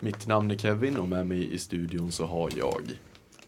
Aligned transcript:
Mitt 0.00 0.26
namn 0.26 0.50
är 0.50 0.56
Kevin 0.56 0.96
och 0.96 1.08
med 1.08 1.26
mig 1.26 1.54
i 1.54 1.58
studion 1.58 2.12
så 2.12 2.26
har 2.26 2.50
jag 2.56 2.82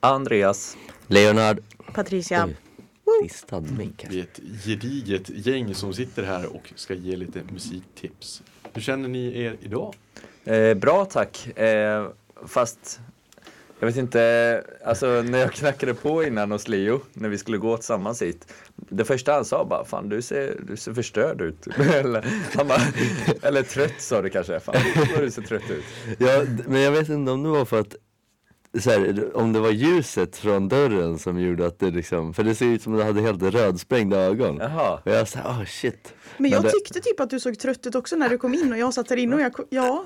Andreas. 0.01 0.77
Leonard. 1.07 1.61
Patricia. 1.95 2.49
Distad 3.23 3.61
mick. 3.61 4.07
Vi 4.11 4.19
är 4.19 4.23
ett 4.23 4.41
gediget 4.65 5.47
gäng 5.47 5.75
som 5.75 5.95
sitter 5.95 6.23
här 6.23 6.57
och 6.57 6.73
ska 6.75 6.95
ge 6.95 7.17
lite 7.17 7.43
musiktips. 7.53 8.43
Hur 8.73 8.83
känner 8.83 9.09
ni 9.09 9.43
er 9.43 9.57
idag? 9.61 9.95
Eh, 10.45 10.75
bra 10.75 11.05
tack. 11.05 11.59
Eh, 11.59 12.09
fast 12.47 13.01
jag 13.83 13.87
vet 13.87 13.97
inte, 13.97 14.65
alltså 14.85 15.07
när 15.07 15.39
jag 15.39 15.53
knackade 15.53 15.95
på 15.95 16.25
innan 16.25 16.51
hos 16.53 16.69
Leo, 16.69 17.01
när 17.13 17.29
vi 17.29 17.39
skulle 17.39 17.59
gå 17.59 17.77
tillsammans 17.77 18.23
hit. 18.23 18.53
Det 18.77 19.05
första 19.05 19.33
han 19.33 19.45
sa 19.45 19.65
bara, 19.65 19.85
fan 19.85 20.09
du 20.09 20.23
ser, 20.23 20.61
du 20.69 20.77
ser 20.77 20.95
förstörd 20.95 21.41
ut. 21.41 21.67
eller, 21.77 22.25
han 22.57 22.69
bara, 22.69 22.81
eller 23.43 23.63
trött 23.63 24.01
sa 24.01 24.23
du 24.23 24.31
kanske, 24.31 24.61
fan 24.61 24.75
du 25.19 25.31
ser 25.31 25.43
trött 25.43 25.71
ut. 25.71 25.85
Ja, 26.19 26.45
men 26.67 26.81
jag 26.81 26.93
vet 26.93 27.09
inte 27.09 27.33
om 27.33 27.43
det 27.43 27.49
var 27.49 27.65
för 27.65 27.81
att 27.81 27.97
så 28.81 28.91
här, 28.91 29.37
om 29.37 29.53
det 29.53 29.61
var 29.61 29.71
ljuset 29.71 30.37
från 30.37 30.69
dörren 30.69 31.19
som 31.19 31.41
gjorde 31.41 31.67
att 31.67 31.79
det 31.79 31.91
liksom, 31.91 32.35
för 32.35 32.45
det 32.45 32.55
ser 32.55 32.67
ut 32.67 32.83
som 32.83 32.95
att 32.95 33.01
du 33.01 33.05
hade 33.05 33.21
helt 33.21 33.43
rödsprängda 33.43 34.17
ögon. 34.19 34.57
Jaha. 34.61 35.01
Och 35.05 35.11
jag 35.13 35.29
sa, 35.29 35.41
oh 35.41 35.65
shit. 35.65 36.15
Men 36.37 36.51
jag 36.51 36.63
det- 36.63 36.71
tyckte 36.71 37.01
typ 37.01 37.21
att 37.21 37.31
du 37.31 37.41
såg 37.41 37.59
trött 37.59 37.87
ut 37.87 37.95
också 37.95 38.17
när 38.17 38.29
du 38.29 38.39
kom 38.39 38.55
in 38.55 38.73
och 38.73 38.79
jag 38.79 38.95
satt 38.95 39.09
där 39.09 39.17
inne 39.17 39.35
och 39.37 39.43
jag, 39.43 39.53
ja. 39.71 40.05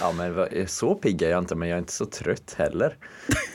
Ja 0.00 0.12
men 0.12 0.34
vad- 0.34 0.64
så 0.70 0.94
pigg 0.94 1.22
är 1.22 1.30
jag 1.30 1.38
inte, 1.38 1.54
men 1.54 1.68
jag 1.68 1.74
är 1.76 1.80
inte 1.80 1.92
så 1.92 2.06
trött 2.06 2.54
heller. 2.58 2.96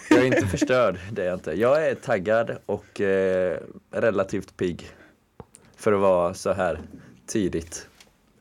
Jag 0.10 0.20
är 0.20 0.26
inte 0.26 0.48
förstörd, 0.48 1.00
det 1.12 1.22
är 1.22 1.26
jag 1.26 1.36
inte. 1.36 1.52
Jag 1.52 1.88
är 1.88 1.96
taggad 1.96 2.58
och 2.66 3.02
eh, 3.02 3.60
relativt 3.92 4.58
pigg. 4.58 4.90
För 5.76 5.94
att 5.94 6.00
vara 6.00 6.34
så 6.34 6.54
här 6.54 6.80
tidigt. 7.28 7.88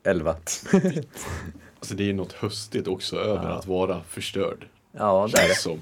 11. 0.05 0.37
Alltså 1.79 1.95
det 1.97 2.11
är 2.11 2.15
något 2.15 2.33
höstigt 2.33 2.89
också 2.89 3.17
över 3.17 3.51
att 3.51 3.67
vara 3.67 4.01
förstörd. 4.09 4.67
Ja, 4.93 5.29
det 5.33 5.39
är 5.41 5.49
det. 5.49 5.55
Som. 5.55 5.81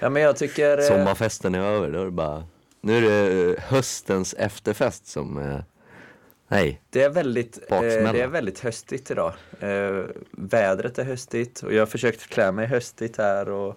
Ja, 0.00 0.08
men 0.10 0.22
jag 0.22 0.36
tycker... 0.36 0.78
eh, 0.78 0.84
Sommarfesten 0.84 1.54
är 1.54 1.58
över, 1.60 1.90
då 1.90 2.00
är 2.00 2.04
det 2.04 2.10
bara, 2.10 2.44
nu 2.80 2.96
är 2.96 3.00
det 3.02 3.50
eh, 3.52 3.60
höstens 3.62 4.34
efterfest 4.34 5.06
som, 5.06 5.38
nej. 6.52 6.80
Det 6.90 7.02
är 7.02 7.10
väldigt, 7.10 7.58
eh, 7.70 7.80
det 7.80 8.20
är 8.20 8.28
väldigt 8.28 8.60
höstigt 8.60 9.10
idag. 9.10 9.32
Eh, 9.60 10.04
vädret 10.30 10.98
är 10.98 11.04
höstigt 11.04 11.62
och 11.62 11.72
jag 11.74 11.80
har 11.80 11.86
försökt 11.86 12.26
klä 12.26 12.52
mig 12.52 12.66
höstigt 12.66 13.16
här 13.18 13.48
och 13.48 13.76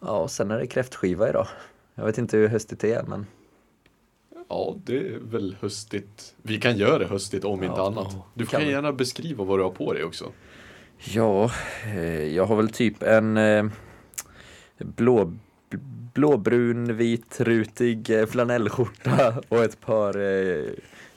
ja, 0.00 0.10
och 0.22 0.30
sen 0.30 0.50
är 0.50 0.58
det 0.58 0.66
kräftskiva 0.66 1.28
idag. 1.28 1.46
Jag 1.94 2.04
vet 2.04 2.18
inte 2.18 2.36
hur 2.36 2.48
höstigt 2.48 2.80
det 2.80 2.92
är 2.92 3.02
men 3.02 3.26
Ja, 4.48 4.76
det 4.84 4.96
är 4.96 5.18
väl 5.18 5.56
höstigt. 5.60 6.34
Vi 6.42 6.60
kan 6.60 6.76
göra 6.76 6.98
det 6.98 7.06
höstigt 7.06 7.44
om 7.44 7.62
inte 7.62 7.76
Ja, 7.76 7.86
annat. 7.86 8.16
Du 8.34 8.46
kan 8.46 8.58
kan 8.60 8.66
vi. 8.66 8.72
gärna 8.72 8.92
beskriva 8.92 9.44
vad 9.44 9.58
du 9.58 9.62
har 9.62 9.70
på 9.70 9.92
dig 9.92 10.04
också. 10.04 10.32
Ja, 10.98 11.50
eh, 11.84 12.24
jag 12.34 12.46
har 12.46 12.56
väl 12.56 12.68
typ 12.68 13.02
en 13.02 13.36
eh, 13.36 13.64
blå, 14.78 15.32
blåbrun, 16.14 16.96
vit, 16.96 17.40
rutig 17.40 18.10
eh, 18.10 18.26
flanellskjorta 18.26 19.34
och 19.48 19.64
ett 19.64 19.80
par 19.80 20.18
eh, 20.20 20.64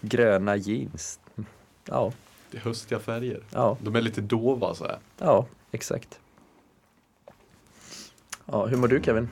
gröna 0.02 0.56
jeans. 0.56 1.20
Ja, 1.86 2.12
Det 2.52 2.58
är 2.58 2.62
höstiga 2.62 3.00
färger. 3.00 3.40
ja, 3.52 3.78
De 3.82 3.96
är 3.96 4.02
lite 4.02 4.22
dova 4.22 4.76
så 4.76 4.84
här. 4.86 5.00
ja, 5.18 5.46
exakt. 5.72 6.20
Ja, 8.46 8.66
hur 8.66 8.78
mår 8.78 8.88
du 8.88 9.02
Kevin? 9.04 9.30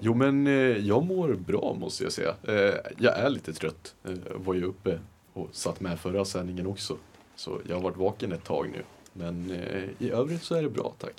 Jo 0.00 0.14
men 0.14 0.46
eh, 0.46 0.52
jag 0.76 1.02
mår 1.04 1.28
bra 1.34 1.76
måste 1.80 2.04
jag 2.04 2.12
säga. 2.12 2.34
Eh, 2.42 2.74
jag 2.98 3.18
är 3.18 3.30
lite 3.30 3.52
trött. 3.52 3.94
Eh, 4.04 4.10
var 4.34 4.54
ju 4.54 4.64
uppe 4.64 4.98
och 5.32 5.48
satt 5.52 5.80
med 5.80 6.00
förra 6.00 6.24
sändningen 6.24 6.66
också. 6.66 6.96
Så 7.36 7.60
jag 7.68 7.76
har 7.76 7.82
varit 7.82 7.96
vaken 7.96 8.32
ett 8.32 8.44
tag 8.44 8.70
nu. 8.72 8.82
Men 9.12 9.50
eh, 9.50 9.82
i 9.98 10.10
övrigt 10.10 10.42
så 10.42 10.54
är 10.54 10.62
det 10.62 10.70
bra 10.70 10.94
tack. 10.98 11.14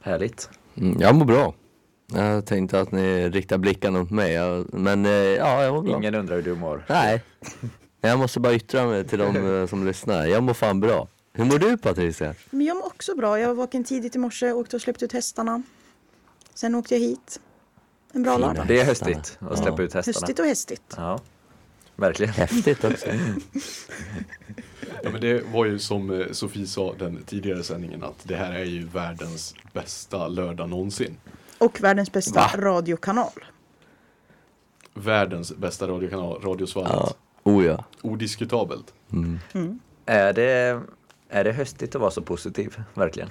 Härligt. 0.00 0.50
Mm, 0.76 1.00
jag 1.00 1.14
mår 1.14 1.24
bra. 1.26 1.54
Jag 2.12 2.46
tänkte 2.46 2.80
att 2.80 2.92
ni 2.92 3.28
riktar 3.30 3.58
blickarna 3.58 3.98
mot 3.98 4.10
mig, 4.10 4.38
men 4.72 5.06
eh, 5.06 5.12
ja, 5.12 5.62
jag 5.62 5.74
mår 5.74 5.82
bra. 5.82 5.96
Ingen 5.98 6.14
undrar 6.14 6.36
hur 6.36 6.42
du 6.42 6.54
mår. 6.54 6.84
Nej, 6.88 7.22
jag 8.00 8.18
måste 8.18 8.40
bara 8.40 8.54
yttra 8.54 8.86
mig 8.86 9.04
till 9.04 9.18
de 9.18 9.60
eh, 9.60 9.66
som 9.66 9.86
lyssnar. 9.86 10.26
Jag 10.26 10.42
mår 10.42 10.54
fan 10.54 10.80
bra. 10.80 11.08
Hur 11.32 11.44
mår 11.44 11.58
du 11.58 11.76
Patricia? 11.78 12.34
Men 12.50 12.66
jag 12.66 12.76
mår 12.76 12.86
också 12.86 13.14
bra. 13.16 13.40
Jag 13.40 13.48
var 13.48 13.54
vaken 13.54 13.84
tidigt 13.84 14.14
i 14.16 14.18
morse, 14.18 14.52
åkte 14.52 14.76
och 14.76 14.82
släppte 14.82 15.04
ut 15.04 15.12
hästarna. 15.12 15.62
Sen 16.54 16.74
åkte 16.74 16.94
jag 16.94 17.00
hit. 17.00 17.40
En 18.12 18.22
bra 18.22 18.34
Fina. 18.36 18.46
lördag. 18.46 18.64
Det 18.68 18.80
är 18.80 18.84
höstigt 18.84 19.38
att 19.40 19.58
släppa 19.58 19.76
Ja. 19.78 19.82
ut 19.84 19.94
hästarna. 19.94 20.14
Höstigt 20.20 20.38
och 20.38 20.46
hästigt. 20.46 20.94
Ja, 20.96 21.20
verkligen. 21.96 22.32
Häftigt 22.32 22.84
också. 22.84 23.06
Ja, 25.02 25.10
men 25.12 25.20
det 25.20 25.42
var 25.52 25.64
ju 25.64 25.78
som 25.78 26.10
eh, 26.20 26.26
Sofie 26.32 26.66
sa 26.66 26.94
den 26.98 27.22
tidigare 27.26 27.62
sändningen 27.62 28.04
att 28.04 28.18
det 28.22 28.36
här 28.36 28.52
är 28.52 28.64
ju 28.64 28.86
världens 28.86 29.54
bästa 29.72 30.28
lördag 30.28 30.68
någonsin. 30.68 31.16
Och 31.64 31.80
världens 31.80 32.12
bästa 32.12 32.40
Va? 32.40 32.50
radiokanal. 32.56 33.30
Världens 34.94 35.56
bästa 35.56 35.88
radiokanal, 35.88 36.40
Radiosvallet. 36.42 36.92
Ja. 36.92 37.14
Oh 37.42 37.64
ja. 37.66 37.84
Odiskutabelt. 38.02 38.94
Mm. 39.12 39.78
Är 40.06 40.32
det, 40.32 40.80
är 41.28 41.44
det 41.44 41.52
höstigt 41.52 41.94
att 41.94 42.00
vara 42.00 42.10
så 42.10 42.22
positiv? 42.22 42.76
Verkligen. 42.94 43.28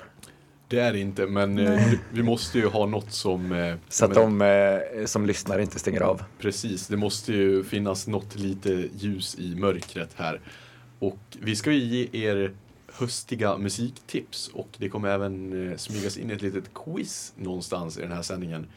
Det 0.68 0.80
är 0.80 0.94
det 0.94 1.00
inte, 1.00 1.26
men 1.28 1.58
eh, 1.60 1.72
vi- 1.92 2.00
vi 2.12 2.24
måste 2.24 2.58
ju 2.60 2.68
ha 2.68 2.86
något 2.86 3.12
som... 3.12 3.52
eh, 3.52 3.76
Så 3.90 4.06
att 4.06 4.12
men- 4.16 4.40
de 4.40 4.82
eh, 5.02 5.06
som 5.06 5.26
lyssnar 5.26 5.60
inte 5.60 5.80
stänger 5.80 6.02
av. 6.02 6.24
Precis, 6.40 6.88
det 6.88 6.98
måste 6.98 7.34
ju 7.34 7.64
finnas 7.64 8.08
något 8.08 8.36
lite 8.36 8.70
ljus 8.98 9.36
i 9.40 9.56
mörkret 9.56 10.10
här. 10.16 10.40
Och 11.00 11.18
vi 11.40 11.56
ska 11.56 11.72
ju 11.72 11.80
ge 11.80 12.26
er 12.28 12.54
höstiga 12.98 13.58
musiktips 13.58 14.48
och 14.48 14.68
det 14.78 14.90
kommer 14.90 15.10
även 15.10 15.68
eh, 15.72 15.78
smygas 15.78 16.18
in 16.18 16.32
ett 16.32 16.42
litet 16.42 16.74
quiz 16.74 17.34
någonstans 17.36 17.98
i 17.98 18.02
den 18.02 18.12
här 18.12 18.22
sändningen. 18.22 18.68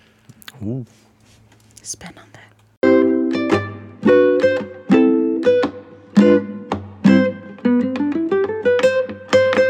Oh. 0.61 0.83
Spännande. 1.83 2.41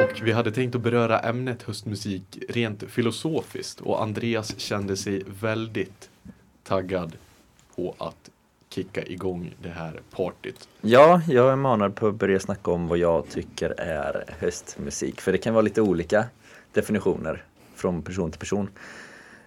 Och 0.03 0.23
vi 0.23 0.33
hade 0.33 0.53
tänkt 0.53 0.75
att 0.75 0.81
beröra 0.83 1.21
ämnet 1.21 1.63
höstmusik 1.63 2.39
rent 2.49 2.91
filosofiskt 2.91 3.81
och 3.81 4.03
Andreas 4.03 4.59
kände 4.59 4.97
sig 4.97 5.23
väldigt 5.41 6.11
taggad 6.63 7.17
på 7.75 7.95
att 7.99 8.31
kicka 8.77 9.03
igång 9.03 9.55
det 9.63 9.69
här 9.69 10.01
partyt. 10.11 10.69
Ja, 10.81 11.23
jag 11.29 11.53
är 11.53 11.57
manad 11.57 11.95
på 11.95 12.09
att 12.09 12.15
börja 12.15 12.41
snacka 12.41 12.71
om 12.71 12.89
vad 12.89 12.99
jag 12.99 13.29
tycker 13.29 13.81
är 13.81 14.25
höstmusik. 14.39 15.21
För 15.21 15.33
det 15.33 15.39
kan 15.39 15.55
vara 15.55 15.63
lite 15.63 15.83
olika 15.83 16.25
definitioner 16.73 17.45
från 17.75 18.03
person 18.03 18.31
till 18.31 18.41
person. 18.41 18.69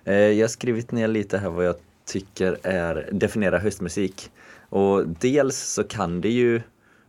Eh, 0.03 0.13
jag 0.13 0.43
har 0.43 0.47
skrivit 0.47 0.91
ner 0.91 1.07
lite 1.07 1.37
här 1.37 1.49
vad 1.49 1.65
jag 1.65 1.75
tycker 2.05 2.57
är 2.63 3.09
definiera 3.11 3.59
höstmusik. 3.59 4.31
Och 4.69 5.07
dels 5.07 5.57
så 5.57 5.83
kan 5.83 6.21
det 6.21 6.29
ju, 6.29 6.61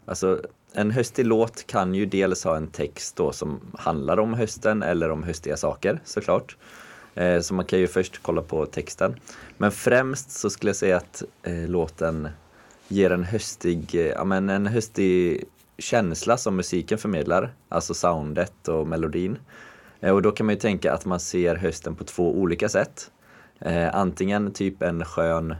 alltså 0.06 0.42
en 0.72 0.90
höstig 0.90 1.26
låt 1.26 1.66
kan 1.66 1.94
ju 1.94 2.06
dels 2.06 2.44
ha 2.44 2.56
en 2.56 2.66
text 2.66 3.16
då 3.16 3.32
som 3.32 3.60
handlar 3.78 4.18
om 4.18 4.34
hösten 4.34 4.82
eller 4.82 5.10
om 5.10 5.22
höstiga 5.22 5.56
saker 5.56 6.00
såklart. 6.04 6.56
Eh, 7.14 7.40
så 7.40 7.54
man 7.54 7.64
kan 7.64 7.78
ju 7.78 7.86
först 7.86 8.22
kolla 8.22 8.42
på 8.42 8.66
texten. 8.66 9.14
Men 9.60 9.72
främst 9.72 10.30
så 10.30 10.50
skulle 10.50 10.68
jag 10.68 10.76
säga 10.76 10.96
att 10.96 11.22
eh, 11.42 11.68
låten 11.68 12.28
ger 12.88 13.10
en 13.10 13.24
höstig, 13.24 13.94
eh, 13.94 14.06
ja, 14.06 14.24
men 14.24 14.48
en 14.50 14.66
höstig 14.66 15.44
känsla 15.78 16.36
som 16.36 16.56
musiken 16.56 16.98
förmedlar. 16.98 17.54
Alltså 17.68 17.94
soundet 17.94 18.68
och 18.68 18.86
melodin. 18.86 19.38
Eh, 20.00 20.14
Och 20.14 20.22
då 20.22 20.32
kan 20.32 20.46
man 20.46 20.54
ju 20.54 20.60
tänka 20.60 20.92
att 20.92 21.04
man 21.04 21.20
ser 21.20 21.56
hösten 21.56 21.94
på 21.94 22.04
två 22.04 22.38
olika 22.38 22.68
sätt. 22.68 23.10
Eh, 23.58 23.94
antingen 23.94 24.52
typ 24.52 24.82
en 24.82 25.04
skön 25.04 25.54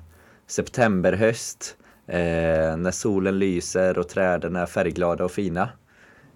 septemberhöst 0.47 1.77
eh, 2.07 2.77
när 2.77 2.91
solen 2.91 3.39
lyser 3.39 3.99
och 3.99 4.09
träden 4.09 4.57
är 4.57 4.67
färgglada 4.67 5.25
och 5.25 5.33
fina 5.33 5.69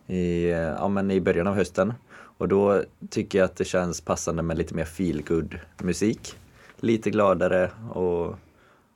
i, 0.07 0.51
eh, 0.51 0.59
ja, 0.59 0.89
men 0.89 1.11
i 1.11 1.21
början 1.21 1.47
av 1.47 1.55
hösten. 1.55 1.93
Och 2.39 2.49
då 2.49 2.83
tycker 3.11 3.39
jag 3.39 3.45
att 3.47 3.57
det 3.57 3.65
känns 3.65 4.01
passande 4.01 4.43
med 4.43 4.59
lite 4.59 4.75
mer 4.75 4.85
feelgood 4.85 5.59
musik. 5.83 6.37
Lite 6.85 7.11
gladare 7.11 7.71
och, 7.91 8.39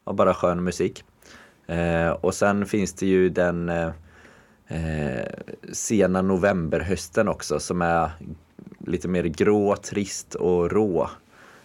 och 0.05 0.15
bara 0.15 0.35
skön 0.35 0.65
musik. 0.65 1.05
Eh, 1.67 2.11
och 2.11 2.35
sen 2.35 2.67
finns 2.67 2.93
det 2.93 3.07
ju 3.07 3.29
den 3.29 3.69
eh, 3.69 3.91
eh, 4.69 5.27
sena 5.73 6.23
novemberhösten 6.23 7.29
också 7.29 7.61
som 7.61 7.83
är 7.83 8.11
lite 8.87 9.09
mer 9.09 9.25
grå, 9.25 9.77
trist 9.77 10.35
och 10.35 10.71
rå. 10.71 11.11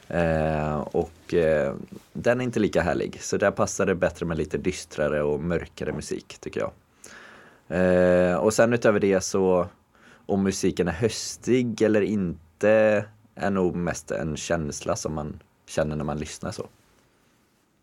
Eh, 0.07 0.77
och 0.77 1.33
eh, 1.33 1.75
den 2.13 2.39
är 2.39 2.43
inte 2.43 2.59
lika 2.59 2.81
härlig. 2.81 3.21
Så 3.21 3.37
där 3.37 3.51
passar 3.51 3.85
det 3.85 3.95
bättre 3.95 4.25
med 4.25 4.37
lite 4.37 4.57
dystrare 4.57 5.23
och 5.23 5.39
mörkare 5.39 5.93
musik 5.93 6.37
tycker 6.39 6.59
jag. 6.59 6.71
Eh, 7.79 8.35
och 8.35 8.53
sen 8.53 8.73
utöver 8.73 8.99
det 8.99 9.21
så 9.21 9.67
om 10.25 10.43
musiken 10.43 10.87
är 10.87 10.91
höstig 10.91 11.81
eller 11.81 12.01
inte 12.01 13.05
är 13.35 13.49
nog 13.49 13.75
mest 13.75 14.11
en 14.11 14.37
känsla 14.37 14.95
som 14.95 15.13
man 15.13 15.39
känner 15.73 15.95
när 15.95 16.03
man 16.03 16.17
lyssnar 16.17 16.51
så. 16.51 16.67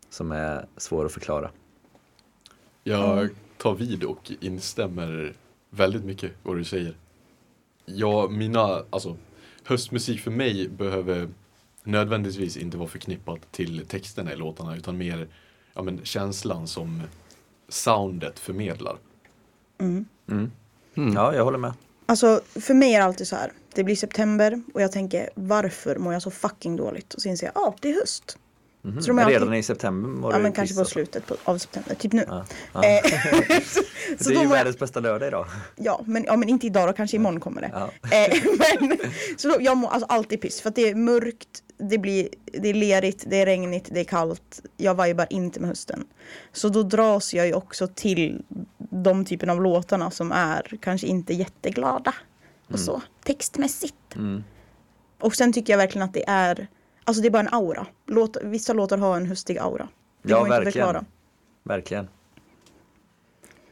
Som 0.09 0.31
är 0.31 0.65
svår 0.77 1.05
att 1.05 1.11
förklara. 1.11 1.51
Jag 2.83 3.29
tar 3.57 3.75
vid 3.75 4.03
och 4.03 4.31
instämmer 4.39 5.33
väldigt 5.69 6.05
mycket 6.05 6.31
vad 6.43 6.57
du 6.57 6.63
säger. 6.63 6.95
Ja, 7.85 8.27
mina, 8.27 8.83
alltså 8.89 9.17
höstmusik 9.63 10.21
för 10.21 10.31
mig 10.31 10.69
behöver 10.69 11.29
nödvändigtvis 11.83 12.57
inte 12.57 12.77
vara 12.77 12.89
förknippat 12.89 13.51
till 13.51 13.85
texterna 13.87 14.33
i 14.33 14.35
låtarna 14.35 14.75
utan 14.75 14.97
mer 14.97 15.27
ja, 15.73 15.81
men, 15.81 16.05
känslan 16.05 16.67
som 16.67 17.01
soundet 17.69 18.39
förmedlar. 18.39 18.97
Mm. 19.77 20.05
Mm. 20.27 20.51
Mm. 20.95 21.13
Ja, 21.13 21.35
jag 21.35 21.43
håller 21.43 21.57
med. 21.57 21.73
Alltså 22.05 22.41
för 22.45 22.73
mig 22.73 22.93
är 22.93 22.99
det 22.99 23.05
alltid 23.05 23.27
så 23.27 23.35
här. 23.35 23.51
Det 23.73 23.83
blir 23.83 23.95
september 23.95 24.61
och 24.73 24.81
jag 24.81 24.91
tänker 24.91 25.29
varför 25.35 25.95
mår 25.95 26.13
jag 26.13 26.21
så 26.21 26.31
fucking 26.31 26.75
dåligt? 26.75 27.13
Och 27.13 27.21
så 27.21 27.29
inser 27.29 27.47
jag, 27.47 27.55
ja 27.55 27.67
ah, 27.67 27.75
det 27.81 27.89
är 27.89 27.93
höst. 27.93 28.37
Mhm. 28.83 29.01
Så 29.01 29.07
de 29.07 29.19
är 29.19 29.25
Redan 29.25 29.47
alltid- 29.47 29.59
i 29.59 29.63
september 29.63 30.31
Ja 30.31 30.39
men 30.39 30.51
kanske 30.51 30.75
på 30.75 30.85
slutet 30.85 31.27
på, 31.27 31.35
av 31.43 31.57
september, 31.57 31.95
typ 31.95 32.13
nu. 32.13 32.25
Ja. 32.27 32.45
Ja. 32.73 32.83
Eh, 32.83 33.01
så 34.19 34.29
det 34.29 34.29
är 34.29 34.29
ju 34.29 34.35
mår 34.35 34.43
jag, 34.43 34.49
världens 34.49 34.79
bästa 34.79 34.99
lördag 34.99 35.27
idag. 35.27 35.45
ja, 35.75 36.01
men, 36.05 36.23
ja 36.23 36.35
men 36.35 36.49
inte 36.49 36.67
idag 36.67 36.89
då, 36.89 36.93
kanske 36.93 37.17
imorgon 37.17 37.39
kommer 37.39 37.61
det. 37.61 37.71
Ja. 37.73 38.17
Eh, 38.17 38.43
men, 38.79 38.97
så 39.37 39.47
då, 39.47 39.57
jag 39.59 39.77
mår 39.77 39.89
alltså 39.89 40.05
alltid 40.09 40.41
piss 40.41 40.61
för 40.61 40.69
att 40.69 40.75
det 40.75 40.89
är 40.89 40.95
mörkt, 40.95 41.63
det, 41.77 41.97
blir, 41.97 42.29
det 42.45 42.69
är 42.69 42.73
lerigt, 42.73 43.23
det 43.27 43.41
är 43.41 43.45
regnigt, 43.45 43.89
det 43.91 43.99
är 43.99 44.03
kallt. 44.03 44.61
Jag 44.77 45.03
vibar 45.05 45.27
inte 45.29 45.59
med 45.59 45.69
hösten. 45.69 46.03
Så 46.51 46.69
då 46.69 46.83
dras 46.83 47.33
jag 47.33 47.47
ju 47.47 47.53
också 47.53 47.87
till 47.87 48.43
de 48.89 49.25
typen 49.25 49.49
av 49.49 49.61
låtarna 49.61 50.11
som 50.11 50.31
är 50.31 50.77
kanske 50.81 51.07
inte 51.07 51.33
jätteglada. 51.33 52.13
Och 52.73 52.79
så, 52.79 53.01
textmässigt. 53.23 54.15
Mm. 54.15 54.43
Och 55.19 55.35
sen 55.35 55.53
tycker 55.53 55.73
jag 55.73 55.77
verkligen 55.77 56.05
att 56.07 56.13
det 56.13 56.23
är, 56.29 56.67
alltså 57.03 57.21
det 57.21 57.27
är 57.27 57.31
bara 57.31 57.39
en 57.39 57.53
aura. 57.53 57.85
Låt, 58.07 58.37
vissa 58.43 58.73
låtar 58.73 58.97
har 58.97 59.17
en 59.17 59.25
höstig 59.25 59.57
aura. 59.57 59.87
Det 60.23 60.31
Ja, 60.31 60.37
går 60.37 60.47
inte 60.47 60.57
att 60.57 60.65
verkligen. 60.65 60.87
förklara. 60.87 61.05
Verkligen. 61.63 62.07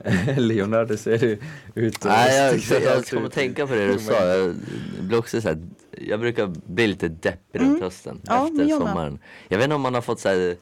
Leonard, 0.37 0.87
det 0.87 0.97
ser 0.97 1.17
du 1.17 1.39
ut 1.75 1.97
och 1.97 2.05
Nej, 2.11 2.37
jag, 2.37 2.81
jag, 2.81 2.93
allt 2.93 3.09
kommer 3.09 3.27
ut. 3.27 3.33
tänka 3.33 3.67
på 3.67 3.73
det 3.75 3.87
du 3.87 3.99
sa. 3.99 4.25
Jag, 4.25 4.55
blir 4.99 5.17
också 5.19 5.41
så 5.41 5.47
här, 5.47 5.57
jag 5.91 6.19
brukar 6.19 6.47
bli 6.65 6.87
lite 6.87 7.07
deppig 7.07 7.61
runt 7.61 7.81
hösten 7.81 8.11
Mm. 8.11 8.21
Ja, 8.25 8.43
men 8.43 8.51
efter 8.51 8.69
jag 8.69 8.79
med. 8.79 8.87
sommaren. 8.87 9.19
Jag 9.47 9.57
vet 9.57 9.63
inte 9.63 9.75
om 9.75 9.81
man 9.81 9.93
har 9.93 10.01
fått 10.01 10.19
så 10.19 10.29
här, 10.29 10.55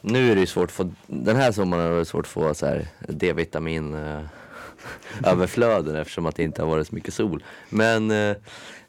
nu 0.00 0.30
är 0.30 0.34
det 0.34 0.40
ju 0.40 0.46
svårt 0.46 0.64
att 0.64 0.70
få, 0.72 0.90
den 1.06 1.36
här 1.36 1.52
sommaren 1.52 1.90
har 1.92 1.98
det 1.98 2.04
svårt 2.04 2.24
att 2.24 2.30
få 2.30 2.54
så 2.54 2.66
här 2.66 2.86
D-vitamin 3.08 3.94
eh, 3.94 4.20
överflöden 5.24 5.96
eftersom 5.96 6.26
att 6.26 6.36
det 6.36 6.42
inte 6.42 6.62
har 6.62 6.68
varit 6.68 6.88
så 6.88 6.94
mycket 6.94 7.14
sol. 7.14 7.44
Men, 7.68 8.10
eh, 8.10 8.36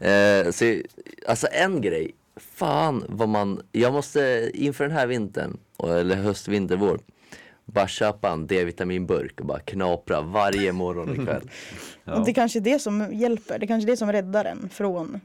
eh, 0.10 0.52
så, 0.52 0.82
alltså 1.28 1.48
en 1.52 1.82
grej, 1.82 2.12
fan 2.38 3.06
vad 3.08 3.30
man, 3.30 3.62
jag 3.72 3.94
måste 3.94 4.52
inför 4.54 4.84
den 4.84 4.98
här 4.98 5.08
vintern, 5.08 5.58
eller 5.84 6.16
höst, 6.16 6.48
vinter, 6.48 6.76
vår, 6.76 7.00
bara 7.66 7.88
köpa 7.88 8.30
en 8.30 8.48
D-vitaminburk 8.48 9.40
och 9.40 9.46
bara 9.46 9.60
knapra 9.60 10.22
varje 10.22 10.72
morgon 10.72 11.10
och 11.10 11.26
kväll. 11.26 11.50
Och 12.20 12.26
det 12.26 12.34
kanske 12.34 12.60
är 12.60 12.62
det 12.62 12.80
som 12.80 13.14
hjälper. 13.14 13.60
Det 13.60 13.68
kanske 13.68 13.86
är 13.88 13.92
det 13.92 13.98
som 13.98 14.12
räddar 14.12 14.46
en 14.46 14.70
från 14.70 15.20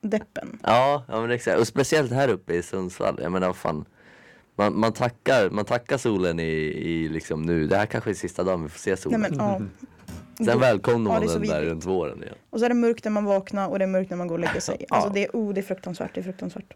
deppen. 0.00 0.58
Ja, 0.62 1.04
ja 1.08 1.20
men 1.20 1.30
exakt. 1.30 1.58
Och 1.58 1.66
speciellt 1.66 2.12
här 2.12 2.28
uppe 2.28 2.54
i 2.54 2.62
Sundsvall. 2.62 3.18
Jag 3.22 3.32
menar 3.32 3.46
vad 3.46 3.56
fan. 3.56 3.84
Man, 4.56 4.78
man, 4.78 4.92
tackar, 4.92 5.50
man 5.50 5.64
tackar 5.64 5.98
solen 5.98 6.40
i, 6.40 6.42
i 6.44 7.08
liksom 7.08 7.42
nu. 7.42 7.66
Det 7.66 7.76
här 7.76 7.86
kanske 7.86 8.10
är 8.10 8.14
sista 8.14 8.44
dagen 8.44 8.62
vi 8.62 8.68
får 8.68 8.78
se 8.78 8.90
Nej, 8.90 8.96
solen. 8.98 9.20
men, 9.20 9.34
ja. 9.38 9.60
Sen 10.44 10.60
välkomnar 10.60 11.10
Ja, 11.14 11.18
man 11.20 11.28
så 11.28 11.38
den 11.38 11.48
där 11.48 11.62
runt 11.62 11.84
våren 11.84 12.22
igen. 12.22 12.34
Och 12.50 12.58
så 12.58 12.64
är 12.64 12.68
det 12.68 12.74
mörkt 12.74 13.04
när 13.04 13.10
man 13.10 13.24
vaknar 13.24 13.68
och 13.68 13.78
det 13.78 13.84
är 13.84 13.88
mörkt 13.88 14.10
när 14.10 14.16
man 14.16 14.28
går 14.28 14.34
och 14.34 14.40
lägger 14.40 14.60
sig. 14.60 14.84
Alltså 14.90 15.08
Ja. 15.08 15.14
det 15.14 15.24
är, 15.24 15.30
oh, 15.32 15.54
det 15.54 15.60
är 15.60 15.62
fruktansvärt, 15.62 16.10
det 16.14 16.20
är 16.20 16.24
fruktansvärt. 16.24 16.74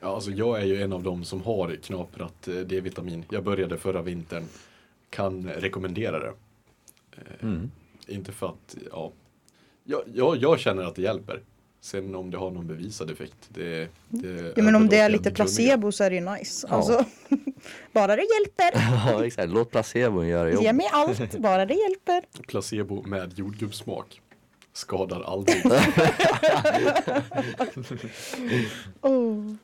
Ja, 0.00 0.14
alltså 0.14 0.30
jag 0.30 0.60
är 0.60 0.64
ju 0.64 0.82
en 0.82 0.92
av 0.92 1.02
dem 1.02 1.24
som 1.24 1.42
har 1.42 1.76
knaprat 1.82 2.48
eh, 2.48 2.54
D-vitamin. 2.54 3.24
Jag 3.30 3.44
började 3.44 3.78
förra 3.78 4.02
vintern. 4.02 4.44
Kan 5.10 5.48
rekommendera 5.50 6.18
det. 6.18 6.32
Eh, 7.16 7.22
Mm. 7.42 7.70
Inte 8.06 8.32
för 8.32 8.46
att, 8.46 8.76
ja. 8.90 9.12
Jag, 9.84 10.02
jag, 10.14 10.36
jag 10.36 10.58
känner 10.60 10.84
att 10.84 10.94
det 10.94 11.02
hjälper. 11.02 11.40
Sen 11.84 12.14
om 12.14 12.30
det 12.30 12.38
har 12.38 12.50
någon 12.50 12.66
bevisad 12.66 13.10
effekt, 13.10 13.36
det, 13.48 13.88
det 14.08 14.52
Ja, 14.56 14.62
men 14.62 14.74
om 14.74 14.88
det 14.88 14.96
är 14.96 15.08
lite 15.08 15.30
placebo 15.30 15.92
så 15.92 16.04
är 16.04 16.10
det 16.10 16.16
ju 16.16 16.30
nice. 16.30 16.66
Ja. 16.70 16.76
Alltså, 16.76 17.04
bara 17.92 18.16
det 18.16 18.22
hjälper. 18.22 18.80
Ja 19.12 19.26
exakt, 19.26 19.52
låt 19.52 19.70
placebon 19.70 20.28
göra 20.28 20.48
Ge 20.48 20.54
jobbet. 20.54 20.74
mig 20.74 20.88
allt, 20.92 21.38
bara 21.38 21.66
det 21.66 21.74
hjälper. 21.74 22.42
Placebo 22.48 23.02
med 23.02 23.38
jordgubbssmak. 23.38 24.20
Skadar 24.72 25.22
aldrig. 25.22 25.62
Oh. 29.00 29.54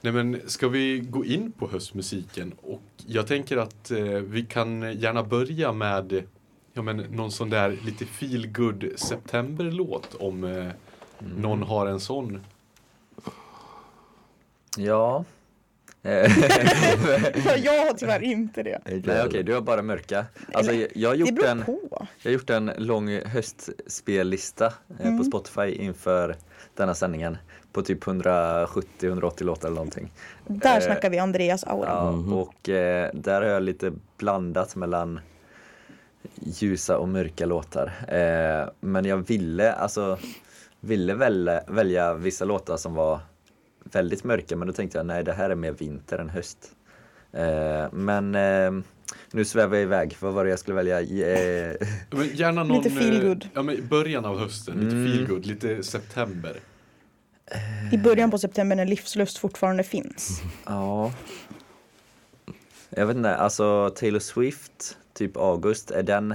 Nej 0.00 0.12
men 0.12 0.40
ska 0.46 0.68
vi 0.68 0.98
gå 0.98 1.24
in 1.24 1.52
på 1.52 1.68
höstmusiken? 1.68 2.54
Och 2.62 2.82
jag 3.06 3.26
tänker 3.26 3.56
att 3.56 3.90
eh, 3.90 3.98
vi 4.04 4.42
kan 4.42 4.92
gärna 5.00 5.22
börja 5.22 5.72
med 5.72 6.22
ja, 6.72 6.82
men, 6.82 6.96
någon 6.96 7.32
sån 7.32 7.50
där 7.50 7.78
lite 7.84 8.04
feel 8.06 8.46
good 8.52 8.84
septemberlåt 8.96 10.14
om 10.20 10.44
eh, 10.44 10.66
någon 11.18 11.62
har 11.62 11.86
en 11.86 12.00
sån. 12.00 12.40
Ja. 14.76 15.24
Jag 16.02 17.86
har 17.86 17.94
tyvärr 17.96 18.22
inte 18.22 18.62
det. 18.62 18.78
Nej 19.04 19.22
okej, 19.26 19.42
du 19.42 19.54
har 19.54 19.60
bara 19.60 19.82
mörka. 19.82 20.26
Alltså 20.52 20.72
jag, 20.72 20.88
jag, 20.94 21.08
har 21.08 21.14
gjort 21.16 21.42
en, 21.42 21.64
jag 22.22 22.24
har 22.24 22.30
gjort 22.30 22.50
en 22.50 22.70
lång 22.76 23.20
höstspellista 23.24 24.66
eh, 24.66 25.06
Mm. 25.06 25.18
på 25.18 25.24
Spotify 25.24 25.74
inför 25.74 26.36
denna 26.74 26.94
sändningen. 26.94 27.38
På 27.72 27.82
typ 27.82 28.04
170-180 28.04 29.42
låtar 29.44 29.68
eller 29.68 29.74
någonting. 29.76 30.12
Där 30.46 30.76
Eh, 30.76 30.80
snackar 30.86 31.10
vi 31.10 31.18
Andreas 31.18 31.64
aura. 31.64 31.88
Ja, 31.88 32.12
Mhm. 32.12 32.32
och 32.32 32.68
eh, 32.68 33.10
där 33.14 33.42
har 33.42 33.48
jag 33.48 33.62
lite 33.62 33.92
blandat 34.18 34.76
mellan 34.76 35.20
ljusa 36.34 36.98
och 36.98 37.08
mörka 37.08 37.46
låtar. 37.46 37.92
Eh, 38.08 38.68
men 38.80 39.04
jag 39.04 39.16
ville, 39.28 39.72
alltså, 39.72 40.18
ville 40.80 41.14
välja, 41.14 41.62
välja 41.68 42.14
vissa 42.14 42.44
låtar 42.44 42.76
som 42.76 42.94
var 42.94 43.20
väldigt 43.84 44.24
mörka, 44.24 44.56
men 44.56 44.68
då 44.68 44.74
tänkte 44.74 44.98
jag 44.98 45.06
nej, 45.06 45.24
det 45.24 45.32
här 45.32 45.50
är 45.50 45.54
mer 45.54 45.72
vinter 45.72 46.18
än 46.18 46.28
höst. 46.30 46.58
Eh, 47.32 47.92
men 47.92 48.34
eh, 48.34 48.70
nu 49.32 49.44
svävar 49.44 49.76
jag 49.76 49.82
iväg, 49.82 50.16
vad 50.20 50.32
var 50.34 50.44
det 50.44 50.50
jag 50.50 50.58
skulle 50.58 50.76
välja? 50.82 51.00
Eh, 51.00 51.76
Men 52.10 52.28
gärna 52.34 52.64
någon, 52.64 52.76
Lite 52.82 52.90
feel 52.96 53.16
eh, 53.22 53.28
good. 53.28 53.48
Ja, 53.54 53.62
men 53.62 53.74
i 53.74 53.82
början 53.82 54.24
av 54.24 54.38
hösten, 54.38 54.74
lite 54.80 54.96
Mm. 54.96 55.12
feel 55.12 55.26
good, 55.26 55.46
lite 55.46 55.82
september. 55.82 56.56
I 57.92 57.98
början 57.98 58.30
på 58.30 58.38
september 58.38 58.76
när 58.76 58.84
livslust 58.86 59.38
fortfarande 59.38 59.82
finns. 59.82 60.42
ja. 60.66 61.12
Jag 62.90 63.06
vet 63.06 63.16
inte, 63.16 63.36
alltså 63.36 63.90
Taylor 63.90 64.18
Swift, 64.18 64.98
typ 65.12 65.36
August, 65.36 65.90
är 65.90 66.02
den 66.02 66.32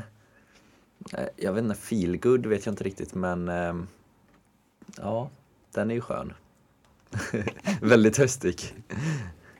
eh, 1.14 1.28
jag 1.36 1.54
vet 1.54 1.64
inte, 1.64 1.76
feel 1.76 2.18
good 2.18 2.46
vet 2.46 2.66
jag 2.66 2.74
inte 2.74 2.84
riktigt 2.84 3.16
men 3.16 3.50
ehm, 3.50 3.88
ja, 4.98 5.30
den 5.72 5.92
är 5.92 5.96
ju 5.96 6.02
skön. 6.02 6.34
Väldigt 7.82 8.18
höstig. 8.18 8.76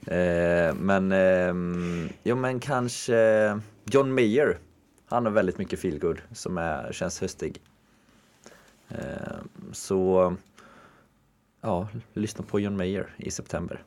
Eh, 0.08 0.76
men, 0.76 1.12
ehm, 1.12 2.10
ja 2.24 2.36
men 2.36 2.60
kanske 2.60 3.60
John 3.86 4.14
Mayer. 4.14 4.60
Han 5.06 5.26
har 5.26 5.32
väldigt 5.32 5.58
mycket 5.58 5.80
feelgood 5.80 6.22
som 6.32 6.58
är, 6.58 6.92
känns 6.92 7.22
höstig. 7.22 7.62
Ehm, 8.90 9.50
så 9.74 10.36
ja, 11.62 11.88
lyssna 12.14 12.46
på 12.48 12.60
John 12.60 12.78
Mayer 12.78 13.16
i 13.18 13.32
september. 13.32 13.84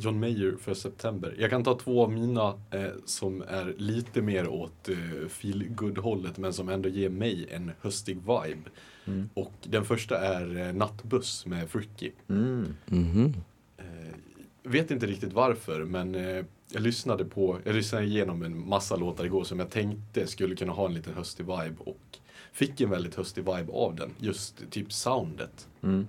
John 0.00 0.20
Mayer 0.20 0.56
för 0.60 0.74
september. 0.74 1.34
Jag 1.38 1.50
kan 1.50 1.64
ta 1.64 1.78
två 1.78 2.02
av 2.02 2.12
mina 2.12 2.48
eh, 2.70 2.90
som 3.04 3.42
är 3.42 3.74
lite 3.78 4.22
mer 4.22 4.48
åt 4.48 4.88
eh, 4.88 5.28
feel 5.28 5.68
good 5.68 5.98
hållet 5.98 6.38
men 6.38 6.52
som 6.52 6.68
ändå 6.68 6.88
ger 6.88 7.08
mig 7.08 7.46
en 7.50 7.72
höstig 7.80 8.16
vibe. 8.16 8.70
Mm. 9.04 9.28
Och 9.34 9.52
den 9.62 9.84
första 9.84 10.18
är 10.18 10.56
eh, 10.56 10.72
Nattbuss 10.72 11.46
med 11.46 11.70
Fricky. 11.70 12.10
Mm. 12.28 12.74
Mhm. 12.86 13.34
Eh, 13.76 14.14
vet 14.62 14.90
inte 14.90 15.06
riktigt 15.06 15.32
varför 15.32 15.84
men 15.84 16.14
eh, 16.14 16.44
jag 16.72 16.82
lyssnade 16.82 17.24
på, 17.24 17.58
jag 17.64 17.74
lyssnade 17.74 18.04
igenom 18.04 18.42
en 18.42 18.68
massa 18.68 18.96
låtar 18.96 19.24
igår 19.24 19.44
som 19.44 19.58
jag 19.58 19.70
tänkte 19.70 20.26
skulle 20.26 20.56
kunna 20.56 20.72
ha 20.72 20.86
en 20.86 20.94
liten 20.94 21.14
höstig 21.14 21.46
vibe 21.46 21.76
och 21.78 22.18
fick 22.52 22.80
en 22.80 22.90
väldigt 22.90 23.14
höstig 23.14 23.44
vibe 23.44 23.72
av 23.72 23.96
den. 23.96 24.10
Just 24.18 24.70
typ 24.70 24.92
soundet. 24.92 25.68
Mm. 25.82 26.08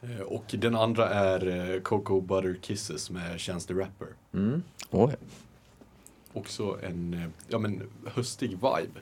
Eh, 0.00 0.20
och 0.20 0.44
den 0.48 0.76
andra 0.76 1.08
är 1.08 1.46
eh, 1.46 1.80
Cocoa 1.80 2.20
Butter 2.20 2.58
Kisses 2.62 3.10
med 3.10 3.40
Chance 3.40 3.68
the 3.68 3.74
Rapper. 3.74 4.08
Mm. 4.34 4.62
Oj. 4.90 5.16
Också 6.32 6.78
en 6.82 7.14
eh, 7.14 7.28
ja, 7.48 7.58
men, 7.58 7.82
höstig 8.06 8.50
vibe 8.50 9.00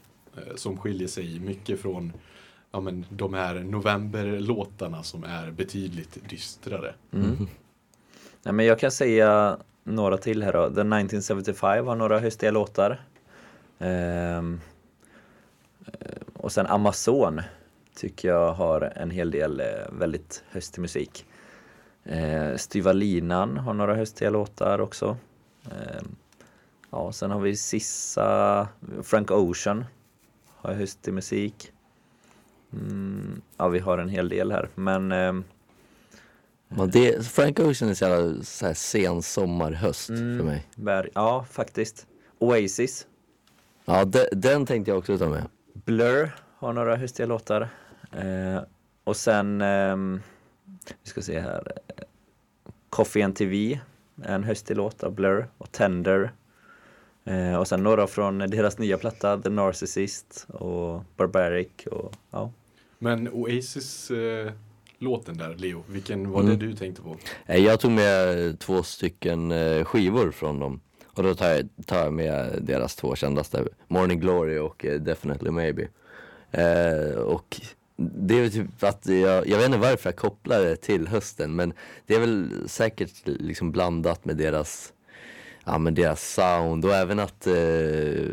som 0.56 0.76
skiljer 0.76 1.08
sig 1.08 1.40
mycket 1.40 1.80
från 1.80 2.12
ja, 2.70 2.80
men, 2.80 3.06
de 3.10 3.34
här 3.34 3.54
novemberlåtarna 3.54 5.02
som 5.02 5.24
är 5.24 5.50
betydligt 5.50 6.28
dystrare. 6.30 6.94
Mm. 7.12 7.48
Nej, 8.42 8.54
men 8.54 8.66
jag 8.66 8.78
kan 8.78 8.90
säga 8.90 9.58
några 9.84 10.18
till 10.18 10.42
här 10.42 10.52
då. 10.52 10.58
The 10.58 10.80
1975 10.80 11.86
har 11.86 11.96
några 11.96 12.18
höstiga 12.18 12.50
låtar. 12.50 13.00
Ehm, 13.78 14.60
eh, 15.86 16.22
och 16.34 16.52
sen 16.52 16.66
Amazon 16.66 17.40
tycker 17.96 18.28
jag 18.28 18.52
har 18.52 18.92
en 18.96 19.10
hel 19.10 19.30
del 19.30 19.60
eh, 19.60 19.66
väldigt 19.92 20.44
höstig 20.50 20.80
musik. 20.80 21.26
Eh, 22.04 22.56
Styva 22.56 22.92
linan 22.92 23.56
har 23.56 23.74
några 23.74 23.94
höstiga 23.94 24.30
låtar 24.30 24.80
också. 24.80 25.16
Ehm, 25.64 26.16
ja, 26.90 27.12
sen 27.12 27.30
har 27.30 27.40
vi 27.40 27.56
Sissa, 27.56 28.68
Frank 29.02 29.30
Ocean 29.30 29.84
har 30.56 30.74
höstig 30.74 31.14
musik. 31.14 31.72
Mm, 32.72 33.40
ja, 33.56 33.68
vi 33.68 33.78
har 33.78 33.98
en 33.98 34.08
hel 34.08 34.28
del 34.28 34.52
här, 34.52 34.68
men 34.74 35.12
ehm, 35.12 35.44
Men 36.68 36.90
det, 36.90 37.26
Frank 37.26 37.58
Ocean 37.58 37.90
är 37.90 37.94
så 37.94 38.04
jävla 38.04 38.42
så 38.42 38.66
här 38.66 38.74
sen 38.74 39.22
sommar, 39.22 39.72
höst 39.72 40.08
Mm. 40.08 40.38
för 40.38 40.44
mig. 40.44 40.66
bär, 40.76 41.10
ja, 41.14 41.46
faktiskt. 41.50 42.06
Oasis, 42.38 43.06
Ja, 43.84 44.04
de, 44.04 44.26
den 44.32 44.66
tänkte 44.66 44.90
jag 44.90 44.98
också 44.98 45.18
ta 45.18 45.28
med. 45.28 45.42
Blur 45.72 46.30
har 46.58 46.72
några 46.72 46.96
höstiga 46.96 47.26
låtar. 47.26 47.68
Eh, 48.16 48.62
och 49.04 49.16
sen, 49.16 49.60
ehm, 49.60 50.20
vi 51.02 51.10
ska 51.10 51.22
se 51.22 51.40
här, 51.40 51.72
eh, 51.88 52.04
Coffee 52.90 53.22
and 53.22 53.36
TV, 53.36 53.80
en 54.24 54.44
höstig 54.44 54.76
låt 54.76 55.02
av 55.04 55.12
Blur 55.14 55.46
och 55.58 55.72
Tender. 55.72 56.32
Eh, 57.24 57.54
och 57.56 57.68
sen 57.68 57.82
några 57.82 58.06
från 58.06 58.38
deras 58.38 58.78
nya 58.78 58.98
platta, 58.98 59.38
The 59.38 59.48
Narcissist 59.50 60.46
och 60.48 61.02
Barbaric 61.16 61.68
och 61.90 62.12
ja. 62.30 62.52
Men 62.98 63.28
Oasis 63.28 64.10
eh, 64.10 64.52
låten 64.98 65.38
där, 65.38 65.54
Leo, 65.54 65.84
vilken 65.88 66.30
var 66.30 66.40
Mm. 66.40 66.58
det 66.58 66.66
du 66.66 66.72
tänkte 66.74 67.02
på? 67.02 67.16
Eh, 67.46 67.64
Jag 67.64 67.80
tog 67.80 67.90
med 67.90 68.58
två 68.58 68.82
stycken 68.82 69.50
eh, 69.52 69.84
skivor 69.84 70.30
från 70.30 70.58
dem. 70.60 70.80
Och 71.06 71.22
då 71.22 71.34
tar 71.34 71.48
jag, 71.48 71.68
tar 71.86 71.98
jag 71.98 72.12
med 72.12 72.58
deras 72.62 72.96
två 72.96 73.14
kändaste, 73.14 73.64
Morning 73.88 74.20
Glory 74.20 74.58
och 74.58 74.84
eh, 74.84 75.00
Definitely 75.00 75.50
Maybe. 75.50 75.88
Eh, 76.50 77.18
och 77.18 77.60
det 77.96 78.38
är 78.38 78.48
typ 78.48 78.82
att 78.82 79.06
jag, 79.06 79.48
jag 79.48 79.56
vet 79.56 79.66
inte 79.66 79.78
varför 79.78 80.08
jag 80.08 80.16
kopplar 80.16 80.60
det 80.60 80.76
till 80.76 81.08
hösten 81.08 81.56
men 81.56 81.72
det 82.06 82.14
är 82.14 82.20
väl 82.20 82.50
säkert 82.66 83.12
liksom 83.24 83.72
blandat 83.72 84.24
med 84.24 84.36
deras 84.36 84.92
Ja 85.68 85.78
men 85.78 85.94
deras 85.94 86.32
sound 86.34 86.84
och 86.84 86.94
även 86.94 87.18
att 87.20 87.46
eh, 87.46 87.54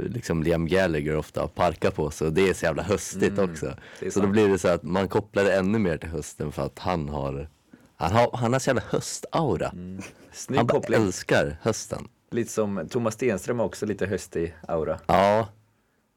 liksom 0.10 0.44
Liam 0.44 0.68
Gallagher 0.68 1.16
ofta 1.16 1.48
parkar 1.48 1.92
på 1.92 2.12
sig 2.12 2.28
och 2.28 2.34
det 2.34 2.50
är 2.50 2.54
så 2.54 2.66
jävla 2.66 2.84
höstigt 2.84 3.38
Mm, 3.38 3.52
också. 3.52 3.74
Så 4.12 4.20
då 4.20 4.28
blir 4.28 4.50
det 4.50 4.60
så 4.60 4.68
att 4.68 4.84
man 4.84 5.08
kopplar 5.08 5.44
det 5.44 5.56
ännu 5.56 5.80
mer 5.80 5.98
till 5.98 6.10
hösten 6.10 6.52
för 6.52 6.66
att 6.66 6.80
han 6.80 7.10
har 7.10 7.50
Han 7.96 8.12
har, 8.12 8.30
han 8.38 8.54
har 8.54 8.60
så 8.60 8.70
jävla 8.70 8.84
höstaura. 8.90 9.70
Mm. 9.70 10.02
Han 10.56 10.68
bara 10.68 10.80
koppling. 10.80 11.02
älskar 11.04 11.58
hösten. 11.62 12.08
Lite 12.32 12.52
som 12.52 12.88
Thomas 12.90 13.14
Stenström 13.14 13.60
har 13.60 13.66
också 13.66 13.86
lite 13.86 14.06
höstig 14.06 14.56
aura 14.68 15.00
Ja, 15.08 15.48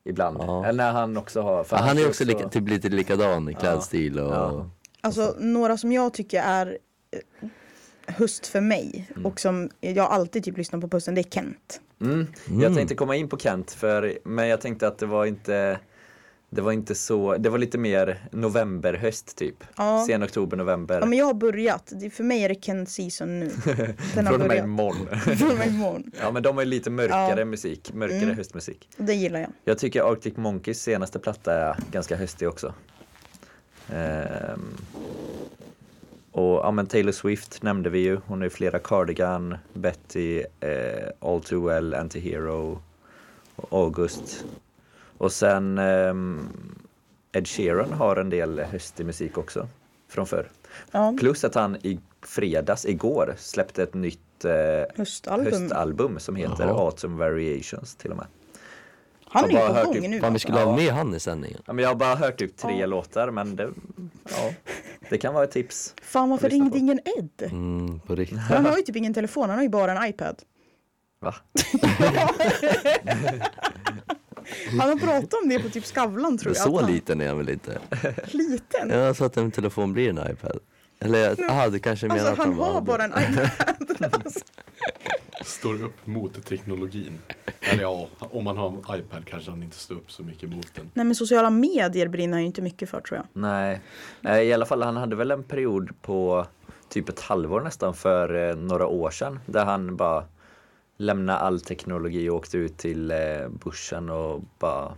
ibland. 0.06 0.36
Ja. 0.40 0.66
Eller 0.66 0.84
när 0.84 0.92
han 0.92 1.16
också 1.16 1.40
har. 1.40 1.64
för 1.64 1.76
han 1.76 1.98
är 1.98 2.08
också 2.08 2.24
lika, 2.24 2.48
typ 2.48 2.68
lite 2.68 2.88
likadan 2.88 3.48
i 3.48 3.54
klädstil 3.54 4.18
och 4.20 4.34
Ja. 4.34 4.70
Alltså 5.00 5.34
några 5.38 5.76
som 5.76 5.92
jag 5.92 6.14
tycker 6.14 6.42
är 6.42 6.78
eh, 7.10 7.48
höst 8.14 8.46
för 8.46 8.60
mig 8.60 9.08
Mm. 9.10 9.26
och 9.26 9.40
som 9.40 9.70
jag 9.80 9.98
alltid 10.12 10.44
typ 10.44 10.56
lyssnar 10.56 10.80
på 10.80 10.88
på 10.88 10.96
hösten, 10.96 11.14
det 11.14 11.20
är 11.20 11.30
Kent. 11.30 11.80
Mm. 12.00 12.26
Jag 12.62 12.74
tänkte 12.74 12.94
komma 12.94 13.16
in 13.16 13.28
på 13.28 13.38
Kent, 13.38 13.70
för, 13.72 14.18
men 14.24 14.48
jag 14.48 14.60
tänkte 14.60 14.88
att 14.88 14.98
det 14.98 15.06
var 15.06 15.24
inte 15.26 15.78
det 16.56 16.62
var 16.62 16.72
inte 16.72 16.94
så, 16.94 17.36
det 17.36 17.48
var 17.50 17.58
lite 17.58 17.78
mer 17.78 18.18
november, 18.32 18.94
höst 18.94 19.36
typ. 19.36 19.64
Ja. 19.76 20.04
Sen 20.06 20.24
oktober, 20.24 20.56
november. 20.56 20.98
Ja 21.00 21.06
men 21.06 21.18
jag 21.18 21.26
har 21.26 21.34
börjat, 21.34 21.92
det, 22.00 22.10
för 22.10 22.24
mig 22.24 22.42
är 22.44 22.48
det 22.48 22.64
Kent 22.64 22.88
season 22.90 23.40
nu. 23.40 23.50
Den 24.14 24.26
har 24.26 24.32
Från 24.32 24.42
och 24.42 24.48
med 24.48 24.58
imorgon. 24.64 25.08
Från 25.36 25.50
och 25.50 25.58
med 25.58 25.68
imorgon. 25.68 26.10
ja 26.20 26.30
men 26.30 26.42
de 26.42 26.56
har 26.56 26.64
ju 26.64 26.70
lite 26.70 26.90
mörkare 26.90 27.38
Ja. 27.40 27.44
musik, 27.44 27.92
mörkare 27.94 28.18
Mm. 28.18 28.36
höstmusik. 28.36 28.88
Det 28.96 29.14
gillar 29.14 29.40
jag. 29.40 29.50
Jag 29.64 29.78
tycker 29.78 30.12
Arctic 30.12 30.36
Monkeys 30.36 30.82
senaste 30.82 31.18
platta 31.18 31.52
är 31.54 31.76
ganska 31.92 32.16
höstig 32.16 32.48
också. 32.48 32.74
Ehm, 33.92 34.76
och 36.32 36.44
ja 36.56 36.70
men 36.70 36.86
Taylor 36.86 37.12
Swift 37.12 37.62
nämnde 37.62 37.90
vi 37.90 37.98
ju, 37.98 38.18
hon 38.26 38.38
har 38.38 38.44
ju 38.46 38.50
flera 38.50 38.78
Cardigan, 38.78 39.56
Betty, 39.74 40.42
eh, 40.60 41.08
All 41.20 41.42
Too 41.42 41.66
Well, 41.66 41.94
Antihero, 41.94 42.82
August. 43.70 44.44
Och 45.18 45.32
sen 45.32 45.78
ehm, 45.78 46.48
Ed 47.32 47.48
Sheeran 47.48 47.92
har 47.92 48.16
en 48.16 48.30
del 48.30 48.58
höstig 48.60 49.06
musik 49.06 49.38
också 49.38 49.68
från 50.08 50.26
förr. 50.26 50.50
Ja, 50.90 51.14
Plus 51.18 51.44
att 51.44 51.54
han 51.54 51.76
i 51.76 52.00
fredags, 52.22 52.86
igår, 52.86 53.34
släppte 53.38 53.82
ett 53.82 53.94
nytt 53.94 54.44
eh, 54.44 54.52
höstalbum. 54.96 55.52
höstalbum 55.52 56.18
som 56.18 56.36
heter 56.36 56.66
Jaha. 56.66 56.80
Autumn 56.84 57.16
Variations 57.18 57.96
till 57.96 58.10
och 58.10 58.16
med. 58.16 58.26
Han 59.28 59.42
har 59.44 59.50
är 59.50 59.54
bara 59.54 59.68
på 59.68 59.74
hört 59.74 59.84
gång 59.84 59.94
typ- 59.94 60.10
nu. 60.10 60.20
Fan 60.20 60.32
vi 60.32 60.38
skulle 60.38 60.58
Ja. 60.58 60.64
ha 60.64 60.76
med 60.76 60.92
han 60.92 61.14
i 61.14 61.20
sändningen. 61.20 61.62
Ja, 61.66 61.72
men 61.72 61.82
jag 61.82 61.90
har 61.90 61.94
bara 61.96 62.14
hört 62.14 62.38
typ 62.38 62.56
tre 62.56 62.80
Ja. 62.80 62.86
låtar 62.86 63.30
men 63.30 63.56
det, 63.56 63.70
ja, 64.30 64.52
det 65.10 65.18
kan 65.18 65.34
vara 65.34 65.44
ett 65.44 65.50
tips. 65.50 65.94
Fan 66.02 66.30
varför 66.30 66.48
ringde 66.48 66.70
på. 66.70 66.76
ingen 66.76 67.00
Ed? 67.18 67.42
Mm, 67.52 68.00
på 68.00 68.14
riktigt. 68.14 68.38
Han 68.38 68.66
har 68.66 68.76
ju 68.76 68.82
typ 68.82 68.96
ingen 68.96 69.14
telefon, 69.14 69.48
han 69.48 69.58
har 69.58 69.62
ju 69.62 69.68
bara 69.68 69.92
en 70.02 70.08
iPad. 70.10 70.42
Va? 71.20 71.34
Han 74.70 74.88
har 74.88 74.96
pratat 74.96 75.34
om 75.42 75.48
det 75.48 75.58
på 75.58 75.68
typ 75.68 75.84
Skavlan 75.86 76.38
tror 76.38 76.54
jag. 76.56 76.62
så 76.64 76.80
han- 76.80 76.92
liten 76.92 77.20
är 77.20 77.28
han 77.28 77.38
väl 77.38 77.48
inte? 77.48 77.78
Liten? 78.30 78.90
Jag 78.90 79.16
sa 79.16 79.26
att 79.26 79.36
en 79.36 79.50
telefon 79.50 79.92
blir 79.92 80.10
en 80.10 80.30
iPad. 80.32 80.58
Eller 81.00 81.34
jaha, 81.38 81.68
du 81.68 81.78
kanske 81.78 82.06
menar 82.08 82.20
Alltså 82.26 82.42
att 82.42 82.48
han 82.48 82.58
har 82.58 82.80
bara 82.80 83.04
en 83.04 83.12
iPad. 83.12 84.32
Står 85.44 85.82
upp 85.84 86.06
mot 86.06 86.44
teknologin. 86.46 87.18
Eller 87.60 87.82
ja, 87.82 88.08
om 88.18 88.44
man 88.44 88.56
har 88.56 88.68
en 88.68 89.00
iPad 89.00 89.24
kanske 89.26 89.50
han 89.50 89.62
inte 89.62 89.76
står 89.76 89.94
upp 89.94 90.12
så 90.12 90.22
mycket 90.22 90.48
mot 90.50 90.74
den. 90.74 90.90
Nej 90.94 91.04
men 91.04 91.14
sociala 91.14 91.50
medier 91.50 92.08
brinner 92.08 92.32
han 92.32 92.40
ju 92.40 92.46
inte 92.46 92.62
mycket 92.62 92.90
för 92.90 93.00
tror 93.00 93.18
jag. 93.18 93.26
Nej, 93.42 93.80
i 94.46 94.52
alla 94.52 94.66
fall 94.66 94.82
han 94.82 94.96
hade 94.96 95.16
väl 95.16 95.30
en 95.30 95.42
period 95.42 95.90
på 96.02 96.46
typ 96.88 97.08
ett 97.08 97.20
halvår 97.20 97.60
nästan 97.60 97.94
för 97.94 98.48
eh, 98.50 98.56
några 98.56 98.86
år 98.86 99.10
sedan 99.10 99.40
där 99.46 99.64
han 99.64 99.96
bara 99.96 100.24
lämnade 100.96 101.38
all 101.38 101.60
teknologi 101.60 102.28
och 102.30 102.36
åkte 102.36 102.58
ut 102.58 102.76
till 102.78 103.10
eh, 103.10 103.48
bushen 103.64 104.10
och 104.10 104.42
bara 104.58 104.94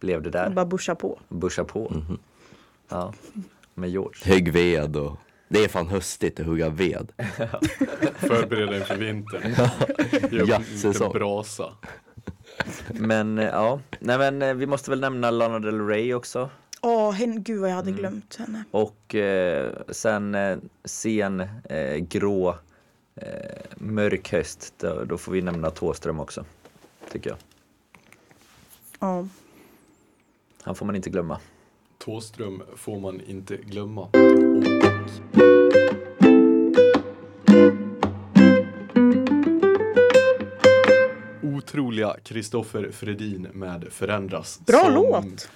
levde 0.00 0.30
där. 0.30 0.50
Bara 0.50 0.64
busha 0.66 0.94
på. 0.94 1.18
Busha 1.28 1.64
på. 1.64 1.90
Mhm. 1.90 2.18
Ja, 2.88 3.12
med 3.74 3.90
George. 3.90 4.20
Högg 4.34 4.52
ved 4.52 4.96
och 4.96 5.16
det 5.48 5.64
är 5.64 5.68
fan 5.68 5.86
höstigt 5.88 6.40
att 6.40 6.46
hugga 6.46 6.68
ved. 6.68 7.12
Förbereda 8.16 8.76
inför 8.76 8.96
vintern. 8.96 9.42
Gör 10.30 10.46
Ja, 10.48 10.56
en 10.56 10.62
liten 10.62 10.78
säsong. 10.78 11.12
brasa. 11.12 11.72
Men 12.92 13.38
eh, 13.38 13.44
ja, 13.46 13.80
nej 14.00 14.18
men 14.18 14.42
eh, 14.42 14.54
vi 14.54 14.66
måste 14.66 14.90
väl 14.90 15.00
nämna 15.00 15.30
Lana 15.30 15.58
Del 15.58 15.86
Rey 15.86 16.14
också. 16.14 16.50
Åh, 16.80 17.10
hen, 17.12 17.42
gud 17.42 17.60
vad 17.60 17.70
jag 17.70 17.74
hade 17.76 17.88
Mm. 17.90 18.00
glömt 18.00 18.36
henne. 18.36 18.64
Och 18.70 19.14
eh, 19.14 19.72
sen 19.88 20.34
eh, 20.34 20.58
sen 20.84 21.40
eh, 21.64 21.96
grå 21.96 22.58
eh, 23.16 23.26
mörk 23.76 24.32
höst, 24.32 24.74
då, 24.78 25.04
då 25.04 25.18
får 25.18 25.32
vi 25.32 25.42
nämna 25.42 25.70
Tåström 25.70 26.20
också. 26.20 26.44
Tycker 27.12 27.30
jag. 27.30 27.38
Ja. 29.00 29.26
Han 30.62 30.74
får 30.74 30.86
man 30.86 30.96
inte 30.96 31.10
glömma. 31.10 31.38
Tåström 31.98 32.62
får 32.76 33.00
man 33.00 33.20
inte 33.20 33.56
glömma. 33.56 34.08
Otroliga 41.42 42.16
Kristoffer 42.24 42.90
Fredin 42.92 43.48
med 43.52 43.86
Förändras. 43.90 44.60
Bra 44.66 44.84
Som- 44.84 44.94
låt! 44.94 45.48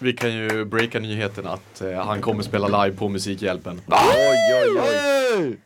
Vi 0.00 0.12
kan 0.12 0.34
ju 0.34 0.64
breaka 0.64 1.00
nyheten 1.00 1.46
att 1.46 1.80
eh, 1.80 1.92
han 1.92 2.20
kommer 2.20 2.42
spela 2.42 2.84
live 2.84 2.96
på 2.96 3.08
Musikhjälpen. 3.08 3.80
Oj, 3.86 4.54
oj, 4.64 4.80
oj! 5.38 5.58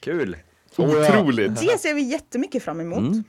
Kul! 0.00 0.36
Otroligt! 0.76 1.60
Det 1.60 1.78
ser 1.78 1.94
vi 1.94 2.02
jättemycket 2.02 2.62
fram 2.62 2.80
emot. 2.80 2.98
Mm. 2.98 3.24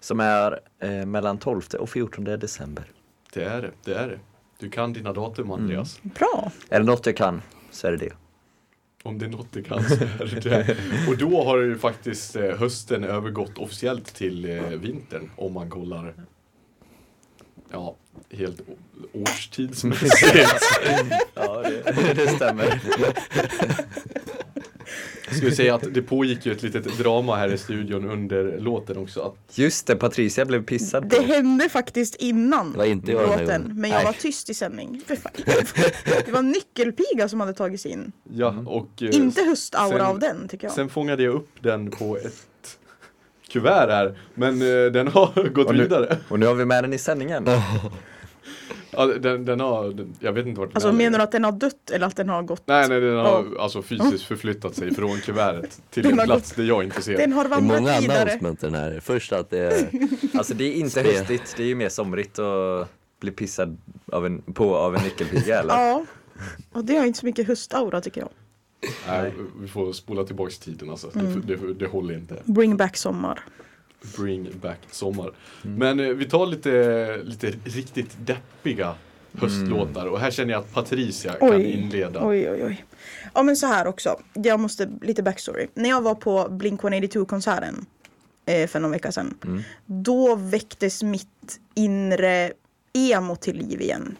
Som 0.00 0.20
är 0.20 0.60
eh, 0.80 1.06
mellan 1.06 1.38
12 1.38 1.62
och 1.78 1.90
14 1.90 2.24
december. 2.24 2.84
Det 3.32 3.44
är 3.44 3.62
det, 3.62 3.70
det 3.84 3.94
är 3.94 4.08
det. 4.08 4.18
Du 4.58 4.70
kan 4.70 4.92
dina 4.92 5.12
datum 5.12 5.50
Andreas. 5.50 6.00
Bra! 6.02 6.52
Är 6.68 6.80
det 6.80 6.86
något 6.86 7.06
jag 7.06 7.16
kan 7.16 7.42
så 7.70 7.86
är 7.86 7.90
det 7.90 7.96
det. 7.96 8.12
Om 9.02 9.18
det 9.18 9.24
är 9.24 9.30
något 9.30 9.52
du 9.52 9.62
kan 9.62 9.82
så 9.88 9.94
är 9.94 10.30
det 10.34 10.50
det. 10.50 10.76
Och 11.08 11.18
då 11.18 11.44
har 11.44 11.58
ju 11.58 11.78
faktiskt 11.78 12.36
eh, 12.36 12.56
hösten 12.56 13.04
övergått 13.04 13.58
officiellt 13.58 14.14
till 14.14 14.44
eh, 14.44 14.62
vintern 14.62 15.30
om 15.36 15.52
man 15.52 15.70
kollar 15.70 16.14
Ja, 17.70 17.96
helt 18.30 18.60
årstidsmässigt. 19.12 20.34
Ja, 21.34 21.62
det, 21.62 22.14
det 22.14 22.28
stämmer. 22.28 22.80
Ska 25.30 25.46
vi 25.46 25.56
säga 25.56 25.74
att 25.74 25.94
det 25.94 26.02
pågick 26.02 26.46
ju 26.46 26.52
ett 26.52 26.62
litet 26.62 26.98
drama 26.98 27.36
här 27.36 27.52
i 27.54 27.58
studion 27.58 28.10
under 28.10 28.58
låten 28.60 28.96
också. 28.98 29.20
Att 29.20 29.58
Just 29.58 29.86
det, 29.86 29.96
Patricia 29.96 30.44
blev 30.44 30.64
pissad 30.64 31.08
Det 31.08 31.16
på. 31.16 31.22
hände 31.22 31.68
faktiskt 31.68 32.14
innan 32.14 32.72
Det 32.72 32.78
var 32.78 32.84
inte 32.84 33.12
jag 33.12 33.28
låten, 33.40 33.62
men 33.80 33.90
jag 33.90 33.96
Nej. 33.96 34.04
var 34.04 34.12
tyst 34.12 34.50
i 34.50 34.54
sändning. 34.54 35.02
Det 36.26 36.32
var 36.32 36.42
nyckelpiga 36.42 37.28
som 37.28 37.40
hade 37.40 37.52
tagit 37.52 37.80
sig 37.80 37.90
in. 37.90 38.12
ja, 38.32 38.54
och 38.66 39.02
eh, 39.02 39.16
Inte 39.16 39.42
höstaura 39.42 39.88
sen- 39.98 40.00
av 40.00 40.18
den 40.18 40.48
tycker 40.48 40.66
jag. 40.66 40.74
sen 40.74 40.88
fångade 40.88 41.22
jag 41.22 41.34
upp 41.34 41.48
den 41.60 41.90
på 41.90 42.16
ett 42.16 42.78
kuvert 43.48 43.88
här. 43.90 44.18
Men 44.34 44.62
eh, 44.62 44.92
den 44.92 45.08
har 45.08 45.48
gått 45.54 45.66
Och 45.66 45.74
nu- 45.74 45.82
vidare. 45.82 46.16
Och 46.28 46.40
nu 46.40 46.46
har 46.46 46.54
vi 46.54 46.64
med 46.64 46.84
den 46.84 46.92
i 46.92 46.98
sändningen. 46.98 47.46
Ja, 48.96 49.06
den, 49.06 49.44
den 49.44 49.60
har, 49.60 49.88
den, 49.88 50.14
jag 50.20 50.32
vet 50.32 50.46
inte 50.46 50.60
vart 50.60 50.68
den 50.68 50.76
Alltså 50.76 50.88
är. 50.88 50.92
menar 50.92 51.18
du 51.18 51.24
att 51.24 51.32
den 51.32 51.44
har 51.44 51.52
dött 51.52 51.90
eller 51.90 52.06
att 52.06 52.16
den 52.16 52.28
har 52.28 52.42
gått? 52.42 52.62
Nej, 52.66 52.88
nej, 52.88 53.00
den 53.00 53.16
har 53.16 53.24
Ja. 53.56 53.62
alltså 53.62 53.82
fysiskt 53.82 54.24
förflyttat 54.24 54.74
sig 54.74 54.94
från 54.94 55.20
kuvertet 55.20 55.80
till 55.90 56.02
Den 56.02 56.12
en 56.12 56.18
har 56.18 56.26
plats 56.26 56.52
där 56.52 56.64
jag 56.64 56.84
inte 56.84 57.02
ser. 57.02 57.16
Den 57.16 57.32
har 57.32 57.44
Det 57.44 57.48
är 57.48 57.50
vandrat 57.50 57.80
många 57.82 58.00
vidare. 58.00 58.20
announcementen 58.22 58.74
här. 58.74 59.00
Först 59.02 59.32
att 59.32 59.50
det 59.50 59.58
är 59.58 59.88
Alltså 60.38 60.54
det 60.54 60.64
är 60.64 60.72
inte 60.72 61.00
höstigt, 61.02 61.54
det 61.56 61.62
är 61.62 61.66
ju 61.66 61.74
mer 61.74 61.88
somrigt 61.88 62.38
och 62.38 62.86
bli 63.20 63.30
pissad 63.30 63.76
av 64.12 64.26
en, 64.26 64.42
på 64.42 64.76
av 64.76 64.96
en 64.96 65.02
nyckelpiga 65.02 65.60
eller? 65.60 65.74
Ja. 65.74 66.04
Och 66.72 66.84
det 66.84 66.96
har 66.96 67.06
inte 67.06 67.18
så 67.18 67.26
mycket 67.26 67.46
höstaura 67.48 68.00
tycker 68.00 68.20
jag. 68.20 68.30
Nej, 69.08 69.32
vi 69.60 69.68
får 69.68 69.92
spola 69.92 70.24
tillbaks 70.24 70.58
tiden 70.58 70.90
alltså. 70.90 71.10
Mm. 71.18 71.42
Det, 71.46 71.56
det, 71.56 71.74
det 71.74 71.86
håller 71.86 72.14
inte. 72.14 72.34
Bring 72.44 72.76
back 72.76 72.96
sommar. 72.96 73.40
Bring 74.16 74.58
back 74.60 74.78
sommar. 74.90 75.30
Mm. 75.64 75.78
Men 75.78 76.00
eh, 76.00 76.14
vi 76.14 76.24
tar 76.24 76.46
lite, 76.46 77.16
lite 77.24 77.46
riktigt 77.64 78.16
deppiga 78.18 78.94
höstlåtar 79.32 80.06
och 80.06 80.20
här 80.20 80.30
känner 80.30 80.52
jag 80.52 80.60
att 80.60 80.74
Patricia 80.74 81.32
kan 81.32 81.50
Oj. 81.50 81.72
inleda. 81.72 82.26
Oj, 82.26 82.50
oj, 82.50 82.64
oj. 82.64 82.84
Ja 83.34 83.42
men 83.42 83.56
så 83.56 83.66
här 83.66 83.86
också. 83.86 84.20
Jag 84.32 84.60
måste, 84.60 84.90
lite 85.02 85.22
backstory. 85.22 85.66
När 85.74 85.88
jag 85.88 86.02
var 86.02 86.14
på 86.14 86.48
Blink 86.50 86.84
182 86.84 87.24
konserten 87.24 87.86
eh, 88.46 88.66
för 88.68 88.80
någon 88.80 88.90
vecka 88.90 89.12
sedan. 89.12 89.34
Mm. 89.44 89.62
Då 89.86 90.34
väcktes 90.34 91.02
mitt 91.02 91.60
inre 91.74 92.52
emo 92.92 93.36
till 93.36 93.56
liv 93.56 93.80
igen. 93.80 94.16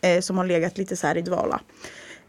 Eh, 0.00 0.20
som 0.20 0.38
har 0.38 0.46
legat 0.46 0.78
lite 0.78 0.96
så 0.96 1.06
här 1.06 1.16
i 1.18 1.22
dvala. 1.22 1.60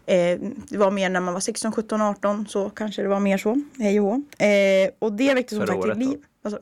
Eh, 0.06 0.38
det 0.68 0.78
var 0.78 0.90
mer 0.90 1.10
när 1.10 1.20
man 1.20 1.34
var 1.34 1.40
16, 1.40 1.72
17, 1.72 2.02
18 2.02 2.46
så 2.48 2.70
kanske 2.70 3.02
det 3.02 3.08
var 3.08 3.20
mer 3.20 3.38
så. 3.38 3.62
Hej 3.78 4.00
och 4.00 4.42
eh, 4.42 4.90
Och 4.98 5.12
det 5.12 5.34
väcktes 5.34 5.58
som 5.58 5.66
sagt 5.66 5.82
till 5.82 5.90
året 5.90 6.00
då? 6.00 6.16
Alltså, 6.42 6.60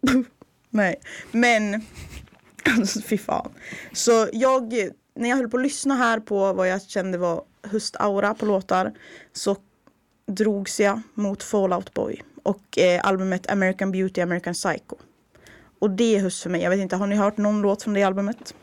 nej, 0.70 1.00
men 1.30 1.82
alltså, 2.78 3.00
fy 3.00 3.18
fan. 3.18 3.50
Så 3.92 4.28
jag, 4.32 4.72
när 5.14 5.28
jag 5.28 5.36
höll 5.36 5.48
på 5.48 5.56
att 5.56 5.62
lyssna 5.62 5.94
här 5.94 6.20
på 6.20 6.52
vad 6.52 6.68
jag 6.68 6.82
kände 6.82 7.18
var 7.18 7.44
höstaura 7.62 8.34
på 8.34 8.46
låtar 8.46 8.92
så 9.32 9.56
drogs 10.26 10.80
jag 10.80 11.00
mot 11.14 11.42
Fallout 11.42 11.94
Boy 11.94 12.22
och 12.42 12.78
eh, 12.78 13.00
albumet 13.04 13.50
American 13.50 13.92
Beauty, 13.92 14.20
American 14.20 14.54
Psycho. 14.54 14.96
Och 15.78 15.90
det 15.90 16.16
är 16.16 16.20
höst 16.20 16.42
för 16.42 16.50
mig. 16.50 16.62
Jag 16.62 16.70
vet 16.70 16.78
inte, 16.78 16.96
har 16.96 17.06
ni 17.06 17.16
hört 17.16 17.36
någon 17.36 17.62
låt 17.62 17.82
från 17.82 17.94
det 17.94 18.02
albumet? 18.02 18.54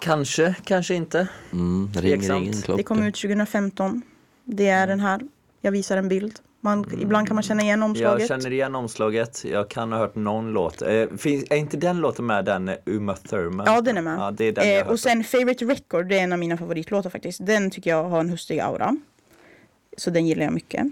Kanske, 0.00 0.54
kanske 0.64 0.94
inte. 0.94 1.28
Mm, 1.52 1.90
ring, 1.94 2.20
ring. 2.30 2.52
Det 2.76 2.82
kom 2.82 3.02
ut 3.02 3.14
2015. 3.14 4.02
Det 4.44 4.68
är 4.68 4.86
den 4.86 5.00
här. 5.00 5.20
Jag 5.60 5.72
visar 5.72 5.96
en 5.96 6.08
bild. 6.08 6.38
Man, 6.62 6.84
Ibland 7.00 7.26
kan 7.26 7.34
man 7.34 7.42
känna 7.42 7.62
igen 7.62 7.80
Jag 7.80 7.90
omslaget. 7.90 8.28
känner 8.28 8.52
igen 8.52 8.74
omslaget, 8.74 9.44
jag 9.44 9.68
kan 9.70 9.92
ha 9.92 9.98
hört 9.98 10.14
någon 10.14 10.52
låt. 10.52 10.82
Eh, 10.82 11.06
finns, 11.18 11.44
är 11.50 11.56
inte 11.56 11.76
den 11.76 12.00
låten 12.00 12.26
med 12.26 12.44
den 12.44 12.68
eh, 12.68 12.74
Uma 12.86 13.16
Thurman? 13.16 13.66
Ja, 13.66 13.80
den 13.80 13.96
är 13.96 14.02
med. 14.02 14.18
Ja, 14.18 14.30
det 14.30 14.44
är 14.44 14.52
den 14.52 14.68
jag 14.68 14.78
Eh, 14.80 14.88
och 14.88 15.00
sen 15.00 15.24
Favorite 15.24 15.64
Record, 15.64 16.08
det 16.08 16.18
är 16.18 16.22
en 16.22 16.32
av 16.32 16.38
mina 16.38 16.56
favoritlåtar 16.56 17.10
faktiskt. 17.10 17.46
Den 17.46 17.70
tycker 17.70 17.90
jag 17.90 18.04
har 18.04 18.20
en 18.20 18.30
höstig 18.30 18.60
aura. 18.60 18.96
Så 19.96 20.10
den 20.10 20.26
gillar 20.26 20.44
jag 20.44 20.52
mycket. 20.52 20.86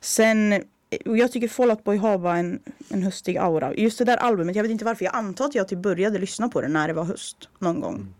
Sen, 0.00 0.52
eh, 0.52 0.58
och 1.06 1.18
jag 1.18 1.32
tycker 1.32 1.48
Fall 1.48 1.70
Out 1.70 1.84
Boy 1.84 1.96
har 1.96 2.18
bara 2.18 2.36
en, 2.36 2.60
en 2.88 3.02
höstig 3.02 3.36
aura. 3.38 3.74
Just 3.74 3.98
det 3.98 4.04
där 4.04 4.16
albumet, 4.16 4.56
jag 4.56 4.62
vet 4.62 4.72
inte 4.72 4.84
varför. 4.84 5.04
Jag 5.04 5.14
antar 5.14 5.44
att 5.44 5.54
jag 5.54 5.68
typ 5.68 5.78
började 5.78 6.18
lyssna 6.18 6.48
på 6.48 6.60
det 6.60 6.68
när 6.68 6.88
det 6.88 6.94
var 6.94 7.04
höst. 7.04 7.48
Någon 7.58 7.80
gång. 7.80 8.14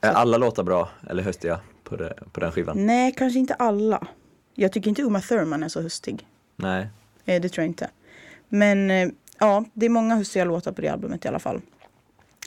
Är 0.00 0.12
alla 0.12 0.38
låtar 0.38 0.62
bra 0.62 0.88
eller 1.10 1.22
höstiga 1.22 1.60
på, 1.84 1.96
det, 1.96 2.14
på 2.32 2.40
den 2.40 2.52
skivan? 2.52 2.86
Nej, 2.86 3.14
kanske 3.16 3.38
inte 3.38 3.54
alla. 3.54 4.06
Jag 4.54 4.72
tycker 4.72 4.88
inte 4.88 5.02
Uma 5.02 5.20
Thurman 5.20 5.62
är 5.62 5.68
så 5.68 5.82
höstig. 5.82 6.26
Nej. 6.58 6.88
Eh, 7.24 7.40
det 7.42 7.48
tror 7.48 7.62
jag 7.62 7.70
inte. 7.70 7.90
Men 8.48 8.90
eh, 8.90 9.08
ja, 9.38 9.64
det 9.74 9.86
är 9.86 9.90
många 9.90 10.16
höstiga 10.16 10.44
låtar 10.44 10.72
på 10.72 10.80
det 10.80 10.88
albumet 10.88 11.24
i 11.24 11.28
alla 11.28 11.38
fall. 11.38 11.60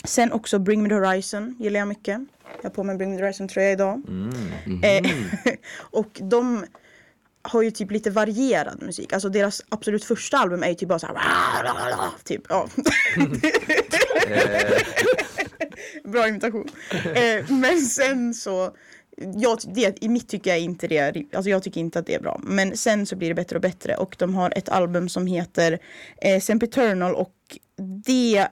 Sen 0.03 0.31
också 0.31 0.59
Bring 0.59 0.83
Me 0.83 0.89
The 0.89 0.95
Horizon 0.95 1.55
gillar 1.59 1.79
jag 1.79 1.87
mycket. 1.87 2.21
Jag 2.61 2.63
har 2.63 2.69
på 2.69 2.83
mig 2.83 2.97
Bring 2.97 3.11
Me 3.11 3.17
The 3.17 3.23
Horizon 3.23 3.47
tröja 3.47 3.71
idag. 3.71 4.01
Mm. 4.07 4.83
Eh, 4.83 5.11
och 5.77 6.19
de 6.21 6.65
har 7.41 7.61
ju 7.61 7.71
typ 7.71 7.91
lite 7.91 8.09
varierad 8.09 8.81
musik. 8.81 9.13
Alltså 9.13 9.29
deras 9.29 9.61
absolut 9.69 10.03
första 10.03 10.37
album 10.37 10.63
är 10.63 10.67
ju 10.67 10.75
typ 10.75 10.89
bara 10.89 10.99
så 10.99 11.07
här. 11.07 11.15
Typ, 12.23 12.41
ja. 12.49 12.67
Eh, 14.27 16.11
Bra 16.11 16.27
imitation. 16.27 16.69
Eh, 17.15 17.51
men 17.51 17.81
sen 17.81 18.33
så, 18.33 18.75
jag, 19.35 19.57
det, 19.75 20.03
i 20.03 20.09
mitt 20.09 20.27
tycker 20.27 20.49
jag 20.49 20.59
inte 20.59 20.87
det, 20.87 21.23
alltså 21.33 21.49
jag 21.49 21.63
tycker 21.63 21.81
inte 21.81 21.99
att 21.99 22.05
det 22.05 22.15
är 22.15 22.19
bra. 22.19 22.39
Men 22.43 22.77
sen 22.77 23.05
så 23.05 23.15
blir 23.15 23.29
det 23.29 23.35
bättre 23.35 23.55
och 23.55 23.61
bättre 23.61 23.96
och 23.96 24.15
de 24.19 24.35
har 24.35 24.53
ett 24.55 24.69
album 24.69 25.09
som 25.09 25.27
heter 25.27 25.79
eh, 26.17 26.39
Sempiternal 26.39 27.15
och 27.15 27.35
det 28.05 28.48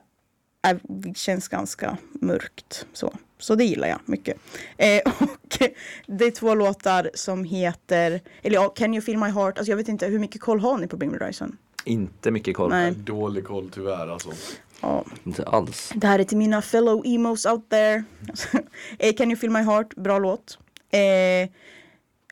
är, 0.62 1.14
känns 1.14 1.48
ganska 1.48 1.96
mörkt. 2.12 2.86
Så. 2.92 3.14
så 3.38 3.54
det 3.54 3.64
gillar 3.64 3.88
jag 3.88 4.00
mycket. 4.04 4.36
Eh, 4.76 5.00
och 5.20 5.58
det 6.06 6.24
är 6.24 6.30
två 6.30 6.54
låtar 6.54 7.10
som 7.14 7.44
heter, 7.44 8.20
eller 8.42 8.54
ja, 8.54 8.68
Can 8.68 8.94
You 8.94 9.02
Feel 9.02 9.18
My 9.18 9.30
Heart, 9.30 9.58
alltså 9.58 9.72
jag 9.72 9.76
vet 9.76 9.88
inte 9.88 10.06
hur 10.06 10.18
mycket 10.18 10.40
koll 10.40 10.60
har 10.60 10.78
ni 10.78 10.86
på 10.86 10.96
Bring 10.96 11.10
Me 11.10 11.18
The 11.18 11.24
Horizon? 11.24 11.56
inte 11.84 12.30
mycket 12.30 12.56
koll. 12.56 12.70
Nej. 12.70 12.92
Dålig 12.92 13.44
koll 13.44 13.70
tyvärr 13.70 14.08
alltså. 14.12 14.30
Ja. 14.80 15.04
Inte 15.24 15.44
alls. 15.44 15.92
Det 15.94 16.06
här 16.06 16.18
är 16.18 16.24
till 16.24 16.38
mina 16.38 16.62
fellow 16.62 17.02
emos 17.04 17.46
out 17.46 17.68
there. 17.68 18.04
eh, 18.98 19.14
Can 19.14 19.30
you 19.30 19.36
feel 19.36 19.52
my 19.52 19.62
heart? 19.62 19.94
Bra 19.94 20.18
låt. 20.18 20.58
Eh, 20.90 21.50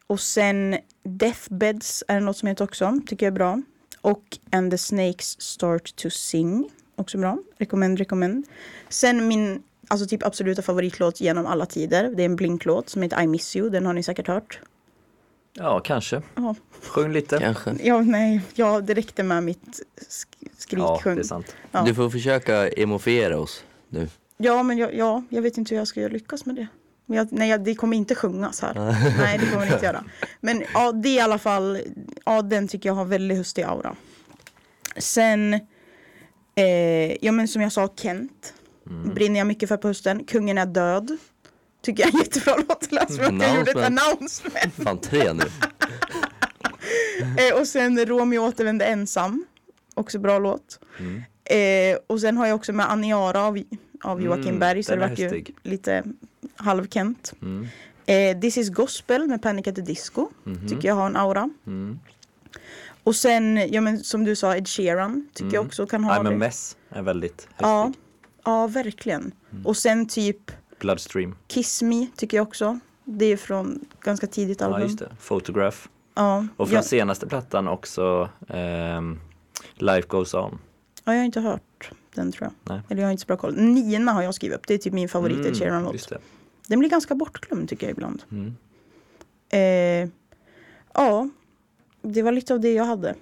och 0.07 0.21
sen 0.21 0.79
Deathbeds 1.03 2.05
är 2.09 2.17
en 2.17 2.25
låt 2.25 2.37
som 2.37 2.49
heter 2.49 2.65
också. 2.65 3.01
Tycker 3.07 3.27
jag 3.27 3.33
är 3.33 3.37
bra. 3.37 3.63
Och 4.01 4.39
And 4.53 4.71
the 4.71 4.79
Snakes 4.79 5.41
Start 5.41 5.97
to 5.97 6.11
Sing. 6.11 6.71
Också 6.97 7.19
bra. 7.19 7.39
Recommend, 7.59 7.99
recommend. 7.99 8.47
Sen 8.89 9.29
min 9.29 9.63
alltså 9.89 10.07
typ 10.07 10.23
absoluta 10.23 10.63
favoritlåt 10.63 11.21
genom 11.21 11.47
alla 11.47 11.67
tider. 11.67 12.13
Det 12.17 12.23
är 12.23 12.27
en 12.27 12.37
Blink-låt 12.37 12.89
som 12.89 13.03
heter 13.03 13.23
I 13.23 13.27
Miss 13.27 13.57
You. 13.57 13.71
Den 13.71 13.87
har 13.87 13.93
ni 13.93 14.03
säkert 14.03 14.29
hört. 14.29 14.61
Ja, 15.53 15.81
kanske. 15.81 16.23
Ja, 16.35 16.55
Sjung 16.83 17.13
lite. 17.13 17.39
Kanske. 17.39 17.77
ja 17.83 18.01
nej. 18.01 18.41
Ja, 18.55 18.81
det 18.81 18.95
räckte 18.95 19.23
med 19.23 19.43
mitt 19.43 19.81
sk- 20.59 20.79
Ja, 20.79 21.01
det 21.05 21.11
är 21.11 21.23
sant. 21.23 21.57
Ja. 21.73 21.83
Du 21.83 21.95
får 21.95 22.11
försöka 22.11 22.69
emofiera 22.69 23.39
oss 23.39 23.65
nu. 23.89 24.09
Ja, 24.37 24.63
men 24.63 24.79
jag, 24.79 24.95
ja, 24.95 25.23
jag 25.29 25.43
vet 25.43 25.59
inte 25.59 25.75
hur 25.75 25.81
jag 25.81 25.89
ska 25.89 26.01
lyckas 26.01 26.47
med 26.47 26.55
det. 26.55 26.67
Men 27.07 27.19
jag, 27.19 27.29
nej, 27.33 27.59
det 27.59 27.75
kommer 27.75 27.97
inte 27.97 28.15
sjungas 28.15 28.61
här. 28.63 28.75
nej, 29.19 29.39
det 29.39 29.47
kommer 29.47 29.67
det 29.67 29.73
inte 29.73 29.87
göra. 29.87 30.05
Men 30.41 30.63
ja, 30.75 30.93
det 30.93 31.09
är 31.09 31.15
i 31.17 31.21
alla 31.21 31.39
fall, 31.39 31.81
ja, 32.25 32.43
den 32.43 32.69
tycker 32.69 32.89
jag 32.89 32.95
har 32.95 33.05
väldigt 33.05 33.39
höstig 33.39 33.63
aura. 33.63 33.97
Sen, 34.97 35.55
eh, 36.55 37.25
ja 37.25 37.33
men 37.33 37.49
som 37.49 37.63
jag 37.63 37.73
sa, 37.73 37.89
Kent. 37.97 38.55
Brinner 39.15 39.41
jag 39.41 39.47
mycket 39.47 39.69
för 39.69 39.77
på 39.77 39.89
hösten. 39.89 40.25
Kungen 40.25 40.59
är 40.59 40.67
död. 40.67 41.17
Tycker 41.83 42.03
jag 42.05 42.15
är 42.15 42.19
jättebra 42.19 42.55
låt. 42.69 42.85
Som 43.11 43.25
att 43.39 43.43
jag 43.49 43.57
gjorde 43.59 43.71
ett 43.71 43.77
announcement. 43.77 44.75
Fan 44.85 44.99
tre 45.01 45.33
nu. 45.33 45.43
Eh, 47.39 47.61
och 47.61 47.67
sen 47.69 48.07
Romeo 48.07 48.41
återvände 48.49 48.85
ensam. 48.85 49.45
Också 49.99 50.19
bra 50.19 50.39
låt. 50.39 50.81
Mm. 50.99 51.23
Eh, 51.45 51.99
och 52.07 52.21
sen 52.21 52.37
har 52.37 52.47
jag 52.47 52.57
också 52.57 52.73
med 52.73 52.91
Aniara 52.91 53.41
av, 53.43 53.59
av 54.05 54.23
Joakim 54.23 54.45
Mm, 54.47 54.59
Berg. 54.59 54.83
Så 54.83 54.95
det 54.95 55.01
vart 55.01 55.19
ju 55.19 55.45
lite 55.63 56.03
halvkent. 56.57 57.33
Mm. 57.43 57.67
Eh, 58.07 58.41
This 58.41 58.57
is 58.59 58.69
Gospel 58.71 59.27
med 59.27 59.43
Panic 59.43 59.67
at 59.69 59.75
the 59.75 59.81
Disco. 59.83 60.29
Mhm. 60.45 60.69
Tycker 60.69 60.89
jag 60.89 60.95
har 60.95 61.07
en 61.07 61.17
aura. 61.17 61.51
Mm. 61.67 61.99
Och 63.05 63.17
sen, 63.17 63.69
ja 63.73 63.81
men 63.81 63.99
som 64.05 64.25
du 64.25 64.37
sa, 64.37 64.57
Ed 64.57 64.69
Sheeran. 64.69 65.29
Tycker 65.35 65.55
jag 65.55 65.67
också 65.67 65.87
kan 65.87 66.05
ha 66.05 66.15
I'm 66.19 66.27
a 66.27 66.31
det. 66.31 66.37
mess 66.37 66.77
är 66.91 67.03
väldigt 67.03 67.49
häftig. 67.51 67.67
Ja, 67.67 67.93
ja, 68.45 68.67
verkligen. 68.67 69.33
Mm. 69.53 69.67
Och 69.67 69.77
sen 69.77 70.07
typ 70.09 70.51
Bloodstream. 70.81 71.37
Kiss 71.47 71.83
Me 71.83 72.07
tycker 72.17 72.37
jag 72.37 72.47
också. 72.49 72.79
Det 73.05 73.25
är 73.25 73.37
från 73.37 73.81
ganska 74.01 74.27
tidigt 74.27 74.63
album. 74.63 74.81
Ja, 74.81 74.87
just 74.87 74.99
det. 74.99 75.09
Photograph. 75.29 75.77
Ja, 76.15 76.47
Och 76.57 76.69
från 76.69 76.75
jag, 76.77 76.85
senaste 76.85 77.27
plattan 77.27 77.69
också 77.69 78.29
ehm, 78.49 79.19
Life 79.75 80.09
Goes 80.09 80.35
On. 80.35 80.59
ja, 81.05 81.13
jag 81.13 81.21
har 81.21 81.25
inte 81.25 81.41
hört 81.41 81.91
den 82.15 82.33
tror 82.33 82.45
jag. 82.65 82.75
Nej. 82.75 82.83
Eller 82.89 83.03
jag 83.03 83.07
har 83.07 83.13
inte 83.13 83.21
så 83.21 83.27
bra 83.27 83.37
koll. 83.37 83.55
Nina 83.57 84.13
har 84.13 84.23
jag 84.23 84.35
skrivit 84.35 84.59
upp. 84.59 84.67
Det 84.67 84.75
är 84.75 84.79
typ 84.79 84.93
min 84.93 85.09
favorit 85.09 85.39
Ed 85.39 85.47
just 85.47 85.61
Sheeran-låt. 85.61 86.09
det. 86.09 86.19
Den 86.67 86.79
blir 86.79 86.89
ganska 86.91 87.15
bortglömd 87.15 87.69
tycker 87.69 87.87
jag 87.87 87.91
ibland. 87.93 88.23
Mm. 88.31 88.57
Eh, 89.51 90.11
ja, 90.95 91.29
det 92.03 92.23
var 92.23 92.33
lite 92.33 92.55
av 92.55 92.61
det 92.61 92.73
jag 92.73 92.85
hade. 92.85 93.15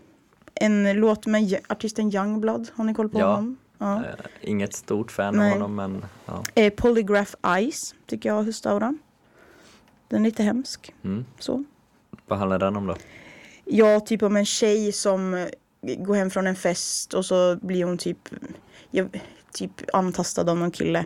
En 0.55 0.93
låt 0.93 1.27
med 1.27 1.59
artisten 1.69 2.15
Youngblood. 2.15 2.69
Har 2.75 2.85
ni 2.85 2.95
koll 2.95 3.09
på 3.09 3.19
Ja. 3.21 3.27
honom? 3.35 3.57
Ja. 3.79 3.97
Eh, 4.05 4.11
inget 4.41 4.75
stort 4.75 5.13
fan 5.13 5.37
Nej. 5.37 5.47
av 5.53 5.59
honom 5.59 5.75
men 5.75 6.05
ja. 6.27 6.43
Eh, 6.55 6.73
Polygraph 6.73 7.35
Eyes 7.47 7.95
tycker 8.07 8.29
jag 8.29 8.37
har 8.37 8.43
höstaura. 8.43 8.95
Den 10.09 10.21
är 10.21 10.25
lite 10.25 10.43
hemsk. 10.43 10.95
Mm. 11.05 11.25
Så. 11.39 11.65
Vad 12.27 12.39
handlar 12.39 12.59
den 12.59 12.77
om 12.77 12.87
då? 12.87 12.97
Ja, 13.65 14.01
typ 14.01 14.23
om 14.23 14.37
en 14.37 14.47
tjej 14.47 14.93
som 14.93 15.49
går 15.95 16.15
hem 16.15 16.31
från 16.31 16.47
en 16.47 16.57
fest 16.57 17.15
och 17.15 17.25
så 17.25 17.57
blir 17.57 17.85
hon 17.85 17.99
typ, 17.99 18.19
ja, 18.91 19.05
typ 19.53 19.71
antastad 19.93 20.51
av 20.51 20.57
någon 20.57 20.71
kille. 20.71 21.05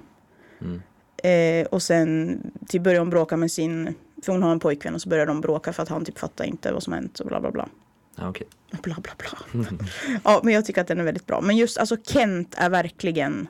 Mm. 0.60 0.82
Eh, 1.22 1.66
och 1.66 1.82
sen 1.82 2.40
typ 2.68 2.82
börjar 2.82 2.98
hon 2.98 3.10
bråka 3.10 3.36
med 3.36 3.52
sin, 3.52 3.94
för 4.22 4.32
hon 4.32 4.42
har 4.42 4.52
en 4.52 4.60
pojkvän 4.60 4.94
och 4.94 5.02
så 5.02 5.08
börjar 5.08 5.26
de 5.26 5.40
bråka 5.40 5.72
för 5.72 5.82
att 5.82 5.88
han 5.88 6.04
typ 6.04 6.18
fattar 6.18 6.44
inte 6.44 6.72
vad 6.72 6.82
som 6.82 6.92
hänt 6.92 7.20
och 7.20 7.26
bla 7.26 7.40
bla 7.40 7.50
bla. 7.50 7.68
Ja, 8.16 8.28
okej. 8.28 8.46
Bla 8.82 8.96
bla 9.02 9.12
bla. 9.18 9.64
ja, 10.24 10.40
men 10.44 10.54
jag 10.54 10.64
tycker 10.64 10.80
att 10.80 10.88
den 10.88 11.00
är 11.00 11.04
väldigt 11.04 11.26
bra. 11.26 11.40
Men 11.40 11.56
just 11.56 11.78
alltså 11.78 11.96
Kent 12.02 12.54
är 12.58 12.70
verkligen 12.70 13.48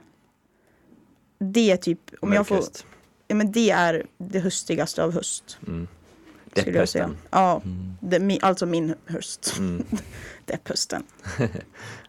det 1.40 1.70
är 1.70 1.76
typ, 1.76 2.00
om 2.20 2.32
jag 2.32 2.46
får, 2.46 2.64
ja 3.28 3.34
men 3.34 3.52
det 3.52 3.70
är 3.70 4.06
det 4.18 4.40
höstigaste 4.40 5.04
av 5.04 5.12
höst. 5.12 5.58
Mm. 5.66 5.88
Skulle 6.56 6.78
jag 6.78 6.88
säga. 6.88 7.04
Depphösten. 7.06 7.28
Ja, 7.30 7.62
det, 8.00 8.18
mi- 8.18 8.38
alltså 8.42 8.66
min 8.66 8.94
höst. 9.06 9.54
Mm. 9.58 9.84
Depphösten. 10.44 11.02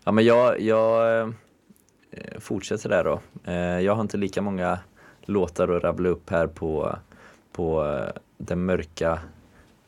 Ja 0.03 0.11
men 0.11 0.25
jag, 0.25 0.59
jag 0.61 1.19
eh, 1.19 1.29
fortsätter 2.39 2.89
där 2.89 3.03
då. 3.03 3.21
Eh, 3.51 3.79
jag 3.79 3.95
har 3.95 4.01
inte 4.01 4.17
lika 4.17 4.41
många 4.41 4.79
låtar 5.21 5.67
att 5.67 5.83
rabbla 5.83 6.09
upp 6.09 6.29
här 6.29 6.47
på, 6.47 6.95
på 7.51 7.85
eh, 7.85 8.21
den 8.37 8.65
mörka 8.65 9.19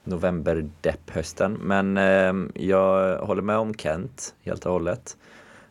november-depp-hösten. 0.04 1.54
Men 1.54 1.98
eh, 1.98 2.64
jag 2.64 3.18
håller 3.18 3.42
med 3.42 3.58
om 3.58 3.74
Kent 3.74 4.36
helt 4.42 4.66
och 4.66 4.72
hållet. 4.72 5.18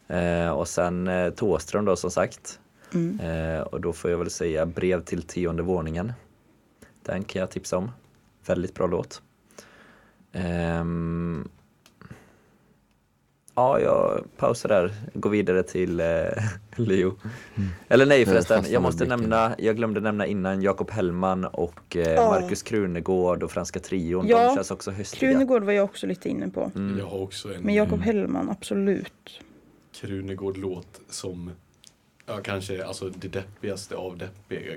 Eh, 0.09 0.49
och 0.51 0.69
sen 0.69 1.09
eh, 1.09 1.31
Tåström 1.31 1.85
då 1.85 1.97
som 1.97 2.11
sagt. 2.11 2.61
Mm. 2.95 3.21
Eh, 3.21 3.61
och 3.61 3.81
då 3.81 3.93
får 3.93 4.11
jag 4.11 4.19
väl 4.19 4.31
säga 4.31 4.67
Brev 4.67 5.01
till 5.05 5.23
tionde 5.23 5.63
våningen. 5.63 6.13
Den 7.03 7.25
kan 7.25 7.41
jag 7.41 7.51
tipsa 7.51 7.77
om. 7.77 7.91
Väldigt 8.47 8.75
bra 8.75 8.87
låt. 8.87 9.23
Ehm, 10.33 11.49
ja, 13.55 13.81
jag 13.81 14.25
pausar 14.37 14.69
där. 14.69 14.93
Går 15.15 15.31
vidare 15.31 15.63
till 15.63 16.01
eh, 16.01 16.07
Leo. 16.77 17.15
Eller 17.89 18.07
nej 18.07 18.27
förresten, 18.27 18.65
jag 18.69 18.83
måste 18.83 19.05
nämna, 19.05 19.55
jag 19.59 19.77
glömde 19.77 20.01
nämna 20.01 20.27
innan 20.27 20.63
Jakob 20.63 20.91
Hellman 20.91 21.45
och 21.45 21.97
eh, 21.97 22.13
Ja. 22.13 22.31
Markus 22.31 22.63
Krunegård 22.63 23.43
och 23.43 23.51
Franska 23.51 23.81
trion. 23.81 24.27
Ja, 24.29 24.49
De 24.49 24.55
känns 24.55 24.71
också 24.71 24.91
höstiga. 24.91 25.33
Krunegård 25.33 25.63
var 25.63 25.73
jag 25.73 25.85
också 25.85 26.07
lite 26.07 26.29
inne 26.29 26.49
på. 26.49 26.71
Mm. 26.75 26.99
Jag 26.99 27.07
har 27.07 27.19
också 27.19 27.55
en 27.55 27.63
Men 27.63 27.75
Jakob 27.75 28.01
Hellman, 28.01 28.51
absolut. 28.51 29.41
Krunegård-låt 29.95 31.01
som 31.09 31.51
ja, 32.27 32.41
kanske 32.45 32.87
alltså 32.87 33.09
det 33.09 33.29
deppigaste 33.29 33.97
av 33.97 34.19
deppiga. 34.19 34.73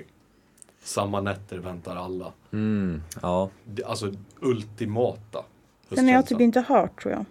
Samma 0.86 1.20
nätter 1.20 1.58
väntar 1.58 1.96
alla. 1.96 2.32
Mm, 2.52 3.02
ja. 3.22 3.50
Det, 3.64 3.84
alltså 3.84 4.12
ultimata 4.40 5.44
Den 5.88 6.04
har 6.04 6.12
jag 6.12 6.26
typ 6.26 6.40
inte 6.40 6.60
hört 6.60 7.02
tror 7.02 7.14
jag. 7.14 7.24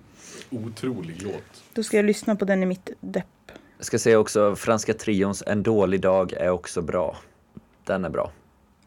Otrolig 0.61 1.21
låt. 1.23 1.63
Då 1.73 1.83
ska 1.83 1.97
jag 1.97 2.05
lyssna 2.05 2.35
på 2.35 2.45
den 2.45 2.63
i 2.63 2.65
mitt 2.65 2.89
depp. 2.99 3.51
Jag 3.77 3.85
ska 3.85 3.99
säga 3.99 4.19
också 4.19 4.55
Franska 4.55 4.93
trions 4.93 5.43
En 5.47 5.63
dålig 5.63 6.01
dag 6.01 6.33
är 6.33 6.49
också 6.49 6.81
bra. 6.81 7.17
Den 7.83 8.05
är 8.05 8.09
bra. 8.09 8.31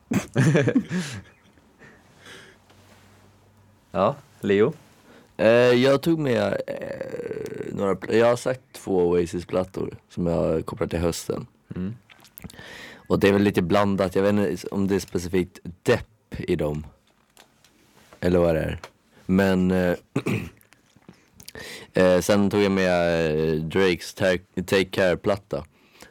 ja, 3.90 4.16
Leo. 4.40 4.72
Eh, 5.36 5.48
jag 5.50 6.02
tog 6.02 6.18
med 6.18 6.60
eh, 6.66 7.72
några, 7.72 7.96
jag 8.16 8.26
har 8.26 8.36
sagt 8.36 8.60
två 8.72 9.08
Oasis-plattor 9.08 9.94
som 10.08 10.26
jag 10.26 10.66
kopplar 10.66 10.86
till 10.86 10.98
hösten. 10.98 11.46
Mm. 11.76 11.94
Och 13.08 13.18
det 13.18 13.28
är 13.28 13.32
väl 13.32 13.42
lite 13.42 13.62
blandat, 13.62 14.14
jag 14.14 14.22
vet 14.22 14.50
inte 14.50 14.66
om 14.68 14.88
det 14.88 14.94
är 14.94 14.98
specifikt 15.00 15.58
depp 15.82 16.40
i 16.40 16.56
dem. 16.56 16.86
Eller 18.20 18.38
vad 18.38 18.54
det 18.54 18.60
är. 18.60 18.78
Men 19.26 19.70
eh, 19.70 19.94
eh, 21.94 22.20
sen 22.20 22.50
tog 22.50 22.60
jag 22.62 22.72
med 22.72 23.30
eh, 23.30 23.54
Drakes 23.62 24.14
Ta- 24.14 24.62
Take 24.66 24.84
Care-platta 24.84 25.64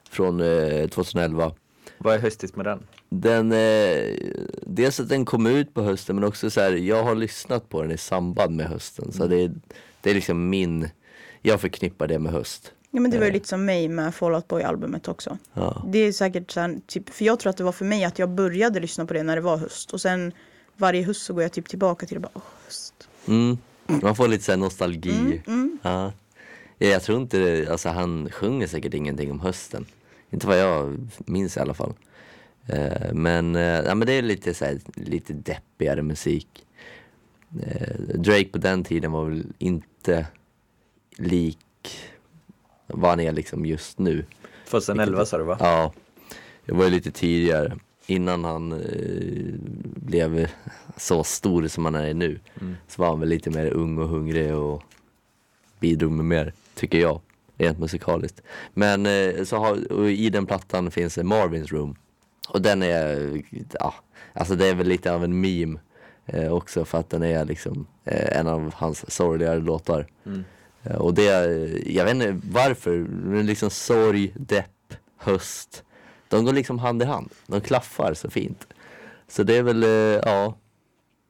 från 0.10 0.42
eh, 0.42 0.88
2011. 0.90 1.54
Vad 1.98 2.16
är 2.16 2.20
höstigt 2.20 2.56
med 2.56 2.66
den? 2.66 2.88
Den, 3.10 3.52
eh, 3.52 4.16
dels 4.62 5.00
att 5.00 5.10
den 5.10 5.26
kom 5.26 5.46
ut 5.48 5.74
på 5.74 5.82
hösten 5.82 6.16
men 6.16 6.24
också 6.26 6.50
så 6.50 6.62
här, 6.62 6.72
jag 6.74 7.04
har 7.04 7.16
lyssnat 7.16 7.70
på 7.70 7.82
den 7.82 7.92
i 7.92 7.98
samband 7.98 8.56
med 8.56 8.66
hösten. 8.68 9.12
Så 9.12 9.28
det, 9.28 9.42
är- 9.42 9.56
det 10.02 10.10
är 10.10 10.14
liksom 10.14 10.50
min, 10.50 10.90
jag 11.42 11.62
förknippar 11.62 12.08
det 12.08 12.20
med 12.20 12.32
höst. 12.32 12.74
Ja 12.98 13.02
men 13.02 13.12
det 13.12 13.18
var 13.18 13.26
ju 13.26 13.30
Eh. 13.30 13.34
lite 13.34 13.48
som 13.48 13.66
mig 13.66 13.88
med 13.90 14.16
Fall 14.16 14.36
Out 14.36 14.48
Boy-albumet 14.48 15.08
också. 15.08 15.38
Ja. 15.54 15.84
Det 15.88 16.00
är 16.00 16.12
säkert 16.12 16.52
så 16.52 16.60
här, 16.60 16.80
typ, 16.88 17.10
för 17.10 17.26
jag 17.26 17.40
tror 17.40 17.50
att 17.50 17.58
det 17.58 17.64
var 17.64 17.72
för 17.72 17.86
mig 17.86 18.04
att 18.04 18.20
jag 18.20 18.30
började 18.30 18.80
lyssna 18.80 19.06
på 19.06 19.14
det 19.14 19.24
när 19.24 19.36
det 19.36 19.42
var 19.42 19.58
höst. 19.58 19.94
Och 19.94 20.02
sen 20.02 20.32
varje 20.78 21.04
höst 21.04 21.22
så 21.26 21.34
går 21.34 21.44
jag 21.44 21.52
typ 21.52 21.70
tillbaka 21.70 22.06
till 22.06 22.16
det 22.16 22.20
bara, 22.20 22.32
åh, 22.34 22.42
höst. 22.66 23.10
Mm. 23.28 23.58
Man 23.88 24.16
får 24.16 24.28
lite 24.28 24.44
så 24.44 24.52
här 24.52 24.60
nostalgi. 24.60 25.12
Mm, 25.12 25.42
mm. 25.48 25.78
Ja. 25.82 26.14
Ja, 26.78 26.88
jag 26.88 27.04
tror 27.04 27.22
inte 27.22 27.40
det, 27.40 27.72
alltså 27.72 27.90
han 27.90 28.30
sjunger 28.32 28.68
säkert 28.68 28.94
ingenting 28.94 29.32
om 29.32 29.40
hösten. 29.40 29.86
Inte 30.30 30.48
vad 30.48 30.60
jag 30.60 31.10
minns 31.18 31.58
i 31.58 31.60
alla 31.60 31.74
fall. 31.74 31.94
Eh, 32.68 33.14
men, 33.14 33.56
eh, 33.56 33.62
ja, 33.62 33.96
men 33.96 34.08
det 34.08 34.14
är 34.14 34.22
lite 34.22 34.54
så 34.54 34.66
här, 34.66 34.80
lite 34.96 35.34
deppigare 35.34 36.02
musik. 36.02 36.48
Drake 38.16 38.46
på 38.46 38.58
den 38.58 38.84
tiden 38.84 39.12
var 39.12 39.26
väl 39.26 39.44
inte 39.58 40.26
lik 41.18 41.58
vad 42.88 43.10
han 43.10 43.20
är 43.20 43.32
liksom 43.32 43.66
just 43.66 44.00
nu. 44.00 44.26
2011 44.70 45.26
sa 45.26 45.38
du 45.38 45.44
va? 45.44 45.58
Ja, 45.60 45.94
det 46.66 46.74
var 46.74 46.84
ju 46.84 46.90
lite 46.90 47.12
tidigare. 47.12 47.78
Innan 48.06 48.44
han 48.44 48.72
eh, 48.72 49.54
blev 49.96 50.48
så 50.98 51.24
stor 51.24 51.68
som 51.68 51.86
han 51.86 51.96
är 51.96 52.14
nu. 52.14 52.40
Mm. 52.62 52.76
Så 52.88 53.02
var 53.02 53.10
han 53.10 53.20
väl 53.20 53.30
lite 53.30 53.50
mer 53.50 53.74
ung 53.74 53.98
och 53.98 54.08
hungrig 54.08 54.56
och 54.56 54.84
bidrog 55.80 56.12
med 56.12 56.26
mer, 56.26 56.54
tycker 56.76 57.00
jag. 57.00 57.22
Rent 57.58 57.80
musikaliskt. 57.80 58.42
Men 58.74 59.06
eh, 59.06 59.44
så 59.44 59.58
har, 59.58 60.08
i 60.08 60.30
den 60.30 60.46
plattan 60.46 60.92
finns 60.92 61.18
Marvins 61.18 61.72
Room. 61.72 61.96
Och 62.50 62.62
den 62.62 62.84
är, 62.84 63.42
ja, 63.72 63.94
alltså 64.34 64.56
det 64.56 64.68
är 64.68 64.76
väl 64.76 64.88
lite 64.88 65.14
av 65.14 65.24
en 65.24 65.42
meme 65.42 65.80
eh, 66.26 66.54
också 66.54 66.86
för 66.86 66.98
att 66.98 67.10
den 67.10 67.24
är 67.24 67.46
liksom 67.46 67.88
eh, 68.06 68.40
en 68.40 68.48
av 68.48 68.74
hans 68.74 69.12
sorgligare 69.12 69.60
låtar. 69.60 70.08
Mm. 70.26 70.44
Eh, 70.90 70.96
och 70.96 71.14
det, 71.14 71.28
eh, 71.28 71.96
jag 71.96 72.06
vet 72.06 72.16
inte 72.16 72.40
varför, 72.44 72.98
men 73.10 73.46
liksom 73.46 73.70
sorg, 73.70 74.34
depp, 74.36 74.94
höst. 75.18 75.84
De 76.30 76.46
går 76.46 76.54
liksom 76.54 76.80
hand 76.80 77.02
i 77.02 77.06
hand. 77.06 77.32
De 77.48 77.62
klaffar 77.62 78.14
så 78.14 78.30
fint. 78.30 78.68
Så 79.28 79.44
det 79.44 79.58
är 79.58 79.64
väl, 79.64 79.84
eh, 79.84 79.90
ja. 79.90 80.58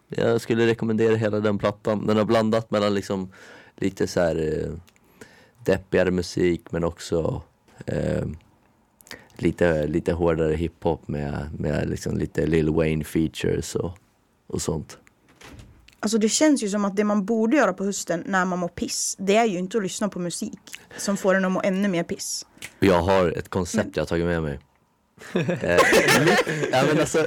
Jag 0.10 0.42
skulle 0.42 0.68
rekommendera 0.68 1.16
hela 1.16 1.40
den 1.40 1.58
plattan. 1.58 2.08
Den 2.08 2.18
har 2.18 2.26
blandat 2.26 2.72
mellan 2.72 2.94
liksom 2.94 3.32
lite 3.76 4.08
så 4.08 4.20
här 4.20 4.66
deppigare 5.66 6.12
musik 6.12 6.72
men 6.72 6.84
också 6.84 7.42
eh, 7.86 8.26
lite, 9.38 9.88
lite 9.88 10.14
hårdare 10.14 10.54
hiphop 10.54 11.08
med, 11.08 11.50
med 11.60 11.90
liksom 11.90 12.18
lite 12.18 12.46
Lil 12.46 12.70
Wayne 12.70 13.04
features 13.04 13.76
och, 13.76 13.92
och 14.48 14.62
sånt. 14.62 14.98
Alltså 16.00 16.18
det 16.18 16.30
känns 16.30 16.64
ju 16.64 16.70
som 16.70 16.86
att 16.86 16.96
det 16.96 17.04
man 17.04 17.26
borde 17.26 17.58
göra 17.58 17.74
på 17.74 17.84
hösten 17.84 18.24
när 18.26 18.46
man 18.46 18.60
mår 18.60 18.68
piss, 18.68 19.16
det 19.20 19.36
är 19.36 19.46
ju 19.46 19.58
inte 19.58 19.78
att 19.78 19.84
lyssna 19.84 20.10
på 20.10 20.20
musik 20.20 20.60
som 20.98 21.18
får 21.18 21.36
en 21.36 21.46
att 21.46 21.52
må 21.52 21.62
ännu 21.64 21.88
mer 21.88 22.04
piss. 22.04 22.46
Jag 22.80 23.02
har 23.02 23.30
ett 23.30 23.50
koncept 23.50 23.96
jag 23.96 24.02
har 24.02 24.08
tagit 24.08 24.26
med 24.26 24.44
mig. 24.44 24.60
Eh, 25.34 25.80
ja, 26.72 26.84
men 26.88 27.00
alltså, 27.00 27.26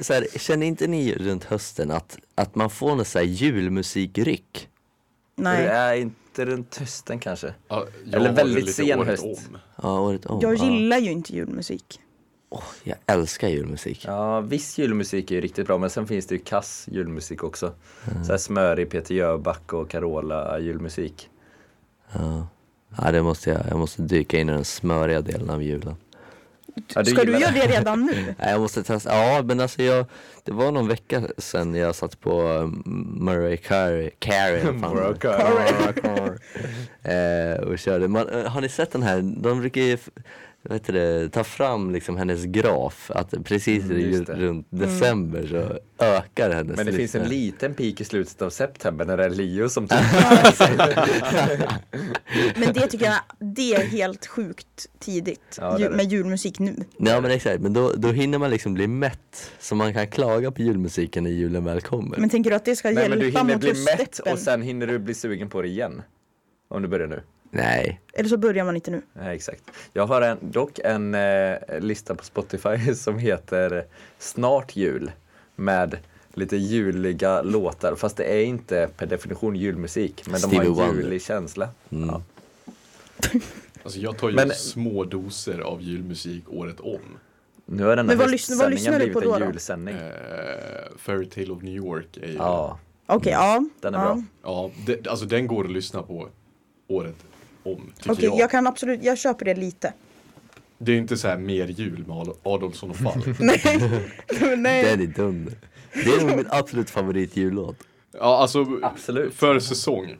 så 0.00 0.12
här, 0.12 0.38
känner 0.38 0.66
inte 0.66 0.86
ni 0.86 1.14
runt 1.14 1.44
hösten 1.44 1.90
att, 1.90 2.18
att 2.34 2.54
man 2.54 2.70
får 2.70 2.96
något 2.96 3.06
så 3.06 3.18
här 3.18 3.26
julmusikryck? 3.26 4.68
Det 5.36 5.42
Nej, 5.42 5.66
är 5.66 5.94
inte 5.94 6.44
runt 6.44 6.76
hösten 6.76 7.18
kanske. 7.18 7.54
Ja, 7.68 7.86
Eller 8.12 8.32
väldigt 8.32 8.66
det 8.66 8.72
sen 8.72 9.06
höst. 9.06 9.24
om. 9.24 9.58
Ja, 9.82 10.00
året 10.00 10.26
om. 10.26 10.40
jag 10.42 10.54
ja. 10.54 10.64
gillar 10.64 10.98
ju 10.98 11.10
inte 11.10 11.34
julmusik. 11.36 12.00
Åh, 12.52 12.64
jag 12.82 12.96
älskar 13.06 13.48
julmusik. 13.48 14.04
Ja, 14.06 14.40
viss 14.40 14.78
julmusik 14.78 15.30
är 15.30 15.34
ju 15.34 15.40
riktigt 15.40 15.66
bra 15.66 15.78
men 15.78 15.90
sen 15.90 16.06
finns 16.06 16.26
det 16.26 16.34
ju 16.34 16.40
kass 16.40 16.86
julmusik 16.90 17.44
också. 17.44 17.72
Så 18.26 18.32
här 18.32 18.38
smörig 18.38 18.90
Peter 18.90 19.14
Jöback 19.14 19.72
och 19.72 19.90
Carola 19.90 20.58
julmusik. 20.58 21.30
Ja. 22.12 22.46
Ja, 22.96 23.12
det 23.12 23.22
måste 23.22 23.50
jag. 23.50 23.60
Jag 23.68 23.78
måste 23.78 24.02
dyka 24.02 24.38
in 24.38 24.48
i 24.48 24.52
den 24.52 24.64
smöriga 24.64 25.20
delen 25.20 25.50
av 25.50 25.62
julen. 25.62 25.96
Ja, 26.94 27.04
Ska 27.04 27.24
du 27.24 27.38
göra 27.38 27.52
det 27.52 27.66
redan 27.66 28.04
nu? 28.06 28.34
Nej, 28.38 28.50
jag 28.50 28.60
måste 28.60 28.82
testa. 28.82 29.16
Ja, 29.16 29.42
men 29.42 29.60
alltså 29.60 29.82
jag, 29.82 30.06
det 30.44 30.52
var 30.52 30.72
någon 30.72 30.88
vecka 30.88 31.22
sedan 31.38 31.74
jag 31.74 31.94
satt 31.94 32.20
på 32.20 32.42
um, 32.42 32.82
Murray 33.20 33.56
Carey, 33.56 34.10
Carey 34.18 34.64
var. 34.64 34.72
Mariah 34.72 35.14
Carey. 35.18 36.38
eh, 37.56 37.60
och 37.60 37.78
körde. 37.78 38.08
Man, 38.08 38.28
eh, 38.28 38.46
har 38.46 38.60
ni 38.60 38.68
sett 38.68 38.92
den 38.92 39.02
här? 39.02 39.22
De 39.22 39.60
brukar 39.60 39.80
ju 39.80 39.98
heter 40.68 40.92
det, 40.92 41.28
ta 41.28 41.44
fram 41.44 41.90
liksom 41.90 42.16
hennes 42.16 42.44
graf. 42.44 43.10
Att 43.14 43.34
precis 43.44 43.84
Mm, 43.84 44.24
runt 44.24 44.66
december 44.70 45.46
så 45.46 45.78
ökar 46.04 46.50
hennes 46.50 46.76
Men 46.76 46.86
det 46.86 46.92
finns 46.92 47.14
en 47.14 47.22
lyssnare. 47.22 47.38
liten 47.40 47.74
peak 47.74 48.00
i 48.00 48.04
slutet 48.04 48.42
av 48.42 48.50
september 48.50 49.04
när 49.04 49.16
det 49.16 49.24
är 49.24 49.30
Leo 49.30 49.68
som 49.68 49.88
Men 52.56 52.72
det 52.72 52.86
tycker 52.86 53.06
jag, 53.06 53.14
det 53.38 53.74
är 53.74 53.86
helt 53.86 54.26
sjukt 54.26 54.86
tidigt. 54.98 55.58
Ja, 55.60 55.78
det 55.78 55.90
med 55.90 56.12
julmusik 56.12 56.58
nu. 56.58 56.76
Ja 56.98 57.20
men 57.20 57.30
exakt, 57.30 57.60
men 57.60 57.72
då, 57.72 57.92
då 57.92 58.08
hinner 58.08 58.38
man 58.38 58.50
liksom 58.50 58.74
bli 58.74 58.86
mätt. 58.86 59.50
Så 59.58 59.74
man 59.74 59.94
kan 59.94 60.08
klaga 60.08 60.50
på 60.50 60.62
julmusiken 60.62 61.24
när 61.24 61.30
julen 61.30 61.64
väl 61.64 61.80
kommer. 61.80 62.18
Men 62.18 62.30
tänker 62.30 62.50
du 62.50 62.56
att 62.56 62.64
det 62.64 62.76
ska 62.76 62.90
Nej 62.90 63.08
men 63.08 63.18
du 63.18 63.24
hjälpa 63.24 63.38
hinner 63.40 63.54
mot 63.54 63.60
bli 63.60 63.84
mätt 63.84 64.18
och 64.18 64.38
sen 64.38 64.62
hinner 64.62 64.86
du 64.86 64.98
bli 64.98 65.14
sugen 65.14 65.48
på 65.48 65.62
det 65.62 65.68
igen. 65.68 66.02
Om 66.68 66.82
du 66.82 66.88
börjar 66.88 67.06
nu. 67.06 67.22
Nej. 67.50 68.00
Eller 68.12 68.28
så 68.28 68.36
börjar 68.36 68.64
man 68.64 68.74
inte 68.74 68.90
nu. 68.90 69.02
Nej, 69.12 69.36
exakt. 69.36 69.62
Jag 69.92 70.06
har 70.06 70.22
en, 70.22 70.38
dock 70.40 70.78
en 70.84 71.14
eh, 71.14 71.56
lista 71.80 72.14
på 72.14 72.24
Spotify 72.24 72.94
som 72.94 73.18
heter 73.18 73.84
Snart 74.18 74.76
jul 74.76 75.10
med 75.56 75.98
lite 76.34 76.56
juliga 76.56 77.42
låtar. 77.42 77.94
Fast 77.94 78.16
det 78.16 78.24
är 78.24 78.44
inte 78.44 78.88
per 78.96 79.06
definition 79.06 79.56
julmusik. 79.56 80.22
Men 80.26 80.32
de 80.32 80.38
Stevie 80.40 80.58
har 80.58 80.64
en 80.66 80.74
Wonder. 80.74 81.02
julig 81.02 81.22
känsla. 81.22 81.68
Mm. 81.90 82.08
Ja. 82.08 82.22
Alltså 83.82 83.98
jag 83.98 84.18
tar 84.18 84.28
ju 84.28 84.34
Men- 84.34 84.50
små 84.50 85.04
doser 85.04 85.58
av 85.60 85.82
julmusik 85.82 86.44
året 86.48 86.80
om. 86.80 87.00
Nu 87.66 87.82
har 87.84 87.96
den 87.96 87.98
här 87.98 88.04
Men 88.04 88.18
vad 88.18 88.30
lyssnar- 88.30 88.56
vad 88.56 88.70
lyssnar 88.70 88.98
du 88.98 89.12
på 89.12 89.20
då, 89.20 89.34
en 89.34 89.40
då? 89.40 89.46
julsändning. 89.46 89.94
Eh, 89.94 90.02
Fairy 90.98 91.26
Tale 91.26 91.50
of 91.50 91.62
New 91.62 91.74
York 91.74 92.16
är 92.16 92.26
ju... 92.26 92.34
Ja, 92.34 92.78
Okej, 93.06 93.32
ja. 93.32 93.64
den 93.80 93.94
är 93.94 93.98
ja. 93.98 94.04
bra. 94.14 94.22
Ja, 94.42 94.70
det, 94.86 95.06
alltså 95.08 95.26
den 95.26 95.46
går 95.46 95.64
att 95.64 95.70
lyssna 95.72 96.02
på 96.02 96.28
året 96.88 97.14
om, 97.62 97.92
Okej, 98.08 98.24
jag. 98.24 98.38
jag 98.38 98.50
kan 98.50 98.66
absolut, 98.66 99.02
jag 99.02 99.18
köper 99.18 99.44
det 99.44 99.54
lite. 99.54 99.92
Det 100.78 100.92
är 100.92 100.96
inte 100.96 101.16
så 101.16 101.28
här 101.28 101.38
mer 101.38 101.66
jul 101.66 102.04
med 102.06 102.16
Ad- 102.16 102.36
Adolfsson 102.42 102.90
och 102.90 102.96
Falk. 102.96 103.26
Nej. 103.40 104.84
Den 104.84 105.00
är 105.00 105.06
dunder. 105.16 105.54
Det 105.92 106.10
är 106.10 106.20
nog 106.26 106.36
min 106.36 106.46
absolut 106.50 106.90
favoritjullåt. 106.90 107.76
Ja, 108.12 108.38
alltså 108.38 108.66
Absolut. 108.82 109.34
för 109.34 109.58
säsong 109.60 110.16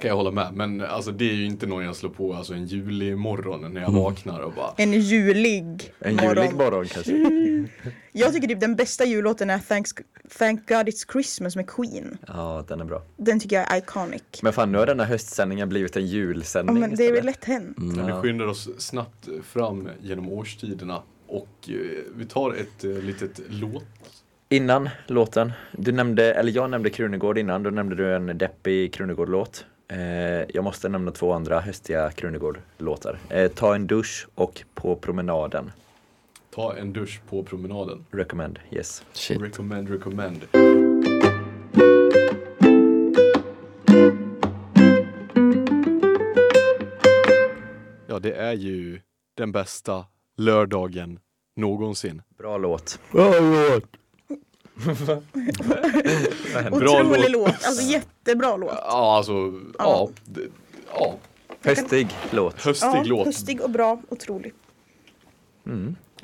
kan 0.00 0.08
jag 0.08 0.16
hålla 0.16 0.30
med. 0.30 0.52
Men 0.54 0.80
alltså 0.80 1.10
det 1.12 1.30
är 1.30 1.34
ju 1.34 1.44
inte 1.46 1.66
någon 1.66 1.84
jag 1.84 1.96
slår 1.96 2.10
på 2.10 2.34
alltså 2.34 2.54
en 2.54 2.66
julig 2.66 3.16
morgon 3.18 3.74
när 3.74 3.80
jag 3.80 3.90
vaknar 3.90 4.40
och 4.40 4.52
bara 4.52 4.70
En 4.76 4.92
julig 4.92 5.92
En 5.98 6.16
morgon. 6.16 6.36
julig 6.44 6.54
morgon 6.56 6.84
kanske. 6.86 7.12
Jag 8.12 8.32
tycker 8.34 8.48
typ 8.48 8.60
den 8.60 8.76
bästa 8.76 9.04
jullåten 9.04 9.50
är 9.50 9.58
Thanks, 9.58 9.90
Thank 10.38 10.68
God 10.68 10.88
It's 10.88 11.12
Christmas 11.12 11.56
med 11.56 11.66
Queen. 11.70 12.18
Ja, 12.26 12.64
den 12.68 12.80
är 12.80 12.84
bra. 12.84 13.02
Den 13.16 13.40
tycker 13.40 13.56
jag 13.56 13.72
är 13.74 13.78
iconic. 13.78 14.22
Men 14.42 14.52
fan, 14.52 14.72
nu 14.72 14.78
har 14.78 14.86
den 14.86 15.00
här 15.00 15.06
höstsändningen 15.06 15.68
blivit 15.68 15.96
en 15.96 16.02
Ja, 16.06 16.12
julsändning 16.12 16.80
men 16.80 16.94
det 16.96 17.06
är 17.06 17.12
väl 17.12 17.24
lätt 17.24 17.44
hänt. 17.44 17.76
Men 17.78 17.96
Ja. 17.98 18.06
vi 18.06 18.12
skyndar 18.28 18.46
oss 18.46 18.68
snabbt 18.78 19.28
fram 19.44 19.88
genom 20.02 20.28
årstiderna 20.32 21.02
och 21.26 21.48
eh, 21.68 21.74
vi 22.16 22.24
tar 22.26 22.50
ett 22.54 22.84
eh, 22.84 22.90
litet 22.90 23.40
låt. 23.48 23.84
Innan 24.48 24.88
låten, 25.06 25.52
du 25.72 25.92
nämnde, 25.92 26.34
eller 26.34 26.52
jag 26.52 26.70
nämnde 26.70 26.90
Krunegård 26.90 27.38
innan, 27.38 27.62
då 27.62 27.70
nämnde 27.70 27.96
du 27.96 28.14
en 28.16 28.38
deppig 28.38 28.92
Krunegård-låt. 28.94 29.64
Eh, 29.88 29.98
jag 30.54 30.64
måste 30.64 30.88
nämna 30.88 31.10
två 31.10 31.32
andra 31.32 31.60
höstiga 31.60 32.10
Krunegård-låtar. 32.10 33.18
Eh, 33.30 33.48
Ta 33.48 33.74
en 33.74 33.86
dusch 33.86 34.26
och 34.34 34.62
På 34.74 34.96
promenaden. 34.96 35.72
Ta 36.54 36.76
en 36.76 36.92
dusch 36.92 37.20
på 37.28 37.42
promenaden. 37.42 38.04
Recommend, 38.10 38.58
yes. 38.70 39.04
Shit. 39.12 39.42
Recommend, 39.42 39.90
recommend. 39.90 40.46
Ja, 48.06 48.18
det 48.18 48.32
är 48.32 48.52
ju 48.52 49.00
den 49.36 49.52
bästa 49.52 50.04
lördagen 50.36 51.18
någonsin. 51.56 52.22
Bra 52.38 52.58
låt. 52.58 53.00
Bra 53.12 53.40
låt! 53.40 53.84
Bra 56.70 57.00
Otrolig 57.00 57.20
låt. 57.20 57.30
låt. 57.30 57.64
Alltså 57.66 57.82
jättebra 57.82 58.56
låt. 58.56 58.70
Ja, 58.74 59.16
alltså, 59.16 59.52
ja. 59.78 60.08
det- 60.24 60.48
ja. 60.94 61.14
Höstig 61.62 62.08
låt. 62.30 62.60
Höstig 62.62 62.86
Ja, 62.88 63.02
låt. 63.06 63.26
höstig 63.26 63.60
och 63.60 63.70
bra. 63.70 64.02
Otrolig. 64.08 64.52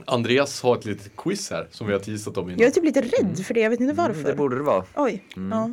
Andreas 0.04 0.62
har 0.62 0.76
ett 0.76 0.84
litet 0.84 1.16
quiz 1.16 1.50
här 1.50 1.68
som 1.70 1.86
vi 1.86 1.92
har 1.92 2.00
teasat 2.00 2.36
om 2.36 2.48
innan. 2.48 2.58
Jag 2.60 2.68
är 2.68 2.72
typ 2.72 2.84
lite 2.84 3.00
rädd 3.00 3.44
för 3.46 3.54
det. 3.54 3.60
Jag 3.60 3.70
vet 3.70 3.80
inte 3.80 3.94
varför. 3.94 4.12
Mm, 4.20 4.24
det 4.24 4.34
borde 4.36 4.56
det 4.56 4.62
vara. 4.62 4.84
Oj. 4.94 5.24
Ja. 5.50 5.70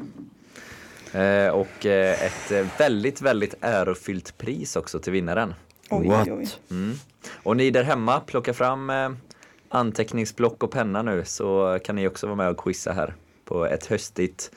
Eh, 1.20 1.50
och 1.50 1.86
eh, 1.86 2.24
ett 2.26 2.52
eh, 2.52 2.65
väldigt, 2.78 3.22
väldigt 3.22 3.54
ärofyllt 3.62 4.38
pris 4.38 4.76
också 4.76 5.00
till 5.00 5.13
vinnaren. 5.13 5.54
Oj, 5.89 6.08
What? 6.08 6.28
oj, 6.28 6.48
oj. 6.70 6.96
Och 7.44 7.58
ni 7.58 7.72
där 7.72 7.84
hemma, 7.84 8.20
plocka 8.20 8.54
fram 8.54 8.89
eh, 8.89 9.10
anteckningsblock 9.69 10.63
och 10.63 10.71
penna 10.71 11.01
nu 11.01 11.23
så 11.25 11.79
kan 11.84 11.95
ni 11.95 12.08
också 12.08 12.27
vara 12.27 12.36
med 12.36 12.49
och 12.49 12.58
quizza 12.58 12.91
här 12.93 13.13
på 13.45 13.65
ett 13.65 13.86
höstigt 13.86 14.51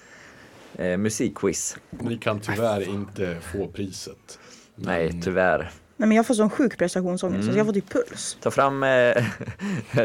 eh, 0.77 0.96
musikquiz. 0.98 1.77
Ni 1.90 2.18
kan 2.18 2.40
tyvärr 2.40 2.88
inte 2.88 3.37
få 3.53 3.66
priset. 3.68 4.38
Nej, 4.75 5.20
tyvärr. 5.25 5.70
Nej 5.96 6.09
men 6.09 6.16
jag 6.16 6.27
får 6.27 6.35
sån 6.35 6.51
sjuk 6.51 6.79
prestationsångest 6.79 7.42
Mm. 7.42 7.53
så 7.53 7.59
jag 7.59 7.66
får 7.66 7.72
typ 7.72 7.88
puls. 7.92 8.37
Ta 8.40 8.51
fram, 8.51 8.83
eh, 8.83 9.14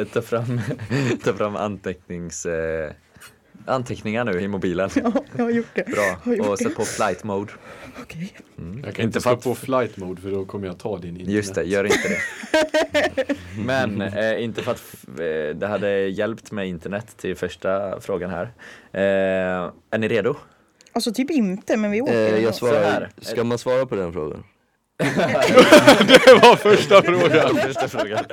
ta 0.14 0.22
fram, 0.22 0.62
ta 1.24 1.34
fram 1.34 1.56
antecknings, 1.56 2.46
eh, 2.46 2.92
anteckningar 3.68 4.24
nu 4.26 4.42
i 4.42 4.48
mobilen. 4.48 4.90
Ja, 4.96 5.12
jag 5.38 5.44
har 5.44 5.52
gjort 5.52 5.68
det. 5.74 5.86
Bra. 5.88 6.18
Har 6.24 6.34
gjort 6.36 6.48
Och 6.48 6.60
sätt 6.60 6.76
på 6.76 6.86
flight 6.86 7.24
mode. 7.24 7.52
Okej. 8.02 8.34
Jag 8.86 8.96
kan 8.96 9.06
Inte 9.06 9.30
att- 9.30 9.44
på 9.44 9.56
flight 9.56 9.98
mode 9.98 10.22
för 10.22 10.32
då 10.32 10.46
kommer 10.46 10.68
jag 10.68 10.78
ta 10.80 10.98
din 10.98 11.10
internet. 11.10 11.34
Just 11.34 11.56
det, 11.56 11.64
gör 11.64 11.84
inte 11.84 11.98
det. 12.10 13.26
Men 13.66 14.02
eh, 14.02 14.44
inte 14.44 14.62
för 14.64 14.72
att 14.72 14.84
eh, 15.08 15.56
det 15.60 15.68
hade 15.68 15.90
hjälpt 16.08 16.52
med 16.52 16.68
internet 16.68 17.18
till 17.18 17.36
första 17.36 18.02
frågan 18.02 18.30
här. 18.30 18.44
Eh, 18.92 19.72
är 19.92 19.98
ni 19.98 20.08
redo? 20.08 20.36
Alltså 20.92 21.14
typ 21.14 21.32
inte 21.32 21.78
men 21.78 21.92
vi 21.92 22.02
åker. 22.02 22.34
Eh, 22.34 22.44
jag 22.44 22.56
svarar. 22.56 23.10
Ska 23.22 23.44
man 23.44 23.58
svara 23.58 23.86
på 23.86 23.96
den 23.96 24.14
frågan? 24.14 24.44
Det 26.08 26.40
var 26.42 26.56
första 26.56 27.02
frågan. 27.02 27.56
Första 27.68 27.88
frågan. 27.88 28.24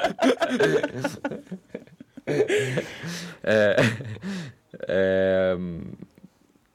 Eh, 4.88 5.58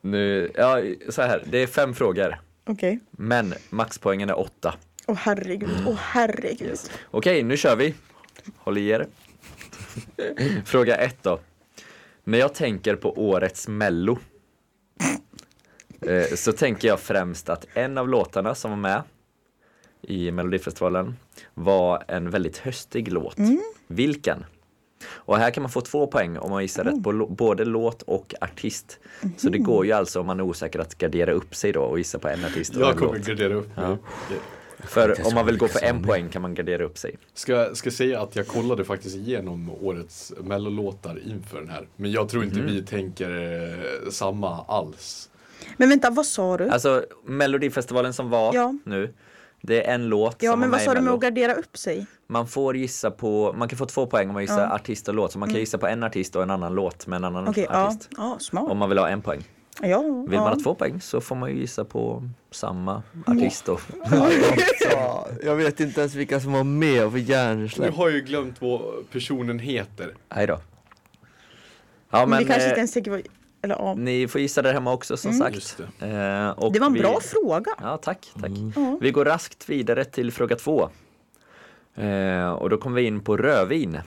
nu, 0.02 0.52
ja, 0.56 0.82
så 1.10 1.22
här, 1.22 1.43
det 1.45 1.58
är 1.58 1.67
fem 1.67 1.93
frågor. 1.93 2.36
Okej. 2.65 3.00
Men 3.12 3.54
maxpoängen 3.69 4.30
är 4.30 4.39
åtta. 4.39 4.76
Åh 5.08 5.15
herregud. 5.15 5.69
Åh 5.88 5.95
herregud. 5.95 6.80
Okej, 7.12 7.43
nu 7.43 7.58
kör 7.58 7.76
vi. 7.76 7.93
Håll 8.58 8.78
i 8.78 8.88
er. 8.88 9.08
Fråga 10.65 10.95
ett 10.95 11.24
då. 11.24 11.39
När 12.24 12.38
jag 12.38 12.54
tänker 12.54 12.95
på 12.95 13.30
årets 13.30 13.67
mello 13.67 14.19
eh, 16.02 16.36
så 16.36 16.52
tänker 16.52 16.88
jag 16.88 17.00
främst 17.00 17.50
att 17.50 17.65
en 17.74 17.98
av 17.98 18.10
låtarna 18.10 18.56
som 18.56 18.72
var 18.72 18.78
med 18.78 19.04
i 20.02 20.32
Melodifestivalen 20.32 21.15
var 21.54 22.04
en 22.08 22.30
väldigt 22.30 22.58
höstig 22.58 23.12
låt. 23.12 23.38
Vilken? 23.88 24.45
Och 25.07 25.38
här 25.38 25.51
kan 25.51 25.63
man 25.63 25.69
få 25.71 25.81
två 25.81 26.07
poäng 26.07 26.38
om 26.38 26.51
man 26.51 26.62
gissar 26.62 26.83
rätt 26.83 27.03
på 27.03 27.25
både 27.29 27.65
låt 27.65 28.01
och 28.01 28.33
artist. 28.41 28.99
Så 29.38 29.49
det 29.49 29.57
går 29.57 29.85
ju 29.85 29.91
alltså 29.91 30.19
om 30.19 30.25
man 30.27 30.39
är 30.39 30.43
osäker 30.43 30.79
att 30.79 30.97
gardera 30.97 31.31
upp 31.31 31.55
sig 31.55 31.71
då 31.71 31.81
och 31.81 31.97
gissa 31.97 32.19
på 32.19 32.27
en 32.27 32.45
artist 32.45 32.75
och 32.75 32.81
Jag 32.81 32.91
en 32.91 32.97
kommer 32.97 33.13
låt. 33.17 33.27
gardera 33.27 33.53
upp 33.53 33.69
Ja. 33.75 33.97
nu. 34.29 34.35
För 34.83 35.27
om 35.27 35.33
man 35.35 35.45
vill 35.45 35.57
gå 35.57 35.67
för 35.67 35.83
en 35.85 36.03
poäng 36.03 36.29
kan 36.29 36.41
man 36.41 36.53
gardera 36.55 36.83
upp 36.83 36.97
sig. 36.97 37.17
Ska, 37.33 37.75
ska 37.75 37.91
säga 37.91 38.21
att 38.21 38.35
jag 38.35 38.47
kollade 38.47 38.85
faktiskt 38.85 39.15
igenom 39.15 39.69
årets 39.81 40.33
mellolåtar 40.43 41.19
inför 41.25 41.59
den 41.59 41.69
här. 41.69 41.88
Men 41.95 42.12
jag 42.12 42.29
tror 42.29 42.41
Mhm. 42.43 42.49
inte 42.57 42.73
vi 42.73 42.81
tänker 42.81 43.29
eh, 44.05 44.09
samma 44.12 44.63
alls. 44.65 45.29
Men 45.77 45.89
vänta, 45.89 46.09
vad 46.09 46.25
sa 46.25 46.57
du? 46.57 46.69
Alltså 46.69 47.05
Melodifestivalen 47.25 48.13
som 48.13 48.29
var 48.29 48.53
Ja. 48.55 48.73
nu 48.83 49.13
Det 49.62 49.88
är 49.88 49.93
en 49.93 50.08
låt 50.10 50.36
ja 50.39 50.52
som 50.52 50.60
men 50.60 50.72
vad 50.72 50.82
sa 50.82 50.93
du 50.93 51.02
med 51.02 51.13
att 51.13 51.19
gardera 51.19 51.54
upp 51.54 51.78
sig? 51.78 52.06
Man 52.28 52.48
får 52.48 52.78
gissa 52.78 53.12
på, 53.12 53.54
man 53.58 53.67
kan 53.67 53.78
få 53.78 53.86
två 53.86 54.06
poäng 54.06 54.28
om 54.28 54.34
man 54.34 54.43
gissar 54.43 54.62
Ja. 54.62 54.76
artist 54.76 55.08
och 55.08 55.13
låt 55.15 55.32
Så 55.32 55.39
man 55.39 55.50
kan 55.50 55.60
gissa 55.60 55.78
på 55.78 55.88
en 55.88 56.04
artist 56.04 56.36
och 56.36 56.43
en 56.43 56.50
annan 56.50 56.74
låt 56.76 57.08
med 57.08 57.17
en 57.17 57.24
annan 57.24 57.54
ja. 57.58 57.67
artist 57.88 58.10
Ja, 58.17 58.38
smart. 58.39 58.72
Om 58.72 58.78
man 58.78 58.89
vill 58.89 58.98
ha 58.98 59.10
en 59.10 59.22
poäng 59.22 59.43
Ja, 59.82 60.02
Vill 60.02 60.34
ja. 60.34 60.39
man 60.41 60.54
ha 60.54 60.60
två 60.63 60.76
poäng 60.76 61.02
så 61.02 61.22
får 61.22 61.36
man 61.36 61.50
ju 61.50 61.58
gissa 61.60 61.86
på 61.86 62.24
samma 62.52 63.04
artist 63.28 63.65
då 63.65 63.80
Ja, 64.91 65.28
jag 65.43 65.56
vet 65.56 65.80
inte 65.80 66.00
ens 66.02 66.15
vilka 66.15 66.39
som 66.39 66.52
var 66.54 66.63
med 66.63 67.06
och 67.06 67.19
hjärnsläpp. 67.19 67.95
har 67.95 68.10
ju 68.10 68.22
glömt 68.22 68.62
vad 68.62 68.82
personen 69.12 69.60
heter. 69.60 70.13
Nej 70.36 70.48
då 70.48 70.60
Ja 72.12 72.19
men, 72.19 72.30
men 72.30 72.39
vi 72.39 72.45
kanske 72.45 72.63
eh, 72.63 72.69
inte 72.69 72.80
ens 72.80 72.93
tänker. 72.93 73.22
Eller 73.62 73.76
ja. 73.76 73.93
ni 73.93 74.28
får 74.28 74.41
gissa 74.41 74.62
där 74.62 74.74
hemma 74.74 74.93
också 74.93 75.17
som 75.17 75.32
Mm. 75.32 75.54
Just 75.54 75.67
sagt 75.78 75.91
det. 76.00 76.08
eh, 76.08 76.50
och 76.50 76.74
Det 76.74 76.80
var 76.80 76.88
en 76.88 76.93
vi- 76.93 77.00
bra 77.00 77.19
fråga. 77.22 77.72
Ja, 77.82 77.98
tack. 77.98 78.32
tack. 78.41 78.52
Ja. 78.76 78.98
Vi 79.02 79.12
går 79.12 79.26
raskt 79.26 79.69
vidare 79.69 80.06
till 80.06 80.32
fråga 80.32 80.56
två. 80.56 80.89
Eh, 81.95 82.50
och 82.52 82.69
då 82.69 82.78
kommer 82.78 82.95
vi 82.95 83.08
in 83.08 83.19
på 83.24 83.38
rödvin. 83.38 84.00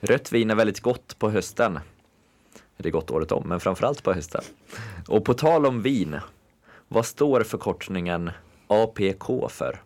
Rött 0.00 0.32
vin 0.32 0.50
är 0.50 0.54
väldigt 0.54 0.80
gott 0.80 1.18
på 1.18 1.30
hösten. 1.30 1.78
Det 2.76 2.88
är 2.88 2.92
gott 2.92 3.10
året 3.10 3.32
om, 3.32 3.48
men 3.48 3.60
framförallt 3.60 4.02
på 4.02 4.12
hösten. 4.12 4.42
Och 5.08 5.24
på 5.24 5.34
tal 5.34 5.66
om 5.66 5.82
vin, 5.82 6.16
vad 6.88 7.06
står 7.06 7.42
förkortningen 7.42 8.30
APK 8.66 9.48
för? 9.48 9.82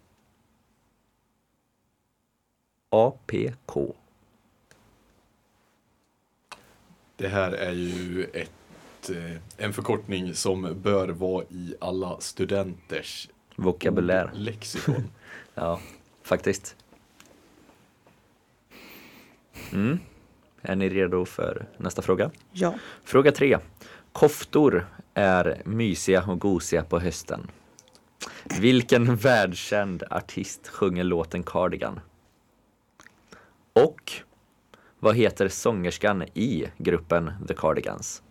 APK. 2.91 3.77
Det 7.17 7.29
här 7.29 7.53
är 7.53 7.73
ju 7.73 8.25
ett, 8.25 9.11
eh, 9.11 9.37
en 9.57 9.73
förkortning 9.73 10.35
som 10.35 10.81
bör 10.83 11.09
vara 11.09 11.45
i 11.45 11.75
alla 11.81 12.21
studenters 12.21 13.29
Vokabulär. 13.57 14.31
lexikon. 14.35 14.95
Ja, 15.55 15.81
faktiskt. 16.23 16.77
Mm. 19.73 19.99
Är 20.63 20.77
ni 20.77 20.89
redo 20.89 21.25
för 21.25 21.67
nästa 21.77 22.03
fråga? 22.03 22.31
Ja. 22.53 22.75
Fråga 23.05 23.33
tre. 23.33 23.59
Koftor 24.13 24.87
är 25.15 25.63
mysiga 25.65 26.25
och 26.25 26.39
gosiga 26.41 26.85
på 26.85 26.99
hösten. 26.99 27.51
Vilken 28.61 29.17
världskänd 29.17 30.03
artist 30.11 30.69
sjunger 30.69 31.05
låten 31.05 31.43
Cardigan? 31.43 32.01
Och 33.73 34.13
vad 35.01 35.17
heter 35.17 35.49
sångerskan 35.49 36.23
i 36.35 36.67
gruppen 36.79 37.33
The 37.49 37.55
Cardigans? 37.55 38.23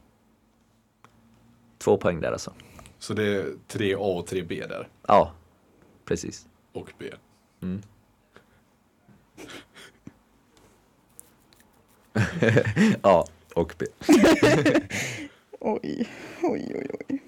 Två 1.77 1.97
poäng 1.97 2.21
där 2.21 2.31
alltså. 2.31 2.53
Så 2.99 3.13
det 3.13 3.23
är 3.23 3.53
3A 3.67 3.95
och 3.95 4.29
3B 4.29 4.67
där. 4.67 4.87
Ja, 5.07 5.33
precis. 6.05 6.47
Och 6.73 6.93
B. 6.97 7.11
A 13.01 13.25
och 13.53 13.75
B. 13.77 13.85
Oj, 15.59 16.09
oj, 16.43 16.71
oj, 16.75 16.87
oj. 17.09 17.23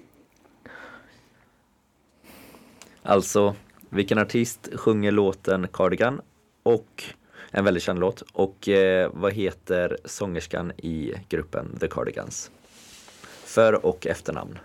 Alltså, 3.02 3.54
vilken 3.88 4.18
artist 4.18 4.68
sjunger 4.74 5.12
låten 5.12 5.68
Cardigan 5.72 6.20
och 6.62 7.04
En 7.50 7.64
väldigt 7.64 7.82
känd 7.82 7.98
låt. 7.98 8.20
Och 8.32 8.68
eh, 8.68 9.10
vad 9.14 9.32
heter 9.32 9.98
sångerskan 10.04 10.72
i 10.76 11.14
gruppen 11.28 11.78
The 11.80 11.88
Cardigans? 11.88 12.50
För 13.44 13.86
och 13.86 14.06
efternamn. 14.06 14.58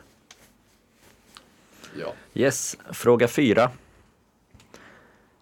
Ja. 2.00 2.14
Yes, 2.34 2.78
fråga 2.92 3.28
fyra. 3.28 3.72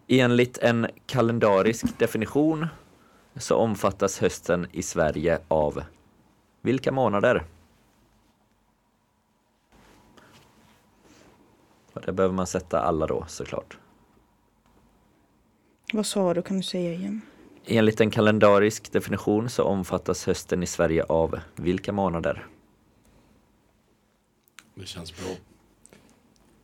Enligt 0.08 0.58
en 0.58 0.86
kalendarisk 1.06 1.98
definition 1.98 2.66
så 3.36 3.56
omfattas 3.56 4.18
hösten 4.18 4.66
i 4.72 4.82
Sverige 4.82 5.38
av 5.48 5.82
vilka 6.60 6.92
månader? 6.92 7.44
Och 11.92 12.00
där 12.00 12.12
behöver 12.12 12.34
man 12.34 12.46
sätta 12.46 12.80
alla 12.80 13.06
då 13.06 13.24
såklart. 13.28 13.78
Vad 15.92 16.06
sa 16.06 16.34
du? 16.34 16.42
Kan 16.42 16.56
du 16.56 16.62
säga 16.62 16.92
igen? 16.92 17.20
Enligt 17.66 18.00
en 18.00 18.10
kalendarisk 18.10 18.92
definition 18.92 19.48
så 19.50 19.64
omfattas 19.64 20.26
hösten 20.26 20.62
i 20.62 20.66
Sverige 20.66 21.04
av 21.04 21.40
vilka 21.56 21.92
månader? 21.92 22.46
Det 24.74 24.86
känns 24.86 25.16
bra. 25.16 25.36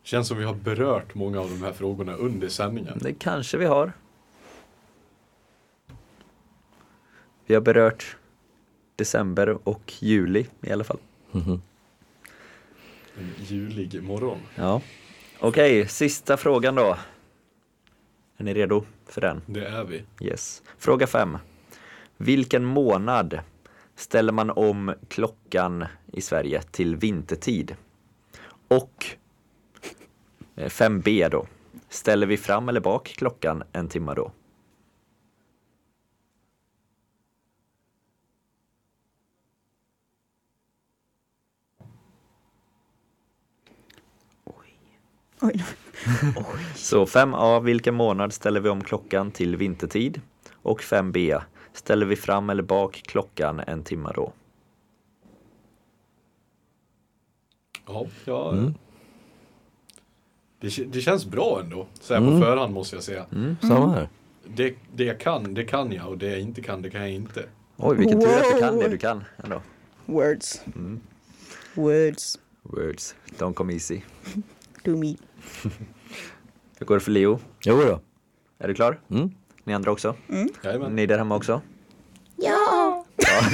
Känns 0.02 0.28
som 0.28 0.38
vi 0.38 0.44
har 0.44 0.54
berört 0.54 1.14
många 1.14 1.40
av 1.40 1.50
de 1.50 1.62
här 1.62 1.72
frågorna 1.72 2.12
under 2.12 2.48
sändningen. 2.48 2.98
Det 3.02 3.12
kanske 3.12 3.58
vi 3.58 3.64
har. 3.64 3.92
Vi 7.46 7.54
har 7.54 7.60
berört 7.60 8.16
december 8.96 9.68
och 9.68 9.92
juli 9.98 10.46
i 10.60 10.72
alla 10.72 10.84
fall. 10.84 10.98
Mhm. 11.30 11.62
En 13.18 13.34
julig 13.38 14.02
morgon. 14.02 14.38
Ja. 14.54 14.80
Okej, 15.40 15.88
sista 15.88 16.36
frågan 16.36 16.74
då. 16.74 16.96
Är 18.40 18.44
ni 18.44 18.54
redo 18.54 18.84
för 19.06 19.20
den? 19.20 19.42
Det 19.46 19.66
är 19.66 19.84
vi. 19.84 20.04
Yes. 20.20 20.62
Fråga 20.78 21.06
5. 21.06 21.38
Vilken 22.16 22.64
månad 22.64 23.40
ställer 23.94 24.32
man 24.32 24.50
om 24.50 24.94
klockan 25.08 25.84
i 26.12 26.20
Sverige 26.20 26.62
till 26.62 26.96
vintertid? 26.96 27.76
Och 28.68 29.06
eh, 30.56 30.68
5b 30.68 31.28
då. 31.30 31.46
Ställer 31.88 32.26
vi 32.26 32.36
fram 32.36 32.68
eller 32.68 32.80
bak 32.80 33.06
klockan 33.06 33.62
en 33.72 33.88
timme 33.88 34.14
då? 34.14 34.32
Oj. 45.40 45.64
Så 46.74 47.04
5a, 47.04 47.60
vilken 47.62 47.94
månad 47.94 48.32
ställer 48.32 48.60
vi 48.60 48.68
om 48.68 48.84
klockan 48.84 49.30
till 49.30 49.56
vintertid? 49.56 50.20
Och 50.52 50.80
5b, 50.82 51.42
ställer 51.72 52.06
vi 52.06 52.16
fram 52.16 52.50
eller 52.50 52.62
bak 52.62 53.02
klockan 53.06 53.60
en 53.60 53.82
timme 53.84 54.12
då? 54.14 54.32
Ja, 57.86 58.06
ja. 58.24 58.52
Mm. 58.52 58.74
Det, 60.60 60.92
det 60.92 61.00
känns 61.00 61.26
bra 61.26 61.60
ändå. 61.64 61.86
Så 62.00 62.14
här 62.14 62.20
Mm. 62.20 62.40
på 62.40 62.46
förhand 62.46 62.74
måste 62.74 62.96
jag 62.96 63.02
säga. 63.02 63.26
Samma 63.60 63.92
här. 63.92 64.08
Det, 64.46 64.74
det 64.94 65.04
jag 65.04 65.20
kan, 65.20 65.54
det 65.54 65.64
kan 65.64 65.92
jag 65.92 66.08
och 66.08 66.18
det 66.18 66.26
jag 66.30 66.40
inte 66.40 66.62
kan, 66.62 66.82
det 66.82 66.90
kan 66.90 67.00
jag 67.00 67.10
inte. 67.10 67.44
Oj, 67.76 67.96
vilken 67.96 68.20
tur 68.20 68.28
att 68.28 68.54
du 68.54 68.60
kan 68.60 68.78
det 68.78 68.88
du 68.88 68.98
kan 68.98 69.24
ändå. 69.36 69.62
Words. 70.06 70.60
Mm. 70.66 71.00
Words. 71.74 72.38
Words, 72.62 73.14
don't 73.38 73.54
come 73.54 73.72
easy. 73.72 74.00
To 74.84 74.90
me. 74.96 75.14
Hur 76.78 76.86
går 76.86 76.94
det 76.94 77.00
för 77.00 77.10
Leo? 77.10 77.38
Jo 77.64 77.76
då. 77.76 78.00
Är 78.58 78.68
du 78.68 78.74
klar? 78.74 79.00
Mm. 79.10 79.30
Ni 79.64 79.74
andra 79.74 79.90
också? 79.92 80.14
Jajamän. 80.64 80.96
Ni 80.96 81.06
där 81.06 81.18
hemma 81.18 81.36
också? 81.36 81.60
Ja! 82.36 83.04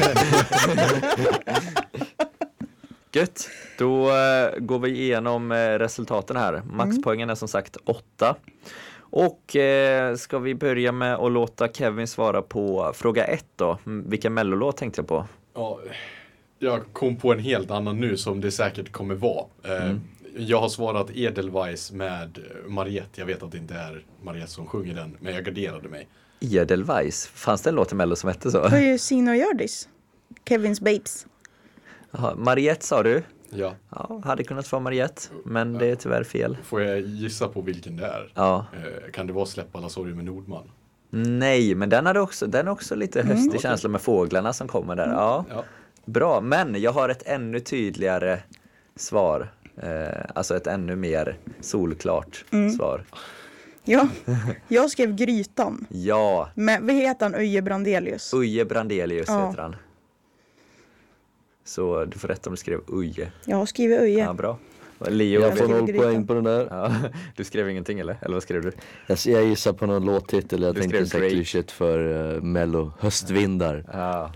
Gött! 3.12 3.48
Då 3.78 4.10
eh, 4.10 4.58
går 4.58 4.78
vi 4.78 4.90
igenom 5.00 5.52
eh, 5.52 5.56
resultaten 5.56 6.36
här. 6.36 6.62
Maxpoängen 6.70 7.30
är 7.30 7.34
som 7.34 7.48
sagt 7.48 7.76
8. 7.84 8.36
Och 8.98 9.56
eh, 9.56 10.16
ska 10.16 10.38
vi 10.38 10.54
börja 10.54 10.92
med 10.92 11.14
att 11.14 11.32
låta 11.32 11.68
Kevin 11.68 12.06
svara 12.06 12.42
på 12.42 12.92
fråga 12.94 13.24
1 13.24 13.44
då? 13.56 13.78
Mm, 13.86 14.10
Vilken 14.10 14.34
mellolåt 14.34 14.76
tänkte 14.76 15.00
jag 15.00 15.08
på? 15.08 15.26
Ja, 15.54 15.78
jag 16.58 16.80
kom 16.92 17.16
på 17.16 17.32
en 17.32 17.38
helt 17.38 17.70
annan 17.70 18.00
nu 18.00 18.16
som 18.16 18.40
det 18.40 18.50
säkert 18.50 18.92
kommer 18.92 19.14
vara. 19.14 19.44
Eh, 19.64 19.84
Mm. 19.84 20.00
Jag 20.36 20.60
har 20.60 20.68
svarat 20.68 21.10
Edelweiss 21.16 21.92
med 21.92 22.38
Mariette. 22.66 23.20
Jag 23.20 23.26
vet 23.26 23.42
att 23.42 23.52
det 23.52 23.58
inte 23.58 23.74
är 23.74 24.04
Mariette 24.22 24.50
som 24.50 24.66
sjunger 24.66 24.94
den, 24.94 25.16
men 25.20 25.34
jag 25.34 25.44
garderade 25.44 25.88
mig. 25.88 26.08
Edelweiss, 26.40 27.26
fanns 27.26 27.62
det 27.62 27.70
en 27.70 27.76
låt 27.76 27.92
i 27.92 27.94
Mello 27.94 28.16
som 28.16 28.28
hette 28.28 28.50
så? 28.50 28.60
Vad 28.60 28.72
är 28.74 28.98
Sina 28.98 29.30
och 29.30 29.36
Hjördis? 29.36 29.88
Kevins 30.48 30.80
Babes. 30.80 31.26
Jaha, 32.10 32.34
Mariette 32.36 32.84
sa 32.86 33.02
du? 33.02 33.22
Ja, 33.50 33.74
Ja, 33.90 34.22
hade 34.24 34.44
kunnat 34.44 34.72
vara 34.72 34.82
Mariette, 34.82 35.22
men 35.44 35.72
det 35.72 35.86
är 35.86 35.96
tyvärr 35.96 36.24
fel. 36.24 36.56
får 36.64 36.82
jag 36.82 37.00
gissa 37.00 37.48
på 37.48 37.60
vilken 37.60 37.96
det 37.96 38.06
är? 38.06 38.32
Ja, 38.34 38.66
Eh, 38.72 39.10
Kan 39.12 39.26
det 39.26 39.32
vara 39.32 39.46
Släpp 39.46 39.76
alla 39.76 39.88
sorger 39.88 40.14
med 40.14 40.24
Nordman? 40.24 40.70
nej, 41.16 41.74
men 41.74 41.88
den 41.88 42.06
hade 42.06 42.20
också, 42.20 42.46
den 42.46 42.66
har 42.66 42.72
också 42.72 42.94
lite 42.94 43.22
höstig 43.22 43.48
okej. 43.48 43.60
känsla 43.60 43.88
med 43.88 44.00
fåglarna 44.00 44.52
som 44.52 44.68
kommer 44.68 44.96
där. 44.96 45.06
Ja, 45.08 45.44
Ja, 45.50 45.64
bra, 46.04 46.40
men 46.40 46.80
jag 46.80 46.92
har 46.92 47.08
ett 47.08 47.22
ännu 47.26 47.60
tydligare 47.60 48.38
svar. 48.96 49.52
Eh, 49.82 50.24
alltså 50.34 50.56
ett 50.56 50.66
ännu 50.66 50.96
mer 50.96 51.38
solklart 51.60 52.44
svar. 52.76 53.04
Ja, 53.84 54.08
jag 54.68 54.90
skrev 54.90 55.14
Grytan. 55.16 55.86
Ja, 55.90 56.50
Men 56.54 56.86
vad 56.86 56.96
heter 56.96 57.26
han? 57.26 57.34
Öje 57.34 57.62
Brandelius. 57.62 58.34
Uje 58.34 58.64
Brandelius 58.64 59.28
Ja. 59.28 59.48
heter 59.48 59.62
han. 59.62 59.76
Så 61.64 62.04
du 62.04 62.18
får 62.18 62.28
rätt 62.28 62.46
om 62.46 62.52
du 62.52 62.56
skrev 62.56 62.80
Uje. 62.86 63.32
Jag 63.44 63.56
har 63.56 63.66
skrivit 63.66 64.00
Öje. 64.00 64.18
Ja, 64.24 64.32
bra. 64.32 64.58
Leo, 64.98 65.40
Jag 65.40 65.50
får 65.58 65.64
skriver 65.64 65.80
noll 65.80 65.92
poäng 65.94 66.26
på 66.26 66.34
den 66.34 66.44
där. 66.44 66.66
ja, 66.70 66.92
du 67.36 67.44
skrev 67.44 67.70
ingenting 67.70 68.00
eller? 68.00 68.16
Eller 68.20 68.34
vad 68.34 68.42
skrev 68.42 68.62
du? 68.62 68.72
Jag, 69.06 69.18
jag 69.24 69.44
gissar 69.44 69.72
på 69.72 69.86
någon 69.86 70.04
låttitel, 70.04 70.62
jag 70.62 70.74
Du 70.74 70.80
tänkte 70.80 71.06
säga 71.06 71.30
klyschigt 71.30 71.70
för 71.70 71.98
uh, 71.98 72.42
mello, 72.42 72.92
höstvindar. 72.98 73.84
Ja, 73.92 74.32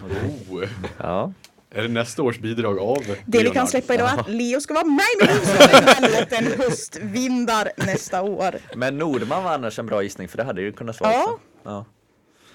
oh. 0.50 0.64
ja. 0.98 1.32
Är 1.70 1.82
det 1.82 1.88
nästa 1.88 2.22
års 2.22 2.38
bidrag 2.38 2.78
av 2.78 3.04
Det 3.26 3.42
vi 3.42 3.50
kan 3.50 3.66
släppa 3.66 3.94
idag 3.94 4.08
är 4.14 4.18
att 4.20 4.28
Leo 4.30 4.60
ska 4.60 4.74
vara 4.74 4.84
med 4.84 5.04
i 5.22 5.26
Melodifestivalen 5.26 6.58
höstvindar 6.60 7.70
nästa 7.76 8.22
år. 8.22 8.54
Men 8.76 8.98
Nordman 8.98 9.44
var 9.44 9.54
annars 9.54 9.78
en 9.78 9.86
bra 9.86 10.02
gissning 10.02 10.28
för 10.28 10.36
det 10.36 10.44
hade 10.44 10.62
ju 10.62 10.72
kunnat 10.72 11.00
vara 11.00 11.12
Ja. 11.12 11.38
Ja. 11.62 11.84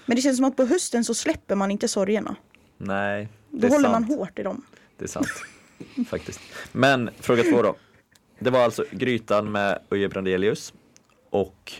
Men 0.06 0.16
det 0.16 0.22
känns 0.22 0.36
som 0.36 0.46
att 0.46 0.56
på 0.56 0.64
hösten 0.64 1.04
så 1.04 1.14
släpper 1.14 1.54
man 1.54 1.70
inte 1.70 1.88
sorgerna. 1.88 2.36
Nej, 2.78 3.28
det 3.50 3.58
Då 3.60 3.66
är 3.66 3.70
håller 3.70 3.88
sant. 3.88 4.08
man 4.08 4.18
hårt 4.18 4.38
i 4.38 4.42
dem. 4.42 4.62
Det 4.98 5.04
är 5.04 5.08
sant. 5.08 5.26
Faktiskt. 6.08 6.40
Men 6.72 7.10
fråga 7.20 7.42
två 7.42 7.62
då. 7.62 7.76
Det 8.38 8.50
var 8.50 8.60
alltså 8.60 8.84
Grytan 8.90 9.52
med 9.52 9.78
Uje 9.90 10.08
Brandelius. 10.08 10.72
Och 11.30 11.72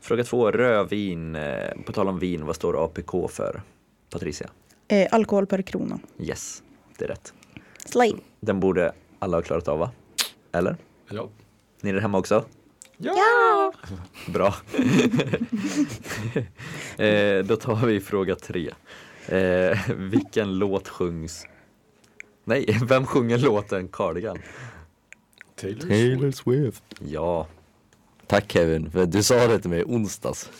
fråga 0.00 0.24
två, 0.24 0.50
rödvin. 0.50 1.36
eh, 1.36 1.70
På 1.86 1.92
tal 1.92 2.08
om 2.08 2.18
vin, 2.18 2.46
vad 2.46 2.56
står 2.56 2.84
APK 2.84 3.30
för? 3.30 3.62
Patricia? 4.10 4.50
Eh, 4.88 5.08
alkohol 5.10 5.46
per 5.46 5.62
krona. 5.62 5.98
Yes, 6.20 6.62
det 6.98 7.04
är 7.04 7.08
rätt. 7.08 7.32
Slay. 7.84 8.14
Den 8.40 8.60
borde 8.60 8.92
alla 9.18 9.36
ha 9.36 9.42
klarat 9.42 9.68
av 9.68 9.78
va? 9.78 9.90
Eller? 10.52 10.76
Ja. 11.10 11.28
Ni 11.80 11.90
är 11.90 11.94
där 11.94 12.00
hemma 12.00 12.18
också? 12.18 12.44
Ja! 12.98 13.72
Bra. 14.26 14.54
eh, 17.04 17.44
då 17.44 17.56
tar 17.56 17.86
vi 17.86 18.00
fråga 18.00 18.34
tre. 18.34 18.70
Eh, 19.28 19.78
vilken 19.96 20.58
låt 20.58 20.88
sjungs? 20.88 21.46
Nej, 22.44 22.78
vem 22.88 23.06
sjunger 23.06 23.38
låten 23.38 23.88
Cardigan? 23.88 24.38
Taylor, 25.60 25.80
Swift. 25.80 25.90
Taylor 25.90 26.30
Swift. 26.30 26.84
Ja, 26.98 27.46
Tack 28.26 28.52
Kevin, 28.52 28.90
för 28.90 29.06
du 29.06 29.22
sa 29.22 29.46
det 29.46 29.58
till 29.58 29.70
mig 29.70 29.80
i 29.80 29.84
onsdags. 29.84 30.50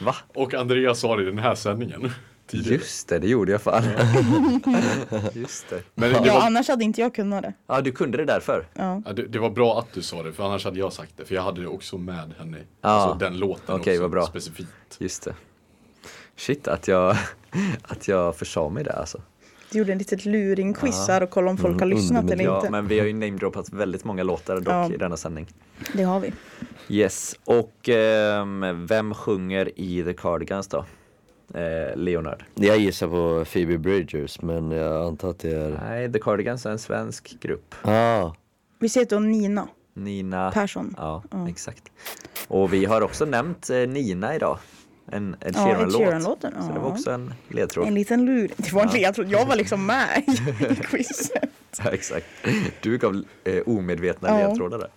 va? 0.00 0.16
Och 0.34 0.54
Andreas 0.54 1.00
sa 1.00 1.16
det 1.16 1.22
i 1.22 1.26
den 1.26 1.38
här 1.38 1.54
sändningen. 1.54 2.10
Tidigare. 2.50 2.74
Just 2.74 3.08
det, 3.08 3.18
det 3.18 3.28
gjorde 3.28 3.52
jag 3.52 3.62
fan. 3.62 3.82
Just 5.32 5.70
det. 5.70 5.82
Men 5.94 6.12
det 6.12 6.20
Ja, 6.26 6.34
var, 6.34 6.40
annars 6.46 6.68
hade 6.68 6.84
inte 6.84 7.00
jag 7.00 7.14
kunnat 7.14 7.42
det. 7.42 7.52
Ja, 7.66 7.80
du 7.80 7.92
kunde 7.92 8.18
det 8.18 8.24
därför? 8.24 8.66
Ja. 8.74 9.02
ja, 9.06 9.12
det, 9.12 9.22
det 9.26 9.38
var 9.38 9.50
bra 9.50 9.78
att 9.78 9.92
du 9.92 10.02
sa 10.02 10.22
det, 10.22 10.32
för 10.32 10.44
annars 10.44 10.64
hade 10.64 10.78
jag 10.78 10.92
sagt 10.92 11.12
det. 11.16 11.24
För 11.24 11.34
jag 11.34 11.42
hade 11.42 11.60
det 11.60 11.66
också 11.66 11.98
med 11.98 12.32
henne. 12.38 12.58
Ja. 12.80 12.88
Alltså 12.88 13.18
den 13.18 13.38
låten 13.38 13.74
Okej, 13.74 13.92
också, 13.92 14.02
vad 14.02 14.10
bra. 14.10 14.26
specifikt. 14.26 14.68
Just 14.98 15.22
det. 15.24 15.34
Shit, 16.36 16.68
att 16.68 16.88
jag, 16.88 17.16
att 17.82 18.08
jag 18.08 18.36
försa 18.36 18.68
mig 18.68 18.84
där 18.84 18.98
alltså. 19.00 19.22
Du 19.72 19.78
gjorde 19.78 19.92
en 19.92 19.98
litet 19.98 20.24
luring-quiz 20.24 21.08
här 21.08 21.22
och 21.22 21.30
kollade 21.30 21.50
om 21.50 21.56
folk 21.58 21.80
har 21.80 21.86
Mm, 21.86 21.98
lyssnat 21.98 22.24
eller 22.24 22.32
undermedvetet. 22.32 22.52
Ja, 22.52 22.58
inte. 22.58 22.70
men 22.70 22.88
vi 22.88 22.98
har 22.98 23.06
ju 23.06 23.12
namedroppat 23.12 23.72
väldigt 23.72 24.04
många 24.04 24.22
låtar 24.22 24.56
dock 24.56 24.68
Ja. 24.74 24.92
i 24.92 24.96
denna 24.96 25.16
sändning. 25.16 25.46
Det 25.92 26.02
har 26.02 26.20
vi. 26.20 26.32
Yes, 26.88 27.36
och 27.44 27.88
ehm, 27.88 28.86
vem 28.86 29.14
sjunger 29.14 29.70
i 29.80 30.02
The 30.04 30.12
Cardigans 30.12 30.68
då? 30.68 30.84
Eh, 31.54 31.96
Leonard. 31.96 32.44
Jag 32.54 32.78
gissar 32.78 33.08
på 33.08 33.44
Phoebe 33.44 33.78
Bridgers, 33.78 34.42
men 34.42 34.70
jag 34.70 35.06
antar 35.06 35.30
att 35.30 35.38
det 35.38 35.50
är... 35.56 35.78
Nej, 35.84 36.12
The 36.12 36.18
Cardigans 36.18 36.66
är 36.66 36.70
en 36.70 36.78
svensk 36.78 37.36
grupp. 37.40 37.74
Ah, 37.82 38.32
Vi 38.78 38.88
ser 38.88 39.04
då 39.04 39.18
Nina 39.18 39.68
Nina 39.94 40.50
Persson. 40.50 40.94
Ja, 40.98 41.22
Ja. 41.30 41.48
exakt. 41.48 41.82
Och 42.48 42.72
vi 42.72 42.84
har 42.84 43.00
också 43.00 43.24
nämnt 43.24 43.70
eh, 43.70 43.76
Nina 43.76 44.34
idag. 44.36 44.58
En 45.12 45.36
Ed 45.40 45.52
Ja, 45.56 45.64
Sheeran-låt. 45.64 45.96
Sheeran-låten, 46.02 46.52
Så 46.60 46.68
det 46.68 46.74
ja. 46.74 46.80
var 46.80 46.90
också 46.90 47.10
en 47.10 47.34
ledtråd. 47.48 47.86
En 47.86 47.94
liten 47.94 48.24
lur. 48.24 48.50
Det 48.56 48.72
var 48.72 48.82
en 48.82 48.88
Ja. 48.92 48.98
ledtråd. 48.98 49.28
Jag 49.30 49.46
var 49.46 49.56
liksom 49.56 49.86
med 49.86 50.24
i 50.28 50.74
quizet. 50.84 51.50
Ja, 51.84 51.90
exakt. 51.90 52.26
Du 52.80 52.98
gav 52.98 53.24
eh, 53.44 53.62
omedvetna 53.66 54.40
Ja. 54.40 54.48
ledtrådar 54.48 54.78
där. 54.78 54.88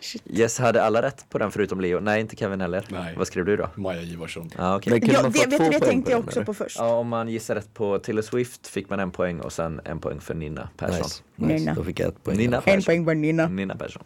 Shit. 0.00 0.22
Yes, 0.26 0.58
hade 0.58 0.82
alla 0.82 1.02
rätt 1.02 1.26
på 1.30 1.38
den 1.38 1.50
förutom 1.50 1.80
Leo? 1.80 2.00
Nej, 2.00 2.20
inte 2.20 2.36
Kevin 2.36 2.60
heller. 2.60 2.84
Nej. 2.88 3.14
Vad 3.16 3.26
skrev 3.26 3.44
du 3.44 3.56
då? 3.56 3.68
Maja 3.74 4.02
Ivarsson. 4.02 4.50
Ja, 4.58 4.76
okej. 4.76 4.90
Men 4.92 5.00
kunde 5.00 5.14
Ja, 5.14 5.22
man 5.22 5.32
det, 5.32 5.38
få 5.38 5.48
vet 5.50 5.58
två 5.58 5.64
du, 5.64 5.70
det 5.70 5.80
tänkte 5.80 6.10
jag 6.10 6.20
också 6.20 6.38
eller? 6.38 6.46
på 6.46 6.54
först. 6.54 6.76
Ja, 6.78 6.94
om 6.94 7.08
man 7.08 7.28
gissar 7.28 7.54
rätt 7.54 7.74
på 7.74 7.98
Taylor 7.98 8.22
Swift 8.22 8.66
fick 8.66 8.90
man 8.90 9.00
en 9.00 9.10
poäng 9.10 9.40
och 9.40 9.52
sen 9.52 9.80
en 9.84 9.98
poäng 10.00 10.20
för 10.20 10.34
Nina 10.34 10.68
Persson. 10.76 10.96
Nice, 10.96 11.22
nice. 11.36 11.54
Nina. 11.54 11.74
Då 11.74 11.84
fick 11.84 12.00
jag 12.00 12.08
ett 12.08 12.24
poäng. 12.24 12.36
Nina. 12.36 12.62
En 12.64 12.82
poäng 12.82 13.04
på 13.04 13.12
Nina. 13.12 13.48
Nina 13.48 13.76
Persson. 13.76 14.02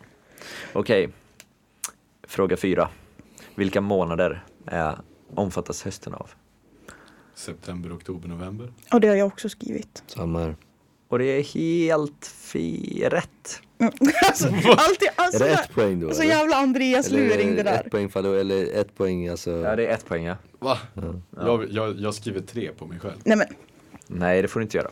Okej. 0.73 1.09
Fråga 2.29 2.57
fyra. 2.57 2.89
Vilka 3.55 3.81
månader 3.81 4.45
är, 4.67 4.99
omfattas 5.35 5.83
hösten 5.83 6.15
av? 6.15 6.31
September, 7.35 7.97
oktober, 7.97 8.29
november. 8.29 8.73
Och 8.93 9.01
det 9.01 9.09
har 9.09 9.15
jag 9.17 9.27
också 9.27 9.49
skrivit. 9.49 10.03
Samma 10.07 10.39
här. 10.41 10.57
Och 11.15 11.19
det 11.19 11.25
är 11.39 11.43
helt 11.43 12.27
fi- 12.27 13.09
rätt. 13.11 13.61
alltså, 14.27 14.47
alltid, 14.67 15.09
Är 15.09 15.13
alltså, 15.17 15.45
det 15.45 15.51
ett 15.51 15.75
poäng 15.75 16.01
då? 16.01 16.15
så 16.15 16.23
eller? 16.23 16.35
jävla 16.35 16.57
Andreas 16.57 17.07
Eller 17.09 17.19
luring 17.29 17.57
det 17.57 17.63
där. 17.63 17.81
Ett 17.85 17.91
poäng 17.91 18.09
för, 18.09 18.35
eller 18.35 18.81
ett 18.81 18.97
poäng 18.97 19.29
alltså. 19.29 19.51
Ja, 19.51 19.77
det 19.77 19.87
är 19.87 19.95
ett 19.95 20.07
poäng 20.07 20.25
ja. 20.25 20.37
Va? 20.59 20.79
Jag, 21.37 21.71
jag, 21.71 22.01
jag 22.01 22.15
skriver 22.15 22.41
tre 22.41 22.71
på 22.79 22.87
mig 22.87 23.01
själv. 23.01 23.15
Nej 23.25 23.37
men, 23.37 23.47
Nej, 24.07 24.43
det 24.43 24.49
får 24.49 24.61
du 24.61 24.65
inte 24.65 24.77
göra. 24.77 24.91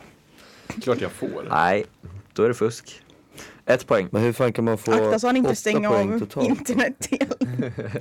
Klart 0.83 1.01
jag 1.01 1.11
får. 1.11 1.47
Nej, 1.49 1.85
då 2.33 2.43
är 2.43 2.47
det 2.47 2.53
fusk. 2.53 3.01
Ett 3.65 3.87
poäng. 3.87 4.07
Men 4.11 4.21
hur 4.21 4.33
fan 4.33 4.53
kan 4.53 4.65
man 4.65 4.77
få 4.77 4.91
akta 4.91 5.19
så 5.19 5.27
han 5.27 5.37
inte 5.37 5.55
stänger 5.55 5.89
av 5.89 6.19
totalt? 6.19 6.49
internet. 6.49 7.07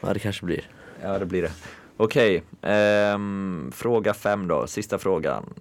Ja 0.00 0.12
det 0.12 0.18
kanske 0.18 0.46
blir. 0.46 0.68
Ja, 1.02 1.18
det 1.18 1.26
blir 1.26 1.42
det. 1.42 1.52
Okej, 1.96 2.42
ehm, 2.62 3.70
fråga 3.74 4.14
fem 4.14 4.48
då. 4.48 4.66
Sista 4.66 4.98
frågan. 4.98 5.54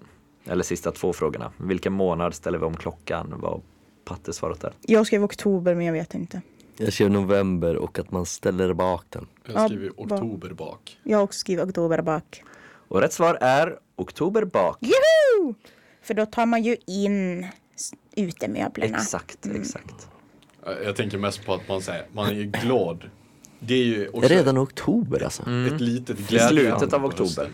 Eller 0.50 0.64
sista 0.64 0.92
två 0.92 1.14
frågorna. 1.14 1.52
Vilken 1.58 1.94
månad 1.94 2.34
ställer 2.34 2.58
vi 2.58 2.66
om 2.66 2.76
klockan? 2.78 3.34
Vad 3.38 3.62
Patte 4.06 4.34
svarat 4.34 4.60
där. 4.62 4.74
Jag 4.82 5.08
skrev 5.08 5.24
oktober 5.24 5.76
men 5.76 5.86
jag 5.86 5.94
vet 5.94 6.14
inte. 6.14 6.42
Jag 6.78 6.94
skrev 6.94 7.12
november 7.12 7.76
och 7.76 8.00
att 8.00 8.12
man 8.12 8.26
ställer 8.26 8.74
bak 8.74 9.06
den. 9.10 9.28
Jag 9.46 9.56
Ja, 9.56 9.68
skriver 9.68 9.88
va- 9.88 9.94
oktober 9.98 10.50
bak. 10.50 10.98
Jag 11.04 11.18
har 11.18 11.24
också 11.24 11.40
skrivit 11.40 11.66
oktober 11.66 12.02
bak. 12.02 12.44
Och 12.88 13.02
rätt 13.02 13.14
svar 13.14 13.38
är 13.42 13.80
oktober 13.96 14.46
bak. 14.46 14.78
Juhu! 14.82 15.54
För 16.02 16.14
då 16.14 16.26
tar 16.26 16.46
man 16.46 16.64
ju 16.64 16.78
in 16.88 17.48
utemöblerna. 18.16 18.98
Exakt, 18.98 19.46
exakt. 19.56 20.08
Jag 20.84 20.96
tänker 20.96 21.18
mest 21.18 21.46
på 21.46 21.54
att 21.54 21.68
man, 21.68 21.82
säger, 21.82 22.06
man 22.12 22.30
är 22.30 22.34
ju 22.34 22.44
glad. 22.46 23.10
Det 23.60 23.74
är 23.74 23.84
ju 23.86 24.08
också 24.10 24.30
Redan 24.30 24.58
oktober 24.58 25.24
alltså. 25.24 25.42
ett 25.74 25.82
litet 25.82 26.20
I 26.20 26.24
glädjeämne 26.24 26.78
slutet 26.80 26.94
av 26.94 27.06
oktober. 27.06 27.50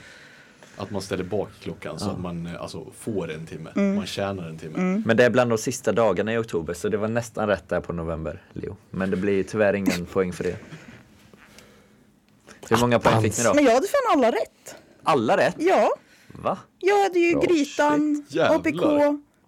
Att 0.77 0.91
man 0.91 1.01
ställer 1.01 1.23
bak 1.23 1.49
klockan 1.61 1.99
så 1.99 2.09
att 2.09 2.19
man 2.19 2.47
eh, 2.47 2.61
alltså, 2.61 2.85
får 2.99 3.31
en 3.31 3.45
timme. 3.45 3.69
Mm. 3.75 3.95
Man 3.95 4.05
tjänar 4.05 4.49
en 4.49 4.57
timme. 4.57 5.01
Men 5.05 5.17
det 5.17 5.25
är 5.25 5.29
bland 5.29 5.51
de 5.51 5.57
sista 5.57 5.91
dagarna 5.91 6.33
i 6.33 6.37
oktober 6.37 6.73
så 6.73 6.89
det 6.89 6.97
var 6.97 7.07
nästan 7.07 7.47
rätt 7.47 7.69
där 7.69 7.81
på 7.81 7.93
november, 7.93 8.41
Leo. 8.53 8.77
Men 8.89 9.11
det 9.11 9.17
blir 9.17 9.43
tyvärr 9.43 9.73
ingen 9.73 10.05
poäng 10.13 10.33
för 10.33 10.43
det. 10.43 10.57
Hur 12.69 12.77
många 12.77 12.99
poäng 12.99 13.21
fick 13.21 13.37
ni 13.37 13.43
då? 13.43 13.53
Men 13.53 13.63
jag 13.63 13.73
hade 13.73 13.87
fan 13.87 14.17
alla 14.19 14.31
rätt. 14.31 14.75
Alla 15.03 15.37
rätt? 15.37 15.55
Ja, 15.57 15.89
Va? 16.27 16.57
jag 16.79 17.03
hade 17.03 17.19
ju 17.19 17.31
Bra, 17.31 17.41
Grytan. 17.41 18.25
APK, 18.49 18.81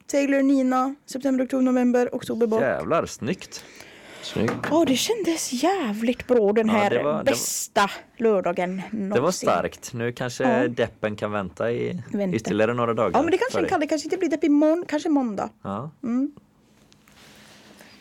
Taylor, 0.08 0.42
Nina, 0.42 0.96
september, 1.06 1.46
oktober, 1.46 1.64
november, 1.64 2.10
oktober 2.12 2.48
bak. 2.48 2.62
Jävlar, 2.62 3.06
snyggt. 3.06 3.64
Snyggt. 4.34 4.54
Ja, 4.72 4.86
det 4.88 4.96
kändes 4.96 5.54
jävligt 5.64 6.28
bra 6.28 6.52
den 6.54 6.68
Ja, 6.68 6.74
här 6.74 6.90
det 6.90 6.96
var- 7.04 7.12
det 7.12 7.18
var- 7.18 7.24
bästa 7.24 7.90
lördagen 8.18 8.76
någonsin. 8.76 9.10
Det 9.10 9.20
var 9.20 9.32
starkt. 9.32 9.94
Nu 9.94 10.12
kanske 10.12 10.44
Ja. 10.62 10.68
deppen 10.68 11.16
kan 11.16 11.32
vänta 11.32 11.72
i 11.72 12.02
Vänta. 12.14 12.36
ytterligare 12.36 12.74
några 12.74 12.94
dagar. 12.94 13.12
Ja, 13.14 13.22
men 13.22 13.32
det 13.32 13.38
kanske 13.38 13.66
kan. 13.70 13.80
Det 13.80 13.88
kanske 13.88 14.06
inte 14.06 14.18
blir 14.18 14.30
depp 14.30 14.44
imorgon, 14.44 14.86
kanske 14.88 15.10
måndag. 15.10 15.50
Ja. 15.64 15.90
Mm. 16.04 16.32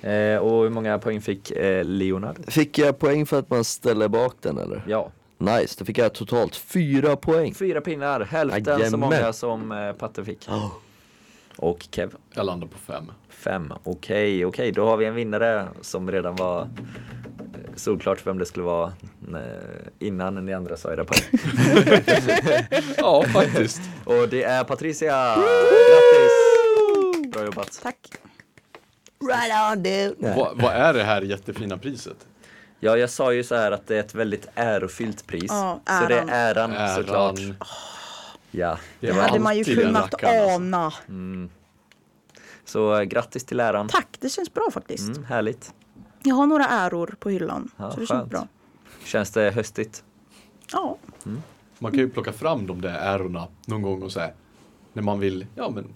Eh, 0.03 0.39
och 0.39 0.62
hur 0.62 0.70
många 0.70 0.99
poäng 0.99 1.20
fick 1.20 1.51
eh, 1.51 1.85
Leonard? 1.85 2.37
Fick 2.53 2.79
jag 2.79 2.99
poäng 2.99 3.27
för 3.27 3.39
att 3.39 3.51
man 3.51 3.64
ställer 3.64 4.09
bak 4.09 4.35
den 4.41 4.59
eller? 4.59 4.83
Ja, 4.89 5.11
Nice, 5.39 5.77
då 5.79 5.85
fick 5.85 5.99
jag 5.99 6.12
totalt 6.12 6.57
fyra 6.57 7.16
poäng. 7.16 7.55
fyra 7.55 7.81
pinnar. 7.81 8.20
Hälften 8.20 8.64
så 8.64 8.70
Jajamän. 8.70 9.01
många 9.01 9.33
som 9.33 9.72
eh, 9.72 9.93
Patte 9.93 10.24
fick. 10.24 10.49
Oh. 10.49 10.72
Och 11.57 11.86
Kev. 11.90 12.14
Jag 12.34 12.46
landar 12.46 12.68
på 12.68 12.78
fem. 12.78 13.12
Fem. 13.28 13.72
Okej, 13.84 14.44
okej. 14.46 14.72
Då 14.72 14.86
har 14.88 14.96
vi 14.96 15.07
en 15.07 15.14
vinnare 15.14 15.68
som 15.80 16.11
redan 16.11 16.36
var 16.36 16.61
eh, 16.62 16.68
solklart 17.76 18.26
vem 18.26 18.38
det 18.38 18.46
skulle 18.46 18.64
vara 18.64 18.92
eh, 19.34 19.88
innan 19.98 20.34
ni 20.46 20.54
andra 20.54 20.76
sa 20.76 20.92
era 20.92 21.04
poäng. 21.04 21.22
Ja, 22.96 23.22
faktiskt. 23.22 23.80
Och 24.04 24.28
det 24.28 24.42
är 24.42 24.64
Patricia! 24.64 25.34
Grattis! 25.36 26.32
Bra 27.32 27.44
jobbat. 27.44 27.80
Tack. 27.82 27.98
Right 29.20 29.76
on 29.76 29.82
dude. 29.82 30.14
Vad, 30.36 30.61
vad 30.62 30.72
är 30.72 30.92
det 30.94 31.02
här 31.04 31.22
jättefina 31.22 31.78
priset? 31.78 32.16
Ja, 32.80 32.96
jag 32.96 33.11
sa 33.11 33.32
ju 33.32 33.44
så 33.44 33.54
här 33.54 33.72
att 33.72 33.86
det 33.86 33.96
är 33.96 34.00
ett 34.00 34.14
väldigt 34.14 34.48
ärofyllt 34.54 35.26
pris. 35.26 35.46
Ja, 35.48 35.80
Så 36.00 36.07
det 36.09 36.14
är 36.14 36.54
äran. 36.54 36.72
äran, 36.72 36.94
såklart. 36.94 37.38
Äran. 37.38 37.54
Ja. 38.57 38.78
Det 39.00 39.07
Det 39.07 39.12
hade 39.12 39.38
man 39.40 39.57
ju 39.59 39.64
kunnat 39.64 40.14
alltså. 40.14 40.54
ana. 40.54 40.92
Så 42.64 42.94
eh, 42.94 43.02
grattis 43.02 43.44
till 43.44 43.61
äran. 43.61 43.88
Tack, 43.88 44.09
det 44.20 44.28
känns 44.28 44.54
bra 44.54 44.68
faktiskt. 44.72 45.09
Mm, 45.09 45.24
härligt. 45.24 45.74
Jag 46.22 46.34
har 46.34 46.46
några 46.46 46.66
äror 46.66 47.14
på 47.18 47.30
hyllan. 47.30 47.70
Ja, 47.76 47.90
så 47.90 48.00
det 48.00 48.07
skönt. 48.07 48.09
känns 48.20 48.30
bra. 48.30 48.48
Känns 49.04 49.30
det 49.30 49.50
höstigt? 49.50 50.04
Ja, 50.72 50.96
Man 51.78 51.92
kan 51.92 52.00
ju 52.00 52.09
plocka 52.09 52.32
fram 52.32 52.66
de 52.66 52.80
där 52.80 52.94
ärorna 52.98 53.48
någon 53.66 53.82
gång 53.82 54.02
och 54.02 54.12
så 54.12 54.20
här, 54.20 54.34
när 54.92 55.02
man 55.02 55.20
vill, 55.20 55.46
ja 55.54 55.70
men 55.70 55.94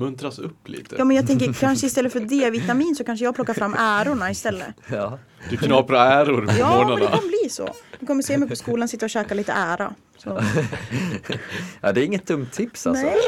muntras 0.00 0.38
upp 0.38 0.68
lite. 0.68 0.96
ja 0.98 1.04
men 1.04 1.16
jag 1.16 1.26
tänker 1.26 1.52
kanske 1.52 1.86
istället 1.86 2.12
för 2.12 2.20
D-vitamin 2.20 2.94
så 2.94 3.04
kanske 3.04 3.24
jag 3.24 3.34
plockar 3.34 3.54
fram 3.54 3.74
ärorna 3.78 4.30
istället. 4.30 4.68
Ja. 4.88 5.18
Du 5.50 5.56
knaprar 5.56 6.10
äror 6.12 6.46
på 6.46 6.52
Ja, 6.58 6.68
men 6.68 6.78
det 6.78 6.84
morgnarna. 6.84 7.16
kommer 7.16 7.28
bli 7.28 7.50
så. 7.50 7.74
Du 8.00 8.06
kommer 8.06 8.22
se 8.22 8.38
mig 8.38 8.48
på 8.48 8.56
skolan 8.56 8.88
sitta 8.88 9.06
och 9.06 9.10
käka 9.10 9.34
lite 9.34 9.52
ära. 9.52 9.94
Så. 10.18 10.42
ja, 11.80 11.92
det 11.92 12.00
är 12.00 12.04
inget 12.04 12.26
dumt 12.26 12.46
tips 12.52 12.86
alltså. 12.86 13.04
Nej. 13.06 13.20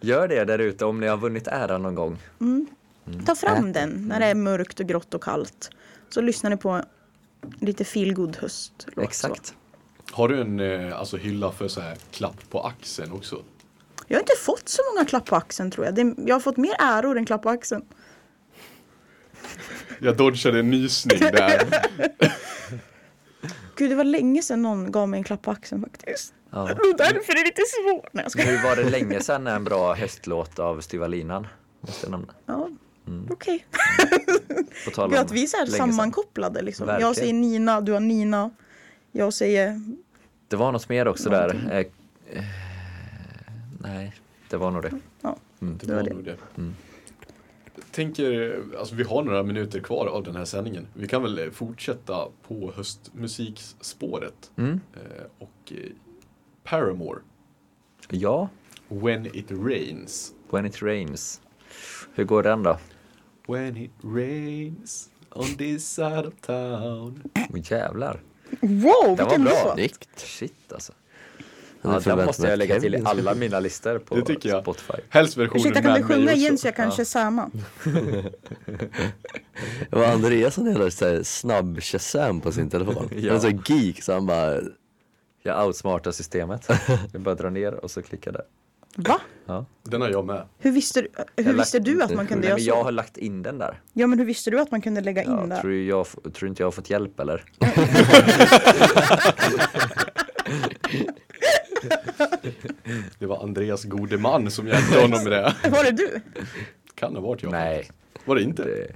Gör 0.00 0.28
det 0.28 0.44
där 0.44 0.58
ute 0.58 0.84
om 0.84 1.00
ni 1.00 1.06
har 1.06 1.16
vunnit 1.16 1.46
äran 1.46 1.82
någon 1.82 1.94
gång. 1.94 2.18
Ta 3.26 3.34
fram 3.34 3.72
den 3.72 3.90
när 4.08 4.20
det 4.20 4.26
är 4.26 4.34
mörkt 4.34 4.80
och 4.80 4.86
grått 4.86 5.14
och 5.14 5.22
kallt. 5.22 5.70
Så 6.10 6.20
lyssnar 6.20 6.50
ni 6.50 6.56
på 6.56 6.82
lite 7.60 7.84
feelgood 7.84 8.36
höst. 8.36 8.86
Exakt. 8.96 9.54
Har 10.10 10.28
du 10.28 10.40
en 10.40 10.60
eh, 10.60 10.98
alltså, 10.98 11.16
hylla 11.16 11.52
för 11.52 11.68
så 11.68 11.80
här 11.80 11.96
klapp 12.12 12.50
på 12.50 12.60
axeln 12.60 13.12
också? 13.12 13.42
Jag 14.08 14.16
har 14.16 14.20
inte 14.20 14.36
fått 14.40 14.68
så 14.68 14.82
många 14.92 15.04
klapp 15.04 15.26
på 15.26 15.36
axeln 15.36 15.70
tror 15.70 15.86
jag. 15.86 15.94
Det, 15.94 16.14
jag 16.26 16.34
har 16.34 16.40
fått 16.40 16.56
mer 16.56 16.74
äror 16.78 17.18
än 17.18 17.26
klapp 17.26 17.42
på 17.42 17.50
axeln. 17.50 17.84
Jag 19.98 20.16
dodgade 20.16 20.58
en 20.58 20.70
nysning 20.70 21.18
där. 21.20 21.62
Gud, 23.76 23.90
det 23.90 23.94
var 23.96 24.04
länge 24.04 24.42
sedan 24.42 24.62
någon 24.62 24.92
gav 24.92 25.08
mig 25.08 25.18
en 25.18 25.24
klapp 25.24 25.42
på 25.42 25.50
axeln 25.50 25.82
faktiskt. 25.82 26.34
Ja. 26.50 26.68
Därför 26.98 27.32
är 27.32 27.34
det 27.34 27.44
lite 27.44 27.62
svårt. 27.62 28.12
Nej, 28.12 28.24
jag 28.24 28.32
skojar. 28.32 28.52
Nu 28.52 28.56
var 28.56 28.76
det 28.76 28.90
länge 28.90 29.20
sedan 29.20 29.46
en 29.46 29.64
bra 29.64 29.94
höstlåt 29.94 30.58
av 30.58 30.80
Styva 30.80 31.06
Linan. 31.06 31.46
Måste 31.80 32.06
jag 32.06 32.10
nämna. 32.10 32.34
Ja, 32.46 32.68
okej. 33.30 33.66
På 34.84 34.90
tal 34.90 35.04
om 35.04 35.10
Gud, 35.10 35.20
att 35.20 35.32
vi 35.32 35.42
är 35.42 35.46
så 35.46 35.56
här 35.56 35.66
sammankopplade 35.66 36.62
liksom. 36.62 36.86
Verkligen. 36.86 37.08
Jag 37.08 37.16
säger 37.16 37.32
Nina, 37.32 37.80
du 37.80 37.92
har 37.92 38.00
Nina. 38.00 38.50
Jag 39.12 39.34
säger... 39.34 39.80
Det 40.48 40.56
var 40.56 40.72
något 40.72 40.88
mer 40.88 41.08
också 41.08 41.30
Någonting. 41.30 41.68
där. 41.68 41.84
Eh, 42.30 42.44
nej, 43.78 44.12
det 44.50 44.56
var 44.56 44.70
nog 44.70 44.82
det. 44.82 44.92
Ja. 45.22 45.36
Det 45.58 45.66
Det 45.86 45.94
var 45.94 46.02
var 46.02 46.10
nog 46.10 46.24
det. 46.24 46.36
Mm. 46.56 46.74
Tänker, 47.90 48.60
alltså 48.78 48.94
vi 48.94 49.02
har 49.02 49.22
några 49.22 49.42
minuter 49.42 49.80
kvar 49.80 50.06
av 50.06 50.22
den 50.22 50.36
här 50.36 50.44
sändningen. 50.44 50.86
Vi 50.94 51.08
kan 51.08 51.22
väl 51.22 51.38
eh, 51.38 51.50
fortsätta 51.50 52.28
på 52.48 52.72
höstmusikspåret. 52.76 54.50
Mm. 54.56 54.80
Eh, 54.94 55.24
och 55.38 55.72
eh, 55.72 55.90
Paramore, 56.64 57.18
Ja, 58.10 58.48
When 58.88 59.26
It 59.26 59.50
Rains. 59.50 60.32
When 60.50 60.66
It 60.66 60.82
Rains. 60.82 61.40
Hur 62.14 62.24
går 62.24 62.42
den 62.42 62.62
då? 62.62 62.78
When 63.48 63.76
it 63.76 63.90
rains 64.02 65.10
on 65.30 65.44
this 65.56 65.88
side 65.88 66.26
of 66.26 66.34
town. 66.40 67.22
Åh 67.34 67.56
jävlar. 67.70 68.20
Wow, 68.60 68.70
Den 68.70 69.16
var 69.16 69.16
vilken 69.16 69.44
bra. 69.44 69.52
låt! 69.64 69.74
Snyggt. 69.74 70.18
Shit 70.20 70.72
alltså. 70.72 70.92
Ja, 71.82 72.00
den 72.04 72.26
måste 72.26 72.46
jag 72.48 72.58
lägga 72.58 72.80
till 72.80 72.94
i 72.94 73.02
alla 73.04 73.34
mina 73.34 73.60
listor 73.60 73.98
på 73.98 74.14
Det 74.14 74.22
tycker 74.24 74.48
jag. 74.48 74.62
Spotify. 74.62 74.92
Helst 75.08 75.36
versionen 75.36 75.60
Ursäkta, 75.60 75.82
kan 75.82 75.94
du 75.94 76.02
sjunga 76.02 76.32
igen 76.32 76.58
så 76.58 76.66
jag 76.66 76.76
kan 76.76 76.84
Ja. 76.84 76.90
shazama? 76.96 77.50
Det 79.90 79.96
var 79.96 80.06
Andreas 80.06 80.54
som 80.54 80.66
hade 80.66 80.90
så 80.90 81.24
snabb 81.24 81.82
shazam 81.82 82.40
på 82.40 82.52
sin 82.52 82.70
telefon. 82.70 83.08
Ja. 83.16 83.32
Han 83.32 83.36
är 83.36 83.40
så 83.40 83.50
geek 83.72 84.02
så 84.02 84.12
han 84.12 84.26
bara 84.26 84.60
Jag 85.42 85.66
outsmartar 85.66 86.10
systemet. 86.10 86.68
Jag 87.12 87.20
bara 87.22 87.34
drar 87.34 87.50
ner 87.50 87.74
och 87.74 87.90
så 87.90 88.02
klickar 88.02 88.32
där. 88.32 88.42
Va? 88.96 89.20
Ja. 89.46 89.66
Den 89.82 90.00
har 90.00 90.08
jag 90.08 90.26
med. 90.26 90.46
Hur 90.58 90.70
visste, 90.72 91.02
du- 91.02 91.08
hur 91.36 91.44
Jag 91.44 91.52
visste 91.52 91.78
lagt- 91.78 91.84
du 91.86 92.02
att 92.02 92.14
man 92.14 92.26
kunde 92.26 92.40
Nej, 92.40 92.48
göra 92.48 92.56
men 92.56 92.64
jag 92.64 92.76
så? 92.76 92.82
har 92.82 92.92
lagt 92.92 93.16
in 93.18 93.42
den 93.42 93.58
där. 93.58 93.80
Ja, 93.92 94.06
men 94.06 94.18
hur 94.18 94.26
visste 94.26 94.50
du 94.50 94.60
att 94.60 94.70
man 94.70 94.80
kunde 94.80 95.00
lägga 95.00 95.22
in 95.22 95.30
Ja, 95.30 95.46
där? 95.46 95.60
tror, 95.60 95.72
jag, 95.74 96.06
tror 96.34 96.48
inte 96.48 96.62
jag 96.62 96.66
har 96.66 96.72
fått 96.72 96.90
hjälp 96.90 97.20
eller? 97.20 97.44
Det 103.18 103.26
var 103.26 103.42
Andreas 103.42 103.84
gode 103.84 104.18
man 104.18 104.50
som 104.50 104.68
hjälpte 104.68 105.00
honom 105.00 105.24
med 105.24 105.32
det. 105.32 105.54
Var 105.70 105.84
det 105.84 105.90
du? 105.90 106.20
Kan 106.94 107.14
ha 107.14 107.22
varit 107.22 107.42
jag. 107.42 107.52
Nej, 107.52 107.90
Var 108.24 108.36
det 108.36 108.42
inte? 108.42 108.64
det 108.64 108.88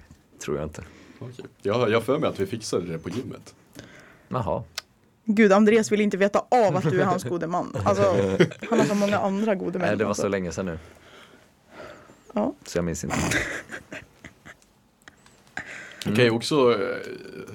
tror 0.45 0.57
jag 0.57 0.67
inte. 0.67 0.83
Okej. 1.19 1.45
Jag 1.63 1.91
jag 1.91 1.97
har 1.97 2.01
för 2.01 2.19
mig 2.19 2.29
att 2.29 2.41
vi 2.41 2.47
fixade 2.47 2.87
det 2.93 2.99
på 2.99 3.09
gymmet. 3.11 3.55
Jaha. 4.29 4.63
Gud, 5.25 5.53
Andreas 5.53 5.93
vill 5.93 6.01
inte 6.01 6.17
veta 6.17 6.39
av 6.39 6.77
att 6.77 6.91
du 6.91 7.01
är 7.01 7.05
hans 7.05 7.25
gode 7.25 7.47
man. 7.47 7.77
Alltså, 7.85 8.17
han 8.71 8.79
har 8.79 8.87
så 8.87 8.95
många 8.95 9.19
andra 9.19 9.55
gode 9.55 9.79
män. 9.79 9.89
Nej, 9.89 9.97
det 9.97 10.05
var 10.05 10.15
så 10.15 10.29
länge 10.29 10.53
sedan 10.53 10.67
nu. 10.67 10.79
Ja. 12.33 12.55
Så 12.67 12.79
jag 12.79 12.85
minns 12.85 13.05
inte. 13.05 13.17
Vi 16.07 16.17
kan 16.17 16.25
ju 16.25 16.31
också 16.31 16.73
eh, 16.73 16.97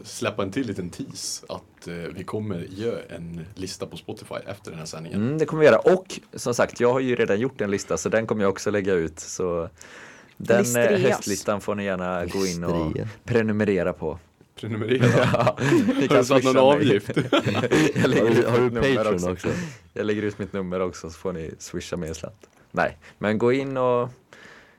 släppa 0.03 0.43
en 0.43 0.51
till 0.51 0.67
liten 0.67 0.89
tease 0.89 1.45
att 1.49 1.87
eh, 1.87 1.93
vi 1.93 2.23
kommer 2.23 2.65
göra 2.69 2.99
en 3.09 3.45
lista 3.55 3.85
på 3.85 3.97
Spotify 3.97 4.35
efter 4.47 4.71
den 4.71 4.79
här 4.79 4.85
sändningen. 4.85 5.21
Mm, 5.21 5.37
det 5.37 5.45
kommer 5.45 5.59
vi 5.59 5.65
göra. 5.65 5.79
Och 5.79 6.19
som 6.33 6.53
sagt, 6.53 6.79
jag 6.79 6.93
har 6.93 6.99
ju 6.99 7.15
redan 7.15 7.39
gjort 7.39 7.61
en 7.61 7.71
lista 7.71 7.97
så 7.97 8.09
den 8.09 8.27
kommer 8.27 8.41
jag 8.43 8.49
också 8.49 8.71
lägga 8.71 8.93
ut. 8.93 9.19
Så 9.19 9.69
den 10.37 10.57
eh, 10.57 10.61
Listreas. 10.63 11.01
höstlistan 11.01 11.61
får 11.61 11.75
ni 11.75 11.83
gärna 11.83 12.25
gå 12.25 12.45
in 12.45 12.63
och 12.63 12.93
prenumerera 13.23 13.93
på. 13.93 14.19
Prenumerera. 14.55 15.07
Ja, 15.33 15.57
ni 15.99 16.07
Har 16.07 16.17
du 16.17 16.23
satt 16.23 16.43
någon 16.43 16.57
avgift? 16.57 17.09
jag 17.15 18.01
Har 18.01 18.07
lägger 18.07 18.29
du, 18.29 18.39
ut 18.39 18.45
har 18.47 18.57
du 18.57 18.63
mitt 18.63 18.73
nummer 18.73 18.95
Patreon 18.95 19.31
också? 19.31 19.47
Jag 19.93 20.05
lägger 20.05 20.21
ut 20.21 20.39
mitt 20.39 20.53
nummer 20.53 20.79
också 20.79 21.09
så 21.09 21.17
får 21.17 21.33
ni 21.33 21.51
swisha 21.59 21.97
mig 21.97 22.09
en 22.09 22.15
slant. 22.15 22.49
Nej, 22.71 22.97
men 23.17 23.37
gå 23.37 23.53
in 23.53 23.77
och 23.77 24.09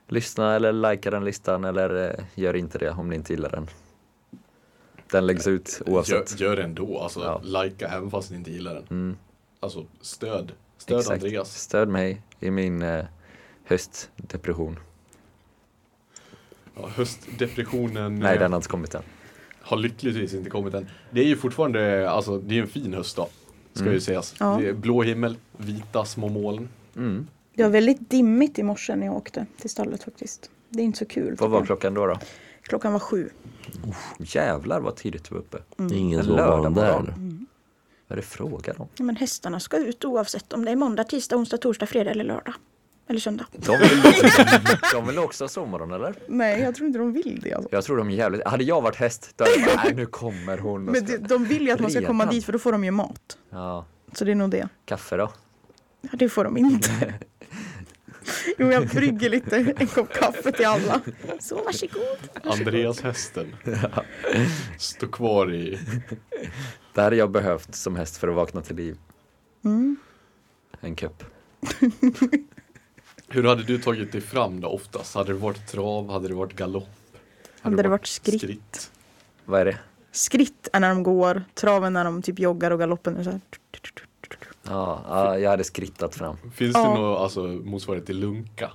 lyssna 0.09 0.55
eller 0.55 0.71
likea 0.91 1.11
den 1.11 1.25
listan 1.25 1.63
eller 1.63 2.09
eh, 2.09 2.25
gör 2.35 2.55
inte 2.55 2.77
det 2.77 2.91
om 2.91 3.09
ni 3.09 3.15
inte 3.15 3.33
gillar 3.33 3.49
den. 3.49 3.67
Den 5.11 5.27
läggs 5.27 5.47
ut 5.47 5.81
Gör, 5.85 5.93
oavsett. 5.93 6.39
gör 6.39 6.55
det 6.55 6.63
ändå, 6.63 6.99
alltså 6.99 7.19
Ja. 7.23 7.63
likea 7.63 7.87
även 7.89 8.11
fast 8.11 8.31
ni 8.31 8.37
inte 8.37 8.51
gillar 8.51 8.73
den. 8.73 8.83
Mm, 8.89 9.17
Alltså 9.59 9.85
stöd. 10.01 10.51
Stöd 10.77 10.99
exakt. 10.99 11.23
Andreas. 11.23 11.61
Stöd 11.61 11.87
mig 11.89 12.21
i 12.39 12.51
min 12.51 12.81
eh, 12.81 13.05
höstdepression. 13.63 14.79
Ja, 16.75 16.87
höstdepressionen 16.95 18.19
Nej, 18.19 18.33
eh, 18.33 18.39
den 18.39 18.51
har 18.51 18.57
inte 18.57 18.69
kommit 18.69 18.95
än. 18.95 19.01
har 19.61 19.77
lyckligtvis 19.77 20.33
inte 20.33 20.49
kommit 20.49 20.73
än. 20.73 20.89
Det 21.11 21.21
är 21.21 21.25
ju 21.25 21.37
fortfarande, 21.37 22.09
alltså 22.09 22.37
det 22.37 22.57
är 22.57 22.61
en 22.61 22.67
fin 22.67 22.93
höstdag. 22.93 23.27
Ska 23.73 23.81
Mm. 23.83 23.93
ju 23.93 23.99
sägas. 23.99 24.35
Ja. 24.39 24.57
Det 24.61 24.69
är 24.69 24.73
blå 24.73 25.01
himmel, 25.03 25.35
vita 25.57 26.05
små 26.05 26.29
moln. 26.29 26.69
Mm. 26.95 27.27
Det 27.59 27.63
var 27.63 27.69
väldigt 27.71 28.09
dimmigt 28.09 28.59
i 28.59 28.63
morse 28.63 28.95
när 28.95 29.05
jag 29.05 29.15
åkte 29.15 29.45
till 29.57 29.69
stallet 29.69 30.03
faktiskt. 30.03 30.49
Det 30.69 30.79
är 30.81 30.85
inte 30.85 30.99
så 30.99 31.05
kul. 31.05 31.35
Vad 31.39 31.49
var 31.49 31.65
klockan 31.65 31.93
då? 31.93 32.05
då? 32.07 32.19
Klockan 32.61 32.93
var 32.93 32.99
sju. 32.99 33.29
Jävlar 34.19 34.79
vad 34.79 34.95
tidigt 34.95 35.23
du 35.29 35.35
var 35.35 35.41
uppe. 35.41 35.57
Det 35.77 35.83
är 35.95 35.97
ingen 35.97 36.19
En 36.19 36.25
sovmorgon 36.25 36.73
där. 36.73 36.81
lördagmorgon. 36.81 37.47
Vad 38.07 38.17
är 38.17 38.21
det 38.21 38.27
frågan 38.27 38.75
om? 38.77 38.87
Ja, 38.95 39.03
Men 39.03 39.15
hästarna 39.15 39.59
ska 39.59 39.77
ut 39.77 40.05
oavsett 40.05 40.53
om 40.53 40.65
det 40.65 40.71
är 40.71 40.75
måndag, 40.75 41.03
tisdag, 41.03 41.35
onsdag, 41.35 41.57
torsdag, 41.57 41.85
fredag 41.85 42.11
eller 42.11 42.23
lördag. 42.23 42.53
Eller 43.07 43.19
söndag. 43.19 43.45
De 43.51 43.77
vill, 43.77 44.01
de 44.93 45.07
vill 45.07 45.19
också 45.19 45.43
ha 45.43 45.49
sovmorgon 45.49 45.91
eller? 45.91 46.15
Nej, 46.27 46.59
jag 46.61 46.75
tror 46.75 46.87
inte 46.87 46.99
de 46.99 47.13
vill 47.13 47.39
det. 47.43 47.53
Alltså. 47.53 47.69
Jag 47.75 47.83
tror 47.83 47.97
de 47.97 48.09
är 48.09 48.13
jävligt... 48.13 48.47
Hade 48.47 48.63
jag 48.63 48.81
varit 48.81 48.95
häst, 48.95 49.33
då 49.35 49.43
hade 49.43 49.55
jag 49.59 49.65
bara, 49.77 49.83
nej 49.83 49.93
nu 49.95 50.05
kommer 50.05 50.57
hon. 50.57 50.83
Men 50.83 51.07
ska- 51.07 51.17
de, 51.17 51.27
de 51.27 51.45
vill 51.45 51.61
ju 51.67 51.71
att 51.71 51.79
man 51.79 51.91
ska 51.91 52.05
komma 52.05 52.25
dit 52.25 52.45
för 52.45 52.53
då 52.53 52.59
får 52.59 52.71
de 52.71 52.83
ju 52.83 52.91
mat. 52.91 53.37
Ja, 53.49 53.85
Så 54.13 54.25
det 54.25 54.31
är 54.31 54.35
nog 54.35 54.49
det. 54.49 54.69
kaffe 54.85 55.17
då? 55.17 55.31
Ja, 56.01 56.09
det 56.13 56.29
får 56.29 56.43
de 56.43 56.57
inte. 56.57 57.13
Jo, 58.57 58.71
jag 58.71 58.87
brygger 58.87 59.29
lite 59.29 59.73
en 59.77 59.87
kopp 59.87 60.13
kaffe 60.13 60.51
till 60.51 60.65
alla. 60.65 61.01
Så 61.39 61.63
varsågod. 61.63 62.17
Andreas 62.43 63.01
hästen. 63.01 63.55
Står 64.77 65.07
kvar 65.07 65.53
i... 65.53 65.79
Det 66.93 67.01
hade 67.01 67.15
jag 67.15 67.31
behövt 67.31 67.75
som 67.75 67.95
häst 67.95 68.17
för 68.17 68.27
att 68.27 68.35
vakna 68.35 68.61
till 68.61 68.75
liv. 68.75 68.97
Mm. 69.65 69.97
En 70.81 70.95
kupp. 70.95 71.23
Hur 73.27 73.43
hade 73.43 73.63
du 73.63 73.77
tagit 73.77 74.11
dig 74.11 74.21
fram 74.21 74.61
då 74.61 74.67
oftast? 74.67 75.15
Hade 75.15 75.33
det 75.33 75.39
varit 75.39 75.67
trav? 75.67 76.11
Hade 76.11 76.27
det 76.27 76.33
varit 76.33 76.53
galopp? 76.53 76.89
Hade 77.61 77.83
det 77.83 77.89
varit 77.89 78.07
skritt? 78.07 78.41
skritt? 78.41 78.91
Vad 79.45 79.61
är 79.61 79.65
det? 79.65 79.77
Skritt 80.11 80.67
är 80.73 80.79
när 80.79 80.89
de 80.89 81.03
går, 81.03 81.43
traven 81.53 81.93
när 81.93 82.03
de 82.03 82.21
typ 82.21 82.39
joggar 82.39 82.71
och 82.71 82.79
galoppen 82.79 83.17
är 83.17 83.23
så 83.23 83.31
här. 83.31 83.41
Ja, 84.69 85.03
ja, 85.09 85.39
jag 85.39 85.49
hade 85.49 85.63
skrittat 85.63 86.15
fram. 86.15 86.37
Finns 86.53 86.73
det 86.73 86.79
Ja. 86.79 86.95
något 86.95 87.19
alltså, 87.19 87.41
motsvarighet 87.47 88.05
till 88.05 88.19
lunka? 88.19 88.71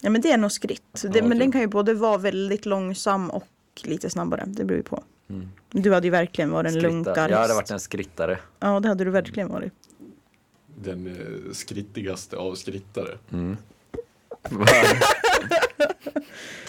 Ja 0.00 0.10
men 0.10 0.20
det 0.20 0.30
är 0.32 0.38
nog 0.38 0.52
skritt. 0.52 0.82
Det, 1.02 1.18
Ja, 1.18 1.24
Men 1.26 1.38
den 1.38 1.52
kan 1.52 1.60
ju 1.60 1.66
både 1.66 1.94
vara 1.94 2.18
väldigt 2.18 2.66
långsam 2.66 3.30
och 3.30 3.46
lite 3.82 4.10
snabbare. 4.10 4.44
Det 4.46 4.64
beror 4.64 4.76
ju 4.78 4.82
på. 4.82 5.02
Mm. 5.28 5.48
Du 5.70 5.92
hade 5.94 6.06
ju 6.06 6.10
verkligen 6.10 6.50
varit 6.50 6.66
en 6.66 6.72
Skritta. 6.72 6.88
lunkar. 6.88 7.28
Jag 7.28 7.38
hade 7.38 7.54
varit 7.54 7.70
en 7.70 7.80
skrittare. 7.80 8.38
Ja 8.60 8.80
det 8.80 8.88
hade 8.88 9.04
du 9.04 9.10
verkligen 9.10 9.48
varit. 9.48 9.72
Den 10.78 11.06
eh, 11.06 11.52
skrittigaste 11.52 12.36
av 12.36 12.54
skrittare. 12.54 13.18
Mm. 13.32 13.56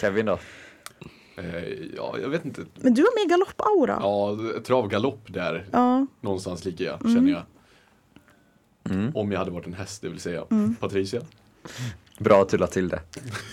Kevin 0.00 0.26
då? 0.26 0.38
Eh, 1.36 1.64
ja, 1.96 2.16
jag 2.22 2.28
vet 2.28 2.44
inte. 2.44 2.64
Men 2.74 2.94
du 2.94 3.02
har 3.02 3.24
mer 3.24 3.30
galoppaura. 3.30 3.98
Ja, 4.02 4.36
trav 4.66 4.88
galopp 4.88 5.20
där. 5.32 5.66
Ja. 5.72 6.06
Någonstans 6.20 6.64
ligger 6.64 6.84
jag, 6.84 7.00
känner 7.00 7.32
jag. 7.32 7.42
Mm. 8.90 9.12
Om 9.16 9.32
jag 9.32 9.38
hade 9.38 9.50
varit 9.50 9.66
en 9.66 9.74
häst, 9.74 10.02
det 10.02 10.08
vill 10.08 10.20
säga. 10.20 10.44
Mm. 10.50 10.76
Patricia? 10.80 11.20
Bra 12.18 12.42
att 12.42 12.48
du 12.48 12.56
la 12.58 12.66
till 12.66 12.88
det. 12.88 13.00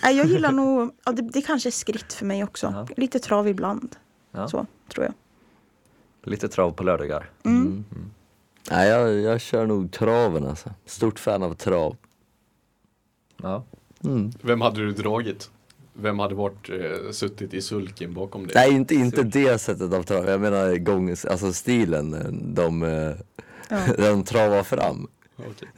Nej, 0.02 0.16
jag 0.16 0.26
gillar 0.26 0.52
nog, 0.52 0.90
ja, 1.04 1.12
det, 1.12 1.22
det 1.22 1.42
kanske 1.42 1.68
är 1.68 1.70
skritt 1.70 2.12
för 2.12 2.26
mig 2.26 2.44
också. 2.44 2.66
Ja. 2.66 2.88
Lite 2.96 3.18
trav 3.18 3.48
ibland. 3.48 3.96
Ja. 4.32 4.48
Så 4.48 4.66
tror 4.88 5.04
jag. 5.04 5.14
Lite 6.30 6.48
trav 6.48 6.70
på 6.70 6.82
lördagar. 6.84 7.30
Mm. 7.44 7.84
Nej, 8.70 8.88
jag, 8.88 9.14
jag 9.20 9.40
kör 9.40 9.66
nog 9.66 9.92
traven 9.92 10.46
alltså. 10.46 10.70
Stort 10.86 11.18
fan 11.18 11.42
av 11.42 11.54
trav. 11.54 11.96
Ja. 13.42 13.64
Mm. 14.04 14.32
Vem 14.42 14.60
hade 14.60 14.80
du 14.80 14.92
dragit? 14.92 15.50
Vem 15.94 16.18
hade 16.18 16.34
varit, 16.34 16.70
eh, 16.70 17.10
suttit 17.10 17.54
i 17.54 17.62
sulken 17.62 18.14
bakom 18.14 18.46
dig? 18.46 18.52
Nej, 18.54 18.72
inte, 18.72 18.94
inte 18.94 19.22
det 19.22 19.58
sättet 19.58 19.92
av 19.92 20.02
trav. 20.02 20.26
Jag 20.28 20.40
menar 20.40 20.76
gång, 20.76 21.10
alltså 21.10 21.52
stilen. 21.52 22.14
eh, 22.14 22.26
De, 22.32 22.82
eh, 22.82 23.12
Ja. 23.68 23.78
de 23.96 24.24
travar 24.24 24.62
fram. 24.62 25.08
Okej. 25.36 25.68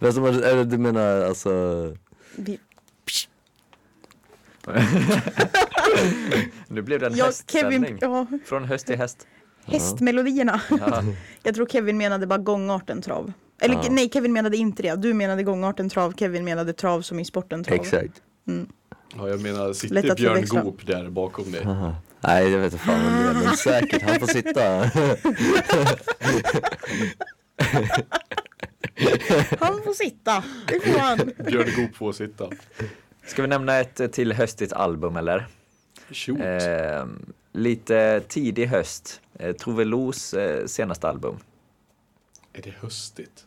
Men 0.00 0.12
som, 0.12 0.24
eller 0.24 0.64
du 0.64 0.78
menar 0.78 1.22
alltså... 1.22 1.50
Vi, 2.36 2.58
Nu 6.68 6.82
blev 6.82 7.00
det 7.00 7.06
en 7.06 7.16
ja. 7.16 7.30
Kevin, 7.46 7.98
ja, 8.00 8.26
Från 8.44 8.64
höst 8.64 8.86
till 8.86 8.96
häst. 8.98 9.26
hästmelodierna. 9.66 10.60
Ja. 10.70 11.02
Jag 11.42 11.54
tror 11.54 11.66
Kevin 11.66 11.98
menade 11.98 12.26
bara 12.26 12.38
gångarten 12.38 13.02
trav. 13.02 13.32
Eller 13.60 13.74
Ja. 13.74 13.84
nej, 13.90 14.10
Kevin 14.12 14.32
menade 14.32 14.56
inte 14.56 14.82
det. 14.82 14.96
Du 14.96 15.14
menade 15.14 15.42
gångarten 15.42 15.88
trav, 15.88 16.12
Kevin 16.16 16.44
menade 16.44 16.72
trav 16.72 17.02
som 17.02 17.20
i 17.20 17.24
sporten 17.24 17.64
trav. 17.64 17.74
Exakt. 17.80 18.22
Ja, 19.16 19.28
jag 19.28 19.40
menar, 19.40 19.72
sitter 19.72 20.10
att 20.10 20.16
Björn. 20.16 20.44
Goop 20.46 20.86
där 20.86 21.10
bakom 21.10 21.52
dig? 21.52 21.64
Aha. 21.64 21.96
Nej, 22.20 22.50
jag 22.50 22.58
vet 22.58 22.72
inte 22.72 22.84
fan 22.84 23.00
vem 23.04 23.34
det 23.34 23.40
är, 23.40 23.44
men 23.44 23.56
säkert. 23.56 24.02
Han 24.02 24.20
får 24.20 24.26
sitta. 24.26 24.84
Han 29.60 29.82
får 29.82 29.92
sitta, 29.92 30.44
det 30.68 30.80
får 30.80 30.98
han. 30.98 31.32
Björn 31.46 31.66
Goop 31.76 31.96
får 31.96 32.12
sitta. 32.12 32.50
Ska 33.26 33.42
vi 33.42 33.48
nämna 33.48 33.78
ett 33.78 34.00
eh, 34.00 34.06
till 34.06 34.32
höstigt 34.32 34.72
album 34.72 35.16
eller? 35.16 35.46
Shoot. 36.10 36.40
Eh, 36.40 37.06
lite 37.52 38.22
tidig 38.28 38.66
höst. 38.66 39.20
Eh, 39.38 39.52
Tove 39.52 39.84
Los 39.84 40.34
eh, 40.34 40.66
senaste 40.66 41.08
album. 41.08 41.36
Är 42.52 42.62
det 42.62 42.70
höstigt? 42.70 43.46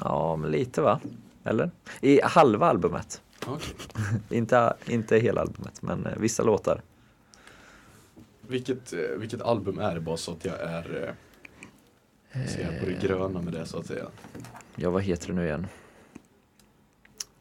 Ja, 0.00 0.36
men 0.36 0.50
lite 0.50 0.80
va? 0.80 1.00
Eller? 1.44 1.70
I 2.00 2.20
halva 2.22 2.66
albumet. 2.66 3.22
Okej. 3.46 3.74
Inte, 4.38 4.76
inte 4.86 5.16
hela 5.18 5.40
albumet, 5.40 5.82
men 5.82 6.06
eh, 6.06 6.12
vissa 6.18 6.42
låtar. 6.42 6.82
Vilket, 8.40 8.92
eh, 8.92 8.98
vilket 9.16 9.42
album 9.42 9.78
är 9.78 9.94
det 9.94 10.00
bara 10.00 10.16
så 10.16 10.32
att 10.32 10.44
jag 10.44 10.60
är 10.60 11.14
eh, 12.32 12.46
ser 12.46 12.80
på 12.80 12.86
det 12.86 13.06
gröna 13.06 13.42
med 13.42 13.52
det 13.52 13.66
så 13.66 13.78
att 13.78 13.86
säga. 13.86 14.06
Ja, 14.76 14.90
vad 14.90 15.02
heter 15.02 15.26
det 15.28 15.32
nu 15.34 15.44
igen? 15.46 15.66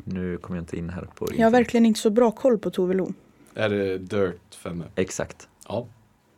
Nu 0.04 0.38
kommer 0.38 0.58
jag 0.58 0.62
inte 0.62 0.78
in 0.78 0.90
här 0.90 1.08
på 1.16 1.28
Jag 1.38 1.46
har 1.46 1.52
verkligen 1.52 1.86
inte 1.86 2.00
så 2.00 2.10
bra 2.10 2.32
koll 2.32 2.58
på 2.58 2.70
Tove 2.72 2.94
Lo. 2.94 3.14
Är 3.54 3.70
det 3.70 3.98
Dirt 3.98 4.56
5? 4.56 4.84
Exakt. 4.96 5.48
Ja. 5.68 5.88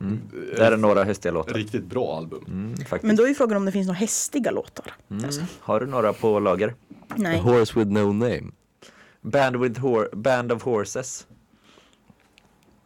Mm. 0.00 0.20
Där 0.56 0.72
är 0.72 0.76
några 0.76 1.04
höstiga 1.04 1.32
låtar. 1.32 1.54
Riktigt 1.54 1.84
bra 1.84 2.16
album. 2.16 2.44
Mm, 2.48 2.76
faktiskt. 2.76 3.02
Men 3.02 3.16
då 3.16 3.22
är 3.24 3.28
ju 3.28 3.34
frågan 3.34 3.56
om 3.56 3.64
det 3.64 3.72
finns 3.72 3.86
några 3.86 3.98
hästiga 3.98 4.50
låtar. 4.50 4.94
Mm. 5.10 5.30
Har 5.60 5.80
du 5.80 5.86
några 5.86 6.12
på 6.12 6.40
lager? 6.40 6.74
Nej. 7.16 7.38
Horse 7.38 7.78
with 7.78 7.90
no 7.90 8.12
name. 8.12 8.42
Band, 9.20 9.56
with 9.56 9.80
hor- 9.80 10.16
Band 10.16 10.52
of 10.52 10.62
Horses. 10.62 11.26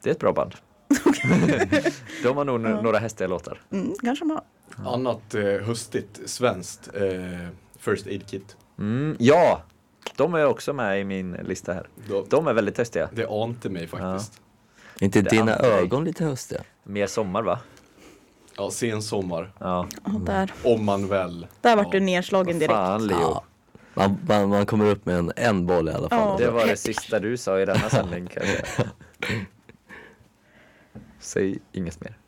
Det 0.02 0.10
är 0.10 0.14
ett 0.14 0.20
bra 0.20 0.32
band. 0.32 0.54
De 2.22 2.36
har 2.36 2.44
nog 2.44 2.64
n- 2.66 2.78
några 2.82 2.98
hästiga 2.98 3.28
låtar. 3.28 3.60
Mm, 3.70 3.94
kanske 4.02 4.24
man 4.24 4.40
Annat 4.84 5.34
eh, 5.34 5.42
höstigt 5.42 6.20
svenskt 6.26 6.90
eh, 6.94 7.48
First 7.78 8.06
Aid 8.06 8.26
Kit. 8.30 8.56
Mm, 8.78 9.16
ja, 9.18 9.62
de 10.16 10.34
är 10.34 10.46
också 10.46 10.72
med 10.72 11.00
i 11.00 11.04
min 11.04 11.32
lista 11.32 11.72
här. 11.72 11.88
Då, 12.08 12.24
De 12.28 12.46
är 12.46 12.52
väldigt 12.52 12.78
höstiga. 12.78 13.08
det 13.12 13.26
ante 13.26 13.68
mig 13.68 13.86
faktiskt. 13.86 14.40
inte 15.00 15.22
Det 15.22 15.30
dina 15.30 15.56
ögon 15.56 16.04
lite 16.04 16.24
höstiga? 16.24 16.60
Mer 16.84 17.06
sommar 17.06 17.42
va? 17.42 17.58
Ja, 18.56 18.70
sen 18.70 19.02
sommar. 19.02 19.52
Ja, 19.58 19.86
Ja, 20.04 20.10
där, 20.26 20.52
Om 20.64 20.84
man 20.84 21.08
väl. 21.08 21.46
där 21.60 21.76
vart 21.76 21.86
Ja. 21.86 21.90
du 21.92 22.00
nedslagen 22.00 22.58
direkt. 22.58 22.72
fan 22.72 23.06
Leo. 23.06 23.18
Ja. 23.20 23.44
Man, 23.94 24.18
man, 24.28 24.48
man 24.48 24.66
kommer 24.66 24.86
upp 24.90 25.06
med 25.06 25.18
en, 25.18 25.32
en 25.36 25.66
boll 25.66 25.88
i 25.88 25.92
alla 25.92 26.08
fall. 26.08 26.40
Ja. 26.40 26.46
Det 26.46 26.50
var 26.50 26.66
det 26.66 26.76
sista 26.76 27.18
du 27.20 27.36
sa 27.36 27.60
i 27.60 27.64
denna 27.64 27.90
sändning. 27.90 28.28
Säg 31.20 31.58
inget 31.72 32.00
mer. 32.00 32.18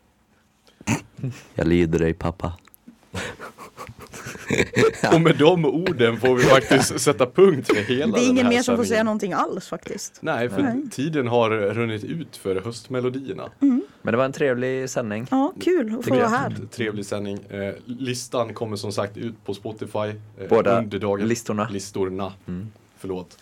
Jag 1.54 1.66
lider 1.66 1.98
dig 1.98 2.14
pappa. 2.14 2.52
Och 5.14 5.20
med 5.20 5.36
de 5.36 5.64
orden 5.64 6.20
får 6.20 6.36
vi 6.36 6.42
faktiskt 6.42 7.00
sätta 7.00 7.26
punkt 7.26 7.66
för 7.66 7.74
hela 7.82 8.16
Det 8.16 8.20
är 8.20 8.22
den 8.22 8.30
ingen 8.30 8.46
här 8.46 8.52
mer 8.52 8.62
som 8.62 8.76
får 8.76 8.84
säga 8.84 9.02
någonting 9.02 9.32
alls 9.32 9.68
faktiskt. 9.68 10.18
Nej, 10.20 10.48
för 10.48 10.62
Nej. 10.62 10.82
tiden 10.90 11.26
har 11.26 11.50
runnit 11.50 12.04
ut 12.04 12.36
för 12.36 12.60
höstmelodierna. 12.60 13.48
Men 14.02 14.12
det 14.12 14.16
var 14.16 14.24
en 14.24 14.32
trevlig 14.32 14.90
sändning. 14.90 15.26
Ja, 15.30 15.52
kul 15.60 15.96
att 15.98 16.04
få 16.04 16.14
vara 16.14 16.28
här. 16.28 16.54
Trevlig 16.70 17.06
sändning. 17.06 17.38
Eh, 17.50 17.74
listan 17.84 18.54
kommer 18.54 18.76
som 18.76 18.92
sagt 18.92 19.16
ut 19.16 19.44
på 19.44 19.54
Spotify. 19.54 19.98
Eh, 19.98 20.48
Båda 20.48 20.78
under 20.78 20.98
dagen. 20.98 21.28
listorna. 21.28 21.68
Listorna. 21.70 22.32
Mm. 22.46 22.68
Förlåt. 22.98 23.36